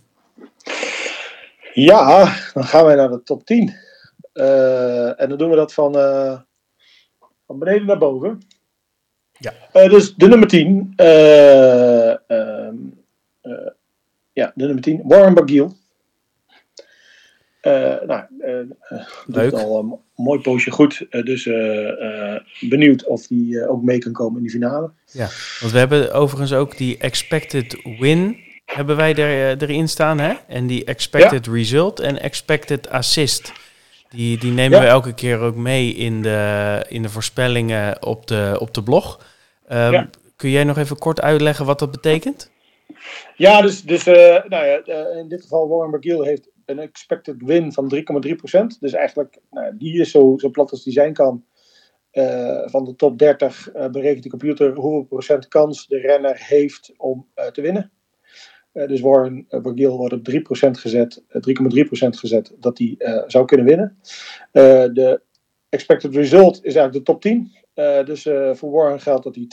Ja, 1.74 2.36
dan 2.54 2.64
gaan 2.64 2.86
wij 2.86 2.96
naar 2.96 3.10
de 3.10 3.24
top 3.24 3.46
10. 3.46 3.74
Uh, 4.34 5.22
en 5.22 5.30
dan 5.30 5.38
doen 5.38 5.50
we 5.50 5.56
dat 5.56 5.74
van, 5.74 5.94
van 7.46 7.60
beneden 7.60 7.86
naar 7.86 7.98
boven. 7.98 8.42
Ja. 9.32 9.54
dus 9.72 10.16
de 10.16 10.28
nummer 10.28 10.48
10. 10.48 10.94
Ehm, 14.34 14.46
ja, 14.46 14.52
de 14.56 14.66
nummer 14.66 14.84
10. 14.84 15.02
Warren 15.04 15.34
Barguil. 15.34 15.76
Uh, 17.68 17.72
nou, 18.08 18.24
uh, 18.40 19.00
Leuk. 19.26 19.54
al 19.54 19.80
een 19.80 20.00
mooi 20.16 20.40
poosje 20.40 20.72
goed. 20.72 21.06
Uh, 21.10 21.24
dus 21.24 21.44
benieuwd 22.60 23.06
of 23.06 23.28
die 23.28 23.68
ook 23.68 23.84
mee 23.84 23.98
kan 23.98 24.12
komen 24.12 24.36
in 24.36 24.42
die 24.42 24.52
finale. 24.52 24.92
Ja, 25.12 25.28
want 25.60 25.72
we 25.72 25.78
hebben 25.78 26.14
overigens 26.14 26.54
ook 26.54 26.78
die 26.78 26.98
expected 26.98 27.82
win 28.00 28.38
hebben 28.66 28.96
wij 28.96 29.16
er, 29.16 29.62
erin 29.62 29.88
staan. 29.88 30.20
Hè? 30.20 30.34
En 30.48 30.68
die 30.68 30.84
expected 30.84 31.46
ja. 31.46 31.52
result 31.52 32.00
en 32.00 32.22
expected 32.22 32.90
assist. 32.90 33.52
Die, 34.10 34.38
die 34.38 34.52
nemen 34.52 34.78
ja. 34.78 34.84
we 34.84 34.90
elke 34.90 35.14
keer 35.14 35.40
ook 35.40 35.56
mee 35.56 35.94
in 35.94 36.22
de, 36.22 36.86
in 36.88 37.02
de 37.02 37.10
voorspellingen 37.10 38.04
op 38.06 38.28
de, 38.28 38.56
op 38.60 38.74
de 38.74 38.84
blog. 38.84 39.26
Um, 39.72 39.92
ja. 39.92 40.10
Kun 40.36 40.50
jij 40.50 40.64
nog 40.64 40.78
even 40.78 40.98
kort 40.98 41.22
uitleggen 41.22 41.66
wat 41.66 41.80
dat 41.80 41.92
betekent? 41.92 42.52
Ja, 43.36 43.62
dus, 43.62 43.82
dus 43.82 44.06
nou 44.06 44.50
ja, 44.50 44.86
in 45.20 45.28
dit 45.28 45.42
geval 45.42 45.68
Warren 45.68 45.92
Barguil 45.92 46.24
heeft 46.24 46.50
een 46.66 46.80
expected 46.80 47.36
win 47.38 47.74
van 47.74 47.94
3,3%. 47.96 48.80
Dus 48.80 48.94
eigenlijk, 48.94 49.40
nou, 49.50 49.78
die 49.78 50.00
is 50.00 50.12
zo, 50.12 50.38
zo 50.38 50.50
plat 50.50 50.72
als 50.72 50.84
die 50.84 50.94
zijn 50.94 51.14
kan. 51.14 51.46
Uh, 52.12 52.68
van 52.68 52.86
de 52.86 52.96
top 52.96 53.18
30 53.18 53.76
uh, 53.76 53.90
berekent 53.90 54.24
de 54.24 54.30
computer 54.30 54.74
hoeveel 54.74 55.04
procent 55.04 55.48
kans 55.48 55.88
de 55.88 55.98
renner 55.98 56.36
heeft 56.48 56.94
om 56.98 57.28
te 57.52 57.62
winnen. 57.62 57.92
dus 58.72 59.02
Warren 59.02 59.46
Barguil 59.50 59.98
wordt 59.98 60.14
op 60.14 60.32
3% 60.32 60.34
gezet, 60.72 61.22
3,3% 61.22 61.28
gezet, 62.10 62.56
dat 62.60 62.78
hij 62.78 62.96
zou 63.28 63.46
kunnen 63.46 63.66
winnen. 63.66 63.98
de 64.94 65.22
expected 65.70 66.16
result 66.16 66.56
is 66.56 66.76
eigenlijk 66.76 67.06
de 67.06 67.12
top 67.12 67.22
10. 67.22 67.52
Dus 68.06 68.24
voor 68.52 68.72
Warren 68.72 69.02
geldt 69.02 69.24
dat 69.24 69.36
hij 69.36 69.48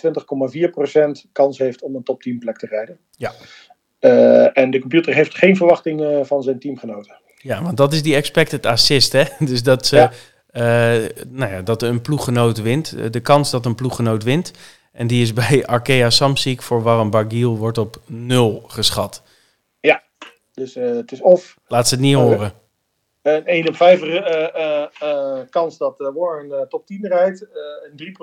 20,4% 1.27 1.31
kans 1.33 1.59
heeft 1.59 1.83
om 1.83 1.95
een 1.95 2.03
top 2.03 2.23
10 2.23 2.39
plek 2.39 2.59
te 2.59 2.67
rijden. 2.67 2.99
Ja. 3.11 3.33
Uh, 4.01 4.59
en 4.59 4.71
de 4.71 4.79
computer 4.79 5.15
heeft 5.15 5.35
geen 5.35 5.57
verwachtingen 5.57 6.27
van 6.27 6.43
zijn 6.43 6.59
teamgenoten. 6.59 7.21
Ja, 7.37 7.63
want 7.63 7.77
dat 7.77 7.93
is 7.93 8.03
die 8.03 8.15
expected 8.15 8.67
assist, 8.67 9.13
hè? 9.13 9.25
Dus 9.51 9.63
dat, 9.63 9.87
ze, 9.87 9.97
ja. 9.97 10.11
nou 11.29 11.53
ja, 11.53 11.63
dat 11.63 11.83
een 11.83 12.01
ploeggenoot 12.01 12.63
wint. 12.63 13.13
De 13.13 13.21
kans 13.21 13.51
dat 13.51 13.67
een 13.67 13.75
ploeggenoot 13.75 14.25
wint. 14.25 14.53
En 14.93 15.07
die 15.07 15.23
is 15.23 15.33
bij 15.33 15.67
Arkea 15.67 16.11
Samsic 16.11 16.63
voor 16.63 16.83
Warren 16.83 17.11
Bargiel 17.11 17.57
wordt 17.57 17.79
op 17.79 18.01
nul 18.07 18.63
geschat. 18.67 19.23
Ja, 19.81 20.03
dus 20.53 20.75
het 20.75 21.13
is 21.13 21.21
of... 21.21 21.57
Laat 21.67 21.89
ze 21.89 21.95
het 21.95 22.05
niet 22.05 22.15
horen. 22.15 22.53
Een 23.23 23.47
1 23.47 23.69
op 23.69 23.77
5 23.77 24.01
kans 25.51 25.79
dat 25.79 26.11
Warren 26.15 26.69
top 26.69 26.87
10 26.87 27.07
rijdt. 27.07 27.47
een 27.91 28.15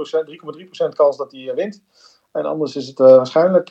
3,3% 0.89 0.95
kans 0.95 1.17
dat 1.17 1.31
hij 1.31 1.53
wint. 1.55 1.83
En 2.31 2.45
anders 2.45 2.75
is 2.75 2.87
het 2.87 2.99
waarschijnlijk 2.99 3.67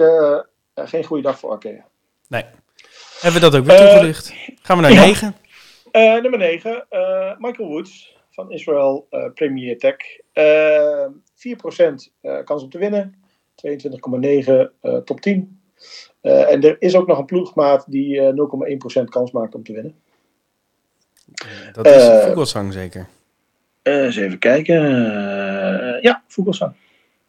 geen 0.74 1.04
goede 1.04 1.22
dag 1.22 1.38
voor 1.38 1.50
Arkea. 1.50 1.86
Nee. 2.28 2.44
Hebben 3.20 3.40
we 3.40 3.50
dat 3.50 3.60
ook 3.60 3.66
weer 3.66 3.78
toegelicht? 3.78 4.34
Gaan 4.62 4.76
we 4.76 4.82
naar 4.82 5.06
9. 5.06 5.36
Uh, 5.92 6.20
nummer 6.20 6.38
9, 6.38 6.86
uh, 6.90 7.32
Michael 7.38 7.68
Woods 7.68 8.16
van 8.30 8.50
Israël, 8.50 9.08
Premier 9.34 9.78
Tech. 9.78 9.94
4% 9.94 9.98
kans 12.44 12.62
om 12.62 12.70
te 12.70 12.78
winnen. 12.78 13.24
22,9 14.80 15.04
top 15.04 15.20
10. 15.20 15.60
en 16.20 16.62
er 16.62 16.76
is 16.78 16.96
ook 16.96 17.06
nog 17.06 17.18
een 17.18 17.24
ploegmaat 17.24 17.90
die 17.90 18.20
0,1% 19.00 19.04
kans 19.04 19.30
maakt 19.30 19.54
om 19.54 19.62
te 19.62 19.72
winnen. 19.72 20.00
Dat 21.72 21.86
is 21.86 22.08
uh, 22.08 22.24
Vogelsang 22.24 22.72
zeker? 22.72 23.06
eens 23.82 24.16
even 24.16 24.38
kijken. 24.38 24.82
ja, 26.02 26.22
Vogelsang. 26.26 26.74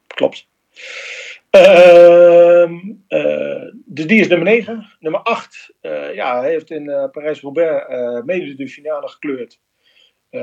Klopt. 0.06 0.46
Ehm, 1.50 2.74
dus 3.84 4.06
die 4.06 4.20
is 4.20 4.28
nummer 4.28 4.46
9. 4.46 4.92
Nummer 5.00 5.20
8 5.20 5.70
ja, 6.14 6.40
hij 6.40 6.50
heeft 6.50 6.70
in 6.70 7.08
Parijs-Roubaix 7.12 7.84
mede 8.24 8.54
de 8.54 8.68
finale 8.68 9.08
gekleurd. 9.08 9.60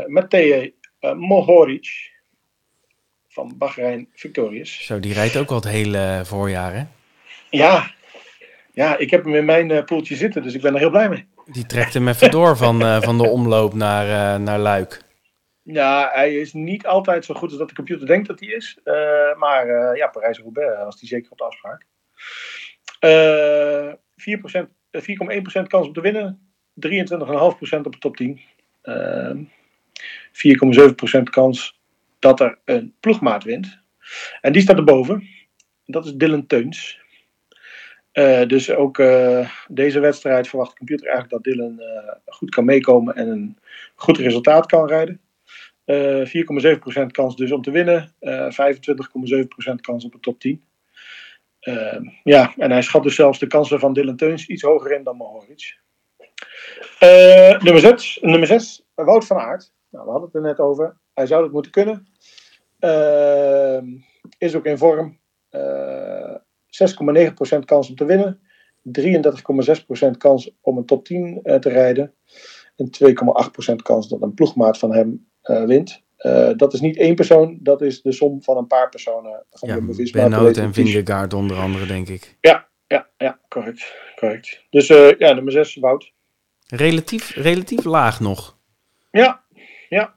met 0.08 0.30
Thea 0.30 0.70
Mohoric 1.16 2.14
van 3.36 3.54
Bahrein 3.58 4.08
Victorious. 4.14 4.86
Zo, 4.86 5.00
die 5.00 5.14
rijdt 5.14 5.38
ook 5.38 5.50
al 5.50 5.56
het 5.56 5.68
hele 5.68 6.22
voorjaar, 6.26 6.74
hè? 6.74 6.84
Ja, 7.50 7.92
ja 8.74 8.98
ik 8.98 9.10
heb 9.10 9.24
hem 9.24 9.36
in 9.36 9.46
mijn 9.46 9.70
uh, 9.70 9.84
poeltje 9.84 10.16
zitten, 10.16 10.44
dus 10.44 10.54
ik 10.54 10.62
ben 10.62 10.74
er 10.74 10.80
heel 10.80 10.90
blij 10.90 11.10
mee. 11.10 11.28
Die 11.46 11.66
trekt 11.66 11.94
hem 11.94 12.08
even 12.08 12.32
door 12.32 12.58
van, 12.58 12.82
uh, 12.82 13.02
van 13.02 13.18
de 13.18 13.28
omloop 13.28 13.74
naar, 13.74 14.06
uh, 14.06 14.44
naar 14.44 14.60
Luik. 14.60 15.04
Ja, 15.62 16.10
hij 16.14 16.36
is 16.36 16.54
niet 16.54 16.88
altijd 16.88 17.26
zo 17.26 17.34
goed 17.34 17.50
als 17.50 17.58
dat 17.58 17.70
de 17.70 17.76
computer 17.76 18.08
denkt 18.08 18.28
dat 18.28 18.40
hij 18.40 18.50
is. 18.50 18.80
maar 19.38 19.96
ja, 19.98 20.08
Parijs-Roubaix 20.08 20.84
was 20.84 21.00
hij 21.00 21.10
zeker 21.10 21.32
op 21.32 21.38
de 21.38 21.44
afspraak. 21.44 21.86
4,1% 25.62 25.68
kans 25.68 25.88
om 25.88 25.94
te 25.94 26.02
winnen. 26.02 26.40
23,5% 26.88 27.86
op 27.86 27.92
de 27.92 28.00
top 28.00 28.18
10. 28.18 28.42
4,7% 30.32 31.24
kans 31.24 31.80
dat 32.20 32.40
er 32.40 32.58
een 32.66 32.94
ploegmaat 33.00 33.44
wint. 33.44 33.80
En 34.42 34.54
die 34.54 34.62
staat 34.62 34.78
erboven. 34.78 35.28
Dat 35.86 36.06
is 36.06 36.14
Dylan 36.14 36.48
Teuns. 36.48 37.00
Uh, 38.16 38.46
dus 38.48 38.72
ook 38.72 38.98
uh, 38.98 39.50
deze 39.68 40.00
wedstrijd 40.00 40.48
verwacht 40.48 40.72
de 40.72 40.78
computer 40.78 41.08
eigenlijk 41.08 41.34
dat 41.34 41.54
Dylan 41.54 41.76
uh, 41.80 42.12
goed 42.26 42.50
kan 42.50 42.66
meekomen 42.66 43.16
en 43.16 43.28
een 43.28 43.58
goed 43.96 44.18
resultaat 44.18 44.66
kan 44.66 44.88
rijden. 44.88 45.20
4,7% 47.02 47.06
kans 47.12 47.36
dus 47.36 47.52
om 47.52 47.62
te 47.62 47.72
winnen, 47.72 48.14
25,7% 48.20 49.76
kans 49.82 50.06
op 50.06 50.12
de 50.12 50.20
top 50.20 50.40
10. 50.40 50.64
ja, 52.24 52.54
en 52.58 52.72
hij 52.72 52.82
schat 52.82 53.04
dus 53.04 53.16
zelfs 53.16 53.40
de 53.40 53.48
kansen 53.48 53.80
van 53.80 53.94
Dylan 53.94 54.16
Teuns 54.16 54.48
iets 54.48 54.62
hoger 54.62 54.92
in 54.92 55.04
dan 55.04 55.18
Mohoric. 55.18 55.78
nummer 57.64 57.80
6, 57.80 58.20
nummer 58.22 58.48
6, 58.48 58.86
Wout 58.96 59.26
van 59.26 59.38
Aert. 59.38 59.74
Nou, 59.90 60.06
we 60.06 60.12
hadden 60.12 60.30
het 60.30 60.36
er 60.36 60.50
net 60.50 60.60
over. 60.60 60.98
Hij 61.14 61.26
zou 61.26 61.44
het 61.44 61.52
moeten 61.52 61.72
kunnen. 61.72 62.08
Ehm, 62.80 63.86
is 64.38 64.56
ook 64.56 64.66
in 64.66 64.78
vorm. 64.78 65.20
6,9% 67.56 67.60
kans 67.66 67.90
om 67.90 67.96
te 67.96 68.06
winnen. 68.06 68.40
33,6% 70.06 70.10
kans 70.18 70.52
om 70.62 70.78
een 70.78 70.86
top 70.86 71.06
10 71.06 71.40
uh, 71.44 71.54
eh, 71.54 71.60
te 71.60 71.70
rijden. 71.70 72.14
En 72.76 72.90
2,8% 73.72 73.76
kans 73.76 74.10
dat 74.10 74.22
een 74.22 74.34
ploegmaat 74.34 74.78
van 74.78 74.94
hem 74.94 75.28
uh, 75.44 75.64
wint. 75.64 76.04
Uh, 76.20 76.50
dat 76.56 76.74
is 76.74 76.80
niet 76.80 76.98
één 76.98 77.16
persoon, 77.16 77.58
dat 77.62 77.82
is 77.82 78.02
de 78.02 78.12
som 78.12 78.44
van 78.44 78.58
een 78.58 78.68
paar 78.68 78.90
personen. 78.90 79.46
Van 79.52 79.70
ja, 79.70 80.12
Benoot 80.12 80.58
en 80.58 80.74
Vingegaard 80.74 81.34
onder 81.34 81.58
andere, 81.58 81.86
denk 81.86 82.08
ik. 82.08 82.38
Ja, 82.42 82.68
ja, 82.88 83.10
ja 83.18 83.40
correct. 83.48 83.94
correct. 84.16 84.64
Dus 84.70 84.88
ja, 85.18 85.34
nummer 85.34 85.52
6, 85.52 85.76
Wout. 85.76 86.12
Relatief, 86.68 87.36
relatief 87.36 87.84
laag 87.84 88.20
nog. 88.20 88.58
Ja, 89.12 89.44
ja. 89.90 90.16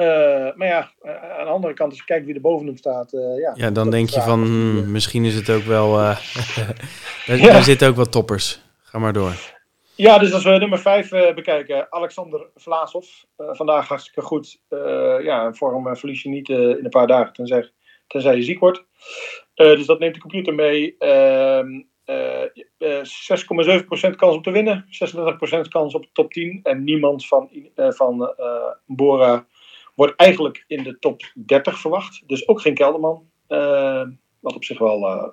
Uh, 0.00 0.06
maar 0.54 0.66
ja, 0.66 0.90
eh, 1.02 1.38
aan 1.38 1.44
de 1.44 1.50
andere 1.50 1.74
kant, 1.74 1.90
als 1.90 1.98
je 1.98 2.04
kijkt 2.04 2.26
wie 2.26 2.34
er 2.34 2.40
boven 2.40 2.66
hem 2.66 2.76
staat. 2.76 3.12
Uh, 3.12 3.38
ja, 3.38 3.52
ja, 3.54 3.70
dan 3.70 3.90
denk 3.90 4.08
je 4.08 4.20
van 4.20 4.42
hmm, 4.42 4.90
misschien 4.90 5.24
is 5.24 5.34
het 5.34 5.50
ook 5.50 5.62
wel. 5.62 5.98
Uh, 7.28 7.42
ja. 7.42 7.60
zitten 7.62 7.88
ook 7.88 7.96
wat 7.96 8.12
toppers. 8.12 8.62
Ga 8.82 8.98
maar 8.98 9.12
door. 9.12 9.32
Ja, 9.94 10.18
dus 10.18 10.32
als 10.32 10.44
we 10.44 10.50
nummer 10.50 10.78
5 10.78 11.08
bekijken, 11.34 11.86
Alexander 11.92 12.46
Vlaasov. 12.56 13.06
vandaag 13.36 13.88
hartstikke 13.88 14.22
goed. 14.22 14.60
ja, 15.22 15.46
in 15.46 15.54
vorm 15.54 15.96
verlies 15.96 16.22
je 16.22 16.28
niet 16.28 16.48
in 16.48 16.78
een 16.82 16.88
paar 16.90 17.06
dagen, 17.06 17.32
tenzij, 17.32 17.70
tenzij 18.06 18.36
je 18.36 18.42
ziek 18.42 18.58
wordt. 18.58 18.84
dus 19.54 19.86
dat 19.86 19.98
neemt 19.98 20.14
de 20.14 20.20
computer 20.20 20.54
mee. 20.54 20.96
6,7% 20.98 21.02
ehm, 22.78 24.14
kans 24.16 24.36
om 24.36 24.42
te 24.42 24.50
winnen, 24.50 24.86
36% 24.86 25.68
kans 25.68 25.94
op 25.94 26.02
de 26.02 26.10
top 26.12 26.32
10. 26.32 26.60
En 26.62 26.84
niemand 26.84 27.26
van, 27.26 27.50
van 27.74 28.34
Bora 28.86 29.46
Wordt 30.00 30.16
eigenlijk 30.16 30.64
in 30.66 30.82
de 30.82 30.98
top 30.98 31.32
30 31.34 31.78
verwacht. 31.78 32.22
Dus 32.26 32.48
ook 32.48 32.60
geen 32.60 32.74
Kelderman. 32.74 33.30
Uh, 33.48 34.02
wat 34.40 34.54
op 34.54 34.64
zich 34.64 34.78
wel, 34.78 35.00
uh, 35.00 35.28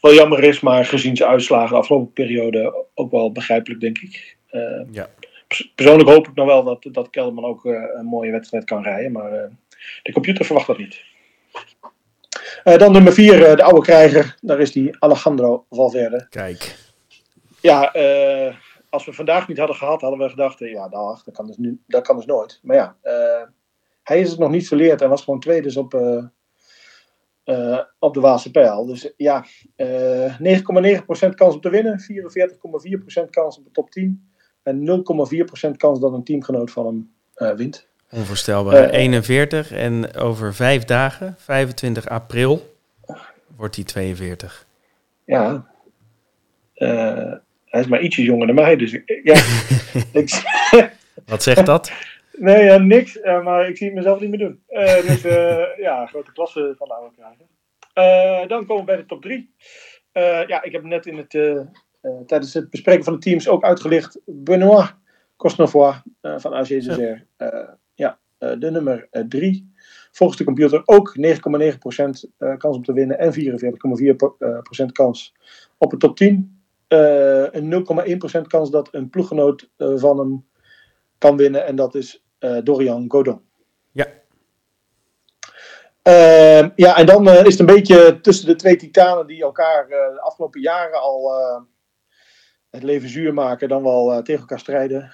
wel 0.00 0.14
jammer 0.14 0.44
is, 0.44 0.60
maar 0.60 0.84
gezien 0.84 1.16
zijn 1.16 1.28
uitslagen 1.28 1.68
de 1.68 1.76
afgelopen 1.76 2.12
periode 2.12 2.86
ook 2.94 3.10
wel 3.10 3.32
begrijpelijk, 3.32 3.80
denk 3.80 3.98
ik. 3.98 4.36
Uh, 4.50 4.80
ja. 4.90 5.08
Persoonlijk 5.74 6.08
hoop 6.08 6.28
ik 6.28 6.34
nog 6.34 6.46
wel 6.46 6.64
dat, 6.64 6.86
dat 6.92 7.10
Kelderman 7.10 7.44
ook 7.44 7.64
een 7.64 8.06
mooie 8.06 8.30
wedstrijd 8.30 8.64
kan 8.64 8.82
rijden. 8.82 9.12
Maar 9.12 9.50
de 10.02 10.12
computer 10.12 10.44
verwacht 10.44 10.66
dat 10.66 10.78
niet. 10.78 11.02
dan 12.64 12.92
nummer 12.92 13.12
4, 13.12 13.56
de 13.56 13.62
oude 13.62 13.80
krijger. 13.80 14.36
Daar 14.40 14.60
is 14.60 14.72
die 14.72 14.96
Alejandro 14.98 15.66
Valverde. 15.70 16.26
Kijk. 16.30 16.76
Ja, 17.60 17.92
als 18.94 19.04
we 19.04 19.12
vandaag 19.12 19.48
niet 19.48 19.58
hadden 19.58 19.76
gehad, 19.76 20.00
hadden 20.00 20.20
we 20.20 20.28
gedacht, 20.28 20.60
eh, 20.60 20.72
ja, 20.72 20.88
dag, 20.88 21.22
dat 21.22 21.34
kan 21.34 21.46
dus, 21.46 21.56
nu, 21.56 21.80
dat 21.86 22.06
kan 22.06 22.16
dus 22.16 22.26
nooit. 22.26 22.60
Maar 22.62 22.76
ja, 22.76 22.96
uh, 23.04 23.46
hij 24.02 24.20
is 24.20 24.30
het 24.30 24.38
nog 24.38 24.50
niet 24.50 24.68
verleerd 24.68 25.00
en 25.00 25.08
was 25.08 25.22
gewoon 25.22 25.40
tweede 25.40 25.62
dus 25.62 25.76
op, 25.76 25.94
uh, 27.44 27.78
op 27.98 28.14
de 28.14 28.20
Waalse 28.20 28.50
pijl. 28.50 28.86
Dus 28.86 29.12
ja, 29.16 29.44
9,9% 29.44 31.34
kans 31.34 31.54
om 31.54 31.60
te 31.60 31.70
winnen, 31.70 32.00
44,4% 32.00 33.30
kans 33.30 33.58
op 33.58 33.64
de 33.64 33.70
top 33.72 33.90
10 33.90 34.30
en 34.62 35.04
0,4% 35.66 35.70
kans 35.76 36.00
dat 36.00 36.12
een 36.12 36.24
teamgenoot 36.24 36.70
van 36.70 37.10
hem 37.34 37.56
wint. 37.56 37.88
Onvoorstelbaar. 38.10 38.90
41 38.90 39.72
en 39.72 40.16
over 40.16 40.54
vijf 40.54 40.84
dagen, 40.84 41.34
25 41.38 42.08
april, 42.08 42.76
wordt 43.56 43.74
hij 43.74 43.84
42. 43.84 44.66
Ja, 45.24 45.66
hij 47.74 47.82
is 47.82 47.88
maar 47.88 48.00
ietsje 48.00 48.22
jonger 48.22 48.46
dan 48.46 48.56
mij, 48.56 48.76
dus 48.76 48.92
ja. 49.22 49.34
ik, 50.20 50.42
Wat 51.26 51.42
zegt 51.42 51.66
dat? 51.66 51.92
Nee, 52.32 52.64
uh, 52.64 52.76
niks, 52.76 53.16
uh, 53.16 53.44
maar 53.44 53.68
ik 53.68 53.76
zie 53.76 53.86
het 53.86 53.96
mezelf 53.96 54.20
niet 54.20 54.30
meer 54.30 54.38
doen. 54.38 54.62
Uh, 54.68 55.06
dus 55.06 55.22
ja, 55.76 56.06
grote 56.06 56.32
klasse 56.32 56.74
van 56.78 56.88
de 56.88 56.94
oude 56.94 57.14
krijgen. 57.16 58.48
dan 58.48 58.66
komen 58.66 58.84
we 58.84 58.84
bij 58.84 58.96
de 58.96 59.06
top 59.06 59.22
3. 59.22 59.54
ja, 60.46 60.62
ik 60.62 60.72
heb 60.72 60.82
net 60.82 61.06
in 61.06 61.16
het, 61.16 61.30
tijdens 62.26 62.54
het 62.54 62.70
bespreken 62.70 63.04
van 63.04 63.12
de 63.12 63.18
teams 63.18 63.48
ook 63.48 63.64
uitgelicht. 63.64 64.20
Benoit 64.24 64.94
Cosnefoy 65.36 65.92
van 66.20 66.54
AG 66.54 66.68
ja, 67.94 68.18
de 68.38 68.70
nummer 68.70 69.08
3. 69.28 69.72
Volgens 70.10 70.38
de 70.38 70.44
computer 70.44 70.82
ook 70.84 71.16
9,9% 71.18 71.26
kans 72.58 72.76
om 72.76 72.84
te 72.84 72.92
winnen 72.92 73.18
en 73.18 73.32
44,4% 74.84 74.92
kans 74.92 75.34
op 75.78 75.90
de 75.90 75.96
top 75.96 76.16
10. 76.16 76.53
Eh, 76.94 77.46
een 77.50 77.68
0,1% 77.68 78.46
kans 78.46 78.70
dat 78.70 78.88
een 78.90 79.10
ploeggenoot 79.10 79.70
eh, 79.76 79.92
van 79.96 80.18
hem 80.18 80.46
kan 81.18 81.36
winnen. 81.36 81.66
En 81.66 81.76
dat 81.76 81.94
is 81.94 82.24
eh, 82.38 82.58
Dorian 82.64 83.04
Godon. 83.08 83.40
Ja. 83.92 84.06
Ehm, 86.02 86.70
ja, 86.76 86.96
en 86.96 87.06
dan 87.06 87.28
is 87.28 87.44
het 87.44 87.58
een 87.58 87.74
beetje 87.74 88.20
tussen 88.20 88.46
de 88.46 88.56
twee 88.56 88.76
titanen 88.76 89.26
die 89.26 89.42
elkaar 89.42 89.88
de 89.88 90.20
afgelopen 90.20 90.60
jaren 90.60 91.00
al 91.00 91.32
het 92.70 92.82
leven 92.82 93.08
zuur 93.08 93.34
maken, 93.34 93.68
dan 93.68 93.82
wel 93.82 94.22
tegen 94.22 94.40
elkaar 94.40 94.58
strijden. 94.58 95.12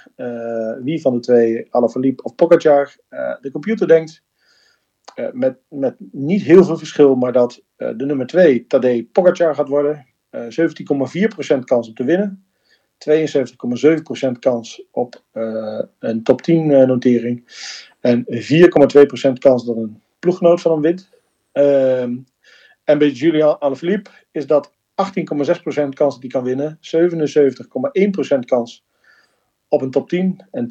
wie 0.83 1.01
van 1.01 1.15
de 1.15 1.21
twee, 1.21 1.67
Alaphilippe 1.71 2.23
of 2.23 2.35
Pogacar, 2.35 2.97
de 3.41 3.51
computer 3.53 3.89
denkt, 3.89 4.23
met, 5.33 5.59
met 5.69 5.97
niet 5.99 6.43
heel 6.43 6.65
veel 6.65 6.79
verschil, 6.79 7.15
maar 7.15 7.33
dat 7.33 7.63
de 7.77 8.05
nummer 8.07 8.27
2 8.27 8.67
Tadej 8.67 9.09
Pogacar 9.13 9.55
gaat 9.55 9.69
worden. 9.69 10.10
17,4% 10.31 11.59
kans 11.65 11.89
om 11.89 11.95
te 11.95 12.05
winnen. 12.05 12.45
72,7% 13.09 14.31
kans 14.39 14.83
op 14.91 15.23
uh, 15.33 15.81
een 15.99 16.23
top 16.23 16.43
10 16.43 16.71
uh, 16.71 16.87
notering. 16.87 17.45
En 18.01 18.25
4,2% 18.27 19.33
kans 19.39 19.65
dat 19.65 19.77
een 19.77 20.03
ploeggenoot 20.19 20.61
van 20.61 20.73
hem 20.73 20.81
wint. 20.81 21.11
Uh, 21.53 22.03
en 22.85 22.99
bij 22.99 23.09
Julian 23.09 23.61
Alaphilippe 23.61 24.11
is 24.31 24.47
dat 24.47 24.73
18,6% 24.73 24.75
kans 25.89 25.95
dat 25.95 26.19
hij 26.21 26.29
kan 26.29 26.45
winnen. 26.45 26.79
77,1% 28.35 28.39
kans 28.39 28.85
op 29.69 29.83
een 29.83 29.91
top 29.91 30.09
10. 30.09 30.47
En 30.51 30.67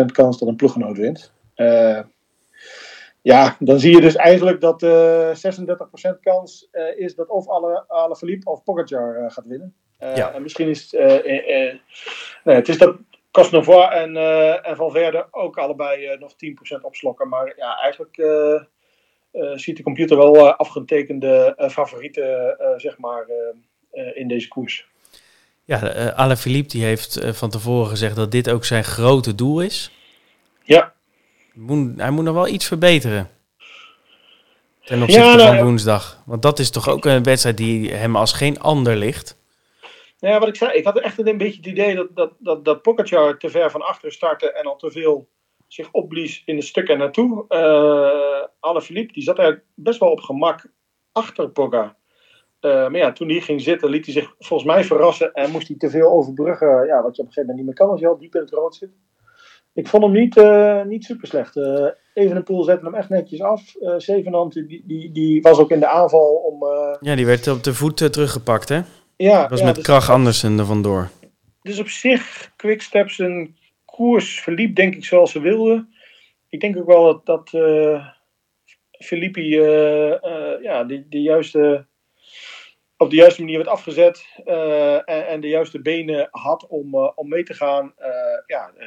2,9% 0.00 0.04
kans 0.12 0.38
dat 0.38 0.48
een 0.48 0.56
ploeggenoot 0.56 0.96
wint. 0.96 1.32
Ja, 3.22 3.56
dan 3.58 3.78
zie 3.78 3.94
je 3.94 4.00
dus 4.00 4.16
eigenlijk 4.16 4.60
dat 4.60 4.82
uh, 4.82 5.30
eh, 5.30 5.36
36% 6.16 6.20
kans 6.20 6.68
uh, 6.72 6.98
is 6.98 7.14
dat 7.14 7.28
of 7.28 7.48
alle, 7.48 8.16
Philippe 8.16 8.50
of 8.50 8.64
Pogacar 8.64 9.18
uh, 9.18 9.30
gaat 9.30 9.46
winnen. 9.46 9.74
Ja. 9.98 10.32
En 10.32 10.42
misschien 10.42 10.68
is 10.68 10.92
het, 10.92 11.24
nee, 12.44 12.56
het 12.56 12.68
is 12.68 12.78
dat 12.78 12.96
Cosnefroid 13.30 13.92
en, 13.92 14.16
uh, 14.16 14.68
en 14.68 14.76
Valverde 14.76 15.26
ook 15.30 15.58
allebei 15.58 16.16
nog 16.18 16.32
10% 16.78 16.80
opslokken. 16.80 17.28
Maar 17.28 17.52
ja, 17.56 17.78
eigenlijk 17.80 18.14
ziet 19.54 19.76
de 19.76 19.82
computer 19.82 20.16
wel 20.16 20.52
afgetekende 20.52 21.54
favorieten 21.70 22.56
zeg 22.76 22.98
maar, 22.98 23.26
in 24.14 24.28
deze 24.28 24.48
koers. 24.48 24.88
Ja, 25.64 25.96
uh, 25.96 26.18
Alaphilippe 26.18 26.68
die 26.68 26.84
heeft 26.84 27.20
van 27.32 27.50
tevoren 27.50 27.88
gezegd 27.88 28.16
dat 28.16 28.30
dit 28.30 28.50
ook 28.50 28.64
zijn 28.64 28.84
grote 28.84 29.34
doel 29.34 29.62
is. 29.62 29.90
Ja. 30.62 30.92
Moet, 31.54 32.00
hij 32.00 32.10
moet 32.10 32.24
nog 32.24 32.34
wel 32.34 32.48
iets 32.48 32.66
verbeteren. 32.66 33.30
Ten 34.84 35.02
opzichte 35.02 35.28
ja, 35.28 35.34
nou, 35.34 35.56
van 35.56 35.64
woensdag. 35.64 36.22
Want 36.26 36.42
dat 36.42 36.58
is 36.58 36.70
toch 36.70 36.88
ook 36.88 37.04
een 37.04 37.22
wedstrijd 37.22 37.56
die 37.56 37.92
hem 37.92 38.16
als 38.16 38.32
geen 38.32 38.60
ander 38.60 38.96
ligt. 38.96 39.38
Nou 40.18 40.34
ja, 40.34 40.40
wat 40.40 40.48
ik 40.48 40.56
zei, 40.56 40.72
ik 40.72 40.84
had 40.84 40.98
echt 40.98 41.18
een 41.18 41.38
beetje 41.38 41.56
het 41.56 41.66
idee 41.66 41.94
dat, 41.94 42.08
dat, 42.14 42.32
dat, 42.38 42.64
dat 42.64 42.82
Pogacar 42.82 43.38
te 43.38 43.50
ver 43.50 43.70
van 43.70 43.82
achteren 43.82 44.12
startte 44.12 44.52
en 44.52 44.64
al 44.64 44.76
te 44.76 44.90
veel 44.90 45.28
zich 45.66 45.88
opblies 45.92 46.42
in 46.44 46.56
de 46.56 46.62
stukken 46.62 46.98
naartoe. 46.98 47.44
Uh, 47.48 48.46
Alaphilippe, 48.60 49.12
die 49.12 49.22
zat 49.22 49.38
er 49.38 49.62
best 49.74 50.00
wel 50.00 50.10
op 50.10 50.20
gemak 50.20 50.64
achter 51.12 51.50
Pogacar. 51.50 51.98
Uh, 52.60 52.72
maar 52.72 52.96
ja, 52.96 53.12
toen 53.12 53.28
hij 53.28 53.40
ging 53.40 53.60
zitten, 53.60 53.90
liet 53.90 54.04
hij 54.04 54.14
zich 54.14 54.34
volgens 54.38 54.68
mij 54.68 54.84
verrassen 54.84 55.32
en 55.32 55.50
moest 55.50 55.68
hij 55.68 55.76
te 55.76 55.90
veel 55.90 56.10
overbruggen. 56.10 56.86
Ja, 56.86 57.02
wat 57.02 57.16
je 57.16 57.22
op 57.22 57.28
een 57.28 57.32
gegeven 57.32 57.40
moment 57.40 57.56
niet 57.56 57.66
meer 57.66 57.74
kan 57.74 57.88
als 57.88 58.00
je 58.00 58.08
al 58.08 58.18
diep 58.18 58.34
in 58.34 58.40
het 58.40 58.50
rood 58.50 58.74
zit. 58.74 58.90
Ik 59.74 59.88
vond 59.88 60.02
hem 60.02 60.12
niet, 60.12 60.36
uh, 60.36 60.84
niet 60.84 61.04
super 61.04 61.28
slecht. 61.28 61.56
Uh, 61.56 61.86
Evenepoel 62.14 62.62
zette 62.62 62.84
hem 62.84 62.94
echt 62.94 63.08
netjes 63.08 63.42
af. 63.42 63.74
Uh, 63.80 63.94
Zevenhand 63.96 64.52
die, 64.52 64.82
die, 64.86 65.12
die 65.12 65.42
was 65.42 65.58
ook 65.58 65.70
in 65.70 65.80
de 65.80 65.88
aanval 65.88 66.34
om... 66.34 66.64
Ja, 67.00 67.14
die 67.14 67.26
werd 67.26 67.48
op 67.48 67.64
de 67.64 67.74
voet 67.74 67.96
teruggepakt, 67.96 68.68
hè? 68.68 68.80
Ja. 69.16 69.40
Dat 69.40 69.50
was 69.50 69.58
ja, 69.58 69.64
met 69.64 69.74
dus, 69.74 69.84
Krach 69.84 70.10
Andersen 70.10 70.58
er 70.58 70.64
vandoor. 70.64 71.10
Dus 71.62 71.78
op 71.78 71.88
zich, 71.88 72.52
Quickstep 72.56 73.10
zijn 73.10 73.56
koers 73.84 74.40
verliep 74.40 74.76
denk 74.76 74.94
ik 74.94 75.04
zoals 75.04 75.32
ze 75.32 75.40
wilden. 75.40 75.94
Ik 76.48 76.60
denk 76.60 76.76
ook 76.76 76.86
wel 76.86 77.04
dat, 77.04 77.26
dat 77.26 77.50
Filippi 78.90 79.50
ja, 80.62 80.84
de, 80.84 81.04
de 81.08 81.22
juiste 81.22 81.86
op 82.96 83.10
de 83.10 83.16
juiste 83.16 83.40
manier 83.40 83.56
werd 83.56 83.68
afgezet 83.68 84.26
en, 84.44 85.26
en, 85.26 85.40
de 85.40 85.48
juiste 85.48 85.80
benen 85.80 86.28
had 86.30 86.66
om, 86.68 86.94
om 86.94 87.28
mee 87.28 87.42
te 87.42 87.54
gaan. 87.54 87.94
ja, 88.46 88.70
uh, 88.78 88.86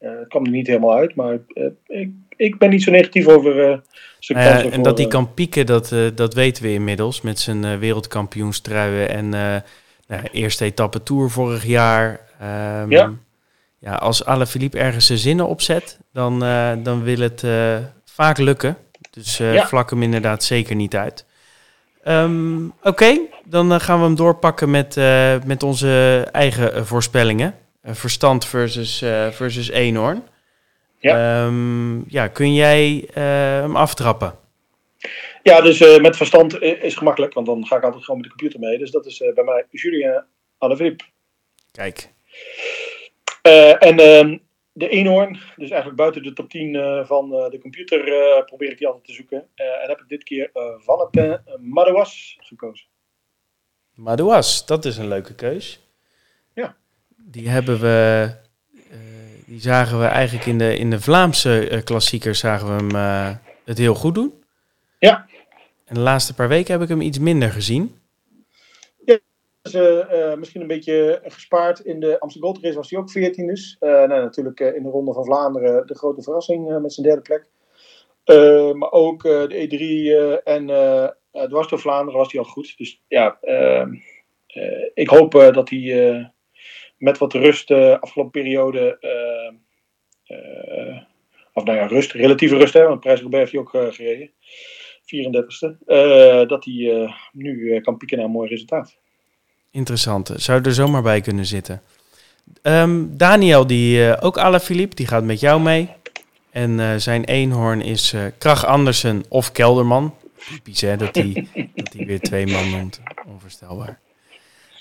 het 0.00 0.28
kwam 0.28 0.44
er 0.44 0.50
niet 0.50 0.66
helemaal 0.66 0.94
uit, 0.94 1.14
maar 1.14 1.38
uh, 1.54 1.66
ik, 1.86 2.10
ik 2.36 2.58
ben 2.58 2.70
niet 2.70 2.82
zo 2.82 2.90
negatief 2.90 3.26
over 3.26 3.70
uh, 3.70 3.76
zijn 4.18 4.38
nou 4.38 4.50
kansen. 4.50 4.72
en 4.72 4.82
dat 4.82 4.98
hij 4.98 5.06
kan 5.06 5.34
pieken, 5.34 5.66
dat, 5.66 5.94
dat 6.14 6.34
weten 6.34 6.62
we 6.62 6.72
inmiddels. 6.72 7.20
Met 7.20 7.38
zijn 7.38 7.78
wereldkampioenstruien 7.78 9.08
en 9.08 9.28
nou, 10.08 10.22
eerste 10.32 10.64
etappe 10.64 11.02
Tour 11.02 11.30
vorig 11.30 11.64
jaar. 11.64 12.20
Um, 12.82 12.90
ja. 12.90 13.12
ja. 13.78 13.94
Als 13.94 14.24
Alaphilippe 14.24 14.78
ergens 14.78 15.06
zijn 15.06 15.18
zinnen 15.18 15.46
opzet, 15.46 15.98
dan, 16.12 16.38
dan 16.82 17.02
wil 17.02 17.18
het 17.18 17.44
vaak 18.04 18.38
lukken. 18.38 18.76
Dus 19.10 19.36
ja. 19.36 19.66
vlak 19.66 19.90
hem 19.90 20.02
inderdaad 20.02 20.44
zeker 20.44 20.76
niet 20.76 20.96
uit. 20.96 21.24
Um, 22.08 22.66
Oké, 22.66 22.88
okay, 22.88 23.20
dan 23.44 23.80
gaan 23.80 23.98
we 23.98 24.04
hem 24.04 24.16
doorpakken 24.16 24.70
met, 24.70 24.96
met 25.44 25.62
onze 25.62 26.26
eigen 26.32 26.86
voorspellingen. 26.86 27.54
Eh, 27.80 27.94
verstand 27.94 28.46
versus, 28.46 29.02
uh, 29.02 29.30
versus 29.30 29.68
eenhoorn. 29.68 30.28
Ja. 30.98 31.44
Um, 31.46 32.04
ja, 32.08 32.28
kun 32.28 32.54
jij 32.54 33.08
uh, 33.08 33.14
hem 33.60 33.76
aftrappen? 33.76 34.38
Ja, 35.42 35.60
dus 35.60 35.98
met 35.98 36.16
verstand 36.16 36.60
is 36.62 36.94
gemakkelijk, 36.94 37.34
want 37.34 37.46
dan 37.46 37.66
ga 37.66 37.76
ik 37.76 37.82
altijd 37.82 38.04
gewoon 38.04 38.20
met 38.20 38.30
de 38.30 38.36
computer 38.36 38.68
mee. 38.68 38.78
Dus 38.78 38.90
dat 38.90 39.06
is 39.06 39.18
bij 39.34 39.44
mij 39.44 39.66
Julien 39.70 40.24
Alaphilippe. 40.58 41.04
Kijk. 41.72 42.12
en 43.78 43.98
ehm, 43.98 44.38
de 44.72 44.88
eenhoorn, 44.88 45.32
dus 45.56 45.70
eigenlijk 45.70 45.96
buiten 45.96 46.22
de 46.22 46.32
top 46.32 46.50
10 46.50 47.04
van 47.06 47.30
de 47.30 47.58
computer, 47.60 48.04
probeer 48.44 48.70
ik 48.70 48.78
die 48.78 48.86
altijd 48.86 49.06
te 49.06 49.12
zoeken. 49.12 49.48
en 49.54 49.88
heb 49.88 50.00
ik 50.00 50.08
dit 50.08 50.22
keer 50.22 50.50
Valentin 50.78 51.38
Madouas 51.60 52.36
gekozen. 52.40 52.86
Madouas, 53.94 54.66
dat 54.66 54.84
is 54.84 54.96
een 54.96 55.08
leuke 55.08 55.34
keus. 55.34 55.80
Die 57.24 57.48
hebben 57.48 57.80
we. 57.80 58.28
Uh, 58.92 58.98
die 59.46 59.60
zagen 59.60 59.98
we 59.98 60.04
eigenlijk 60.04 60.46
in 60.46 60.58
de, 60.58 60.76
in 60.76 60.90
de 60.90 61.00
Vlaamse 61.00 61.70
uh, 61.70 61.82
klassiekers 61.82 62.38
zagen 62.38 62.66
we 62.66 62.72
hem 62.72 62.94
uh, 62.94 63.36
het 63.64 63.78
heel 63.78 63.94
goed 63.94 64.14
doen. 64.14 64.42
Ja. 64.98 65.26
En 65.84 65.94
de 65.94 66.00
laatste 66.00 66.34
paar 66.34 66.48
weken 66.48 66.72
heb 66.72 66.82
ik 66.82 66.88
hem 66.88 67.00
iets 67.00 67.18
minder 67.18 67.50
gezien. 67.50 67.94
Ja, 69.04 69.18
dus, 69.62 69.72
misschien 70.36 70.60
een 70.60 70.66
beetje 70.66 71.20
gespaard. 71.24 71.80
In 71.80 72.00
de 72.00 72.20
Amsterdam 72.20 72.50
Gold 72.50 72.64
Race 72.64 72.76
was 72.76 72.90
hij 72.90 72.98
ook 72.98 73.10
14 73.10 73.46
dus. 73.46 73.76
nou, 73.80 74.08
natuurlijk 74.08 74.60
in 74.60 74.82
de 74.82 74.88
Ronde 74.88 75.12
van 75.12 75.24
Vlaanderen 75.24 75.86
de 75.86 75.94
grote 75.98 76.22
verrassing 76.22 76.80
met 76.80 76.92
zijn 76.92 77.06
derde 77.06 77.22
plek. 77.22 77.46
maar 78.74 78.92
ook 78.92 79.22
de 79.22 79.68
E3 79.68 80.44
en 80.44 80.66
dwars 81.48 81.68
door 81.68 81.80
Vlaanderen 81.80 82.18
was 82.18 82.32
hij 82.32 82.40
al 82.40 82.46
goed. 82.46 82.74
Dus 82.76 83.02
ja, 83.08 83.38
ik 84.94 85.08
hoop 85.08 85.32
dat 85.32 85.70
hij 85.70 86.32
met 87.00 87.18
wat 87.18 87.32
rust 87.32 87.70
uh, 87.70 87.98
afgelopen 88.00 88.42
periode. 88.42 88.98
Uh, 89.00 90.98
of 91.52 91.64
nou 91.64 91.78
ja, 91.78 91.86
rust, 91.86 92.12
relatieve 92.12 92.56
rust, 92.56 92.74
hè, 92.74 92.86
want 92.86 93.00
Prijs 93.00 93.22
heeft 93.30 93.52
hij 93.52 93.60
ook 93.60 93.70
gereden. 93.70 94.30
34ste. 95.04 95.86
dat 96.48 96.64
hij 96.64 97.14
nu 97.32 97.80
kan 97.80 97.96
pieken 97.96 98.16
naar 98.16 98.26
een 98.26 98.32
mooi 98.32 98.48
resultaat. 98.48 98.96
Interessant. 99.70 100.32
Zou 100.36 100.62
er 100.62 100.74
zomaar 100.74 101.02
bij 101.02 101.20
kunnen 101.20 101.46
zitten. 101.46 101.82
Um, 102.62 103.16
Daniel, 103.16 103.66
die 103.66 104.20
ook 104.20 104.38
Ala 104.38 104.60
Philippe, 104.60 104.94
die 104.94 105.06
gaat 105.06 105.24
met 105.24 105.40
jou 105.40 105.60
mee. 105.60 105.88
En 106.50 107.00
zijn 107.00 107.24
eenhoorn 107.24 107.80
is 107.80 108.14
Krach 108.38 108.66
Andersen 108.66 109.24
of 109.28 109.52
Kelderman. 109.52 110.14
Typisch 110.48 110.80
hè, 110.80 110.96
dat 110.96 111.14
hij 111.14 111.46
weer 111.92 112.20
twee 112.20 112.46
man 112.46 112.70
noemt. 112.70 113.00
Onvoorstelbaar. 113.26 114.00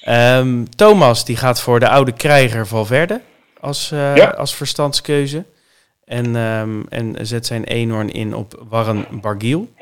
Um, 0.08 0.70
Thomas 0.76 1.26
die 1.26 1.36
gaat 1.36 1.62
voor 1.62 1.80
de 1.80 1.90
oude 1.90 2.12
krijger 2.12 2.68
Valverde 2.68 3.22
als, 3.60 3.92
uh, 3.92 4.32
als 4.32 4.56
verstandskeuze. 4.56 5.44
En, 6.06 6.36
um, 6.36 6.86
en 6.90 7.28
zet 7.28 7.46
zijn 7.46 7.64
eenhoorn 7.64 8.12
in 8.12 8.36
op 8.36 8.66
Warren 8.70 9.06
Bargiel. 9.22 9.74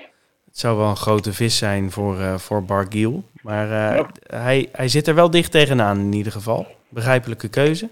Het 0.45 0.59
zou 0.59 0.77
wel 0.77 0.89
een 0.89 0.95
grote 0.95 1.33
vis 1.33 1.57
zijn 1.57 1.91
voor, 1.91 2.19
uh, 2.19 2.37
voor 2.37 2.63
Bargiel. 2.63 3.23
Maar 3.41 3.65
uh, 3.65 3.97
ja. 3.97 4.09
hij, 4.41 4.69
hij 4.71 4.87
zit 4.87 5.07
er 5.07 5.15
wel 5.15 5.29
dicht 5.29 5.51
tegenaan 5.51 5.99
in 5.99 6.13
ieder 6.13 6.31
geval. 6.31 6.67
Begrijpelijke 6.89 7.47
keuze. 7.47 7.89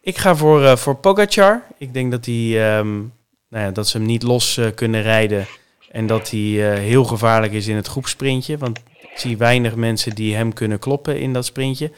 Ik 0.00 0.18
ga 0.18 0.36
voor, 0.36 0.78
voor 0.78 0.96
Pogacar. 0.96 1.62
Ik 1.78 1.94
denk 1.94 2.10
dat, 2.10 2.24
hij, 2.24 2.78
um, 2.78 3.12
nou 3.48 3.64
ja, 3.64 3.70
dat 3.70 3.88
ze 3.88 3.96
hem 3.96 4.06
niet 4.06 4.22
los 4.22 4.60
kunnen 4.74 5.02
rijden. 5.02 5.46
En 5.90 6.06
dat 6.06 6.30
hij 6.30 6.78
heel 6.78 7.04
gevaarlijk 7.04 7.52
is 7.52 7.66
in 7.66 7.76
het 7.76 7.86
groepsprintje. 7.86 8.58
Want 8.58 8.80
zie 9.20 9.36
weinig 9.36 9.74
mensen 9.74 10.14
die 10.14 10.34
hem 10.34 10.52
kunnen 10.52 10.78
kloppen 10.78 11.20
in 11.20 11.32
dat 11.32 11.44
sprintje. 11.44 11.90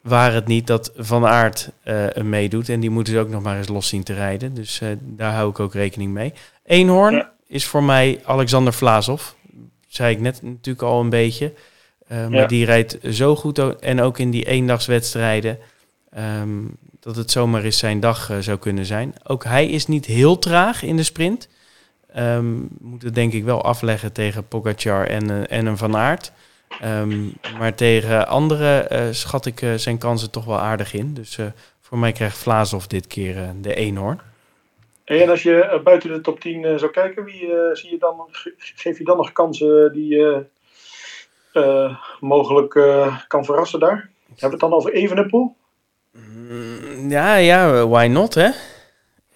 Waar 0.00 0.32
het 0.32 0.46
niet 0.46 0.66
dat 0.66 0.92
Van 0.96 1.26
Aert 1.26 1.70
uh, 1.84 2.06
meedoet. 2.22 2.68
En 2.68 2.80
die 2.80 2.90
moeten 2.90 3.12
ze 3.12 3.18
ook 3.18 3.28
nog 3.28 3.42
maar 3.42 3.56
eens 3.56 3.68
los 3.68 3.88
zien 3.88 4.02
te 4.02 4.14
rijden. 4.14 4.54
Dus 4.54 4.80
uh, 4.80 4.88
daar 5.00 5.32
hou 5.32 5.50
ik 5.50 5.60
ook 5.60 5.74
rekening 5.74 6.12
mee. 6.12 6.32
Eenhoorn 6.64 7.14
ja. 7.14 7.32
is 7.46 7.66
voor 7.66 7.82
mij 7.82 8.20
Alexander 8.24 8.72
Vlaasov. 8.72 9.22
Zei 9.88 10.14
ik 10.14 10.20
net 10.20 10.42
natuurlijk 10.42 10.84
al 10.84 11.00
een 11.00 11.10
beetje. 11.10 11.52
Uh, 12.12 12.28
maar 12.28 12.40
ja. 12.40 12.46
die 12.46 12.64
rijdt 12.64 12.98
zo 13.10 13.36
goed. 13.36 13.58
En 13.80 14.00
ook 14.00 14.18
in 14.18 14.30
die 14.30 14.44
eendagswedstrijden. 14.44 15.58
Um, 16.18 16.76
dat 17.00 17.16
het 17.16 17.30
zomaar 17.30 17.62
eens 17.62 17.78
zijn 17.78 18.00
dag 18.00 18.32
zou 18.40 18.58
kunnen 18.58 18.86
zijn. 18.86 19.14
Ook 19.24 19.44
hij 19.44 19.68
is 19.68 19.86
niet 19.86 20.04
heel 20.04 20.38
traag 20.38 20.82
in 20.82 20.96
de 20.96 21.02
sprint. 21.02 21.48
Um, 22.18 22.68
moet 22.80 23.02
het 23.02 23.14
denk 23.14 23.32
ik 23.32 23.44
wel 23.44 23.62
afleggen 23.62 24.12
tegen 24.12 24.48
Pogacar 24.48 25.06
en, 25.06 25.30
uh, 25.30 25.52
en 25.52 25.66
een 25.66 25.76
Van 25.76 25.96
Aert. 25.96 26.32
Um, 26.84 27.32
maar 27.58 27.74
tegen 27.74 28.28
anderen 28.28 28.92
uh, 28.92 29.12
schat 29.12 29.46
ik 29.46 29.62
uh, 29.62 29.74
zijn 29.74 29.98
kansen 29.98 30.30
toch 30.30 30.44
wel 30.44 30.58
aardig 30.58 30.92
in. 30.92 31.14
Dus 31.14 31.38
voor 31.80 31.98
mij 31.98 32.12
krijgt 32.12 32.38
Vlaasov 32.38 32.84
dit 32.84 33.06
keer 33.06 33.54
de 33.60 33.74
eenhoorn. 33.74 34.20
En 35.04 35.28
als 35.28 35.42
je 35.42 35.80
buiten 35.84 36.12
de 36.12 36.20
top 36.20 36.40
10 36.40 36.78
zou 36.78 36.90
kijken, 36.90 37.24
wie 37.24 37.50
zie 37.72 37.90
je 37.90 37.98
dan, 37.98 38.26
geef 38.58 38.98
je 38.98 39.04
dan 39.04 39.16
nog 39.16 39.32
kansen 39.32 39.92
die 39.92 40.16
je 40.16 40.44
mogelijk 42.20 42.72
kan 43.28 43.44
verrassen 43.44 43.80
daar? 43.80 44.10
Hebben 44.26 44.38
we 44.38 44.46
het 44.48 44.60
dan 44.60 44.72
over 44.72 44.92
Evenepoel? 44.92 45.56
Mm, 46.12 47.10
ja, 47.10 47.36
ja, 47.36 47.86
why 47.86 48.06
not 48.06 48.34
hè? 48.34 48.48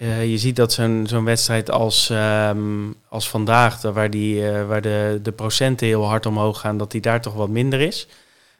Uh, 0.02 0.30
je 0.30 0.38
ziet 0.38 0.56
dat 0.56 0.72
zo'n 0.72 1.04
zo'n 1.08 1.24
wedstrijd 1.24 1.70
als, 1.70 2.10
um, 2.48 2.94
als 3.08 3.28
vandaag, 3.28 3.82
waar, 3.82 4.10
die, 4.10 4.42
uh, 4.42 4.66
waar 4.66 4.80
de, 4.80 5.18
de 5.22 5.32
procenten 5.32 5.86
heel 5.86 6.06
hard 6.06 6.26
omhoog 6.26 6.60
gaan, 6.60 6.78
dat 6.78 6.90
die 6.90 7.00
daar 7.00 7.20
toch 7.20 7.34
wat 7.34 7.48
minder 7.48 7.80
is. 7.80 8.08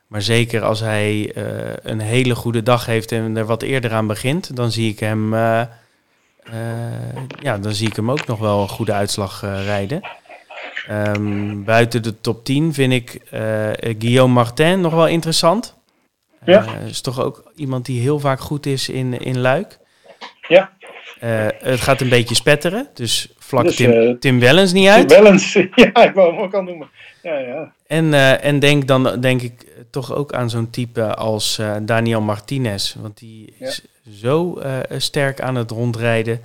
Maar 0.07 0.23
zeker 0.23 0.63
als 0.63 0.81
hij 0.81 1.37
uh, 1.37 1.45
een 1.83 2.01
hele 2.01 2.35
goede 2.35 2.63
dag 2.63 2.87
heeft 2.87 3.13
en 3.13 3.37
er 3.37 3.45
wat 3.45 3.63
eerder 3.63 3.93
aan 3.93 4.07
begint, 4.07 4.57
dan 4.57 4.71
zie 4.71 4.91
ik 4.91 5.01
hem, 5.01 5.35
ja, 5.35 5.69
dan 7.61 7.73
zie 7.73 7.89
ik 7.89 7.97
hem 7.97 8.11
ook 8.11 8.27
nog 8.27 8.39
wel 8.39 8.63
een 8.63 8.69
goede 8.69 8.93
uitslag 8.93 9.41
rijden. 9.41 10.01
Um, 10.91 11.65
buiten 11.65 12.03
de 12.03 12.21
top 12.21 12.45
10 12.45 12.75
vind 12.75 12.93
ik 12.93 13.21
Guillaume 13.99 14.35
Martin 14.35 14.81
nog 14.81 14.93
wel 14.93 15.09
interessant. 15.09 15.75
Ja. 16.45 16.65
Eh, 16.65 16.87
is 16.87 17.01
toch 17.01 17.21
ook 17.21 17.53
iemand 17.55 17.87
die 17.87 18.01
heel 18.01 18.19
vaak 18.19 18.41
goed 18.41 18.67
is 18.67 18.89
in, 18.89 19.21
in 19.21 19.39
Luik. 19.39 19.79
Ja. 20.49 20.73
Eh, 21.23 21.47
het 21.59 21.81
gaat 21.81 22.01
een 22.01 22.09
beetje 22.09 22.35
spetteren, 22.35 22.89
dus 22.95 23.33
vlak 23.39 23.65
Dus, 23.65 23.77
Tim, 23.77 23.91
eh, 23.91 24.15
Tim 24.19 24.41
Wellens 24.41 24.73
niet 24.73 24.89
uit. 24.89 25.11
Wel 25.11 25.27
eens, 25.27 25.53
ja, 25.75 25.95
ik 25.95 26.15
wou 26.15 26.33
hem 26.33 26.43
ook 26.43 26.55
al 26.55 26.63
noemen. 26.63 26.91
Ja, 27.23 27.39
ja. 27.39 27.73
En, 27.87 28.15
eh, 28.15 28.45
en 28.45 28.59
denk 28.59 28.87
dan 28.87 29.21
denk 29.21 29.43
ik 29.43 29.67
toch 29.91 30.15
ook 30.15 30.33
aan 30.33 30.51
zo'n 30.51 30.71
type 30.71 31.15
als 31.15 31.61
Daniel 31.83 32.21
Martinez. 32.21 32.95
Want 32.95 33.19
die 33.19 33.55
is 33.59 33.83
zo 34.11 34.59
sterk 34.97 35.41
aan 35.41 35.55
het 35.55 35.71
rondrijden. 35.71 36.41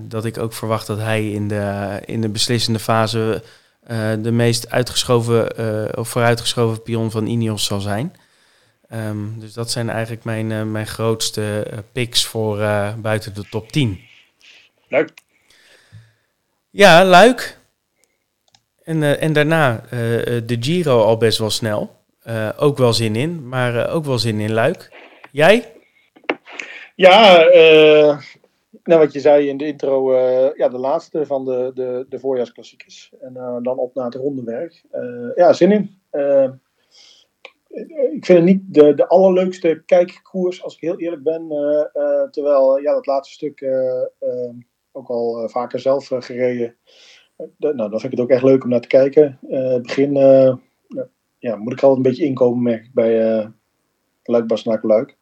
dat 0.00 0.24
ik 0.24 0.38
ook 0.38 0.52
verwacht 0.52 0.86
dat 0.86 0.98
hij 0.98 1.30
in 1.30 1.48
de, 1.48 2.00
in 2.04 2.20
de 2.20 2.28
beslissende 2.28 2.78
fase 2.78 3.42
de 4.22 4.32
meest 4.32 4.70
uitgeschoven 4.70 5.48
of 5.98 6.08
vooruitgeschoven 6.08 6.82
pion 6.82 7.10
van 7.10 7.26
Ineos 7.26 7.64
zal 7.64 7.80
zijn. 7.80 8.12
Ehm, 8.88 9.38
dus 9.38 9.52
dat 9.52 9.70
zijn 9.70 9.90
eigenlijk 9.90 10.24
mijn, 10.24 10.52
eh, 10.52 10.62
mijn 10.62 10.86
grootste 10.86 11.66
eh, 11.70 11.78
picks 11.92 12.24
voor 12.26 12.60
eh, 12.60 12.94
buiten 12.94 13.34
de 13.34 13.48
top 13.50 13.72
10. 13.72 14.00
Leuk. 14.88 15.12
Ja, 16.70 17.04
Luik. 17.04 17.58
En, 18.82 19.20
en 19.20 19.32
daarna 19.32 19.82
de 20.46 20.56
Giro 20.60 21.02
al 21.02 21.16
best 21.16 21.38
wel 21.38 21.50
snel. 21.50 21.96
Ook 22.56 22.78
wel 22.78 22.92
zin 22.92 23.16
in, 23.16 23.48
maar 23.48 23.90
ook 23.90 24.04
wel 24.04 24.18
zin 24.18 24.40
in 24.40 24.52
Luik. 24.52 24.90
Jij? 25.32 25.72
Ja, 26.94 27.36
nou 28.84 29.00
wat 29.00 29.12
je 29.12 29.20
zei 29.20 29.48
in 29.48 29.56
de 29.56 29.66
intro, 29.66 30.14
ja, 30.56 30.68
de 30.68 30.78
laatste 30.78 31.26
van 31.26 31.44
de, 31.44 31.70
de, 31.74 32.06
de 32.08 32.18
voorjaarsklassiekers. 32.18 33.12
En 33.20 33.32
dan 33.62 33.78
op 33.78 33.94
naar 33.94 34.04
het 34.04 34.14
rondewerk. 34.14 34.82
Ja, 35.34 35.52
zin 35.52 35.72
in. 35.72 36.00
Ik 38.12 38.24
vind 38.24 38.38
het 38.38 38.44
niet 38.44 38.62
de, 38.74 38.94
de 38.94 39.08
allerleukste 39.08 39.82
kijkkoers, 39.86 40.62
als 40.62 40.74
ik 40.74 40.80
heel 40.80 40.98
eerlijk 40.98 41.22
ben. 41.22 41.50
eh, 41.50 42.02
eh, 42.02 42.30
terwijl, 42.30 42.78
ja, 42.78 42.92
dat 42.92 43.06
laatste 43.06 43.34
stuk 43.34 43.60
eh, 43.60 44.50
ook 44.92 45.08
al 45.08 45.48
vaker 45.48 45.80
zelf 45.80 46.06
gereden. 46.06 46.76
Nou, 47.58 47.76
dan 47.76 47.90
vind 47.90 48.04
ik 48.04 48.10
het 48.10 48.20
ook 48.20 48.30
echt 48.30 48.42
leuk 48.42 48.64
om 48.64 48.70
naar 48.70 48.80
te 48.80 48.88
kijken. 48.88 49.38
Het 49.48 49.82
begin, 49.82 50.12
ja, 51.38 51.56
moet 51.56 51.72
ik 51.72 51.82
altijd 51.82 51.96
een 51.96 52.02
beetje 52.10 52.24
inkomen, 52.24 52.62
merk 52.62 52.84
ik, 52.84 52.94
bij 52.94 53.38
uh, 53.38 53.46
Luik, 54.22 54.82
Luik. 54.82 55.16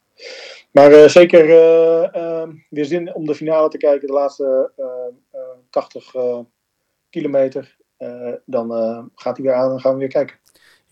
Maar 0.70 1.10
zeker 1.10 1.50
eh, 1.50 2.14
eh, 2.14 2.48
weer 2.70 2.84
zin 2.84 3.14
om 3.14 3.26
de 3.26 3.34
finale 3.34 3.68
te 3.68 3.76
kijken, 3.76 4.06
de 4.06 4.12
laatste 4.12 4.72
eh, 4.76 5.40
eh, 5.40 5.58
80 5.70 6.14
eh, 6.14 6.38
kilometer. 7.10 7.76
Dan 8.44 8.70
gaat 9.14 9.36
hij 9.36 9.46
weer 9.46 9.54
aan 9.54 9.72
en 9.72 9.80
gaan 9.80 9.92
we 9.92 9.98
weer 9.98 10.08
kijken. 10.08 10.36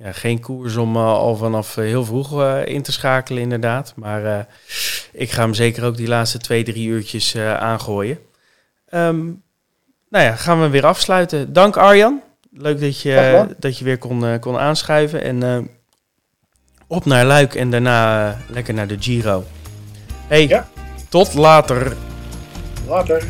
Ja, 0.02 0.12
geen 0.12 0.40
koers 0.40 0.76
om 0.76 0.96
eh, 0.96 1.04
al 1.04 1.36
vanaf 1.36 1.76
eh, 1.76 1.84
heel 1.84 2.04
vroeg 2.04 2.40
eh, 2.42 2.66
in 2.66 2.82
te 2.82 2.92
schakelen, 2.92 3.42
inderdaad. 3.42 3.92
Maar 3.96 4.46
ik 5.12 5.30
ga 5.30 5.42
hem 5.42 5.54
zeker 5.54 5.84
ook 5.84 5.96
die 5.96 6.08
laatste 6.08 6.38
twee, 6.38 6.62
drie 6.64 6.88
uurtjes 6.88 7.36
aangooien. 7.36 8.18
Ehm, 8.88 9.24
nou 10.08 10.24
ja, 10.24 10.34
gaan 10.36 10.60
we 10.60 10.68
weer 10.68 10.86
afsluiten. 10.86 11.52
Dank 11.52 11.76
Arjan. 11.76 12.20
Leuk 12.50 12.80
dat 12.80 13.00
je, 13.00 13.46
dat 13.58 13.78
je 13.78 13.84
weer 13.84 13.98
kon, 13.98 14.38
kon 14.40 14.58
aanschuiven. 14.58 15.22
En 15.22 15.70
op 16.86 17.04
naar 17.04 17.24
Luik 17.24 17.54
en 17.54 17.70
daarna 17.70 18.36
lekker 18.48 18.74
naar 18.74 18.86
de 18.86 18.96
Giro. 19.00 19.44
Hey, 20.26 20.46
Ja. 20.48 20.68
tot 21.08 21.34
later. 21.34 21.96
Later. 22.86 23.22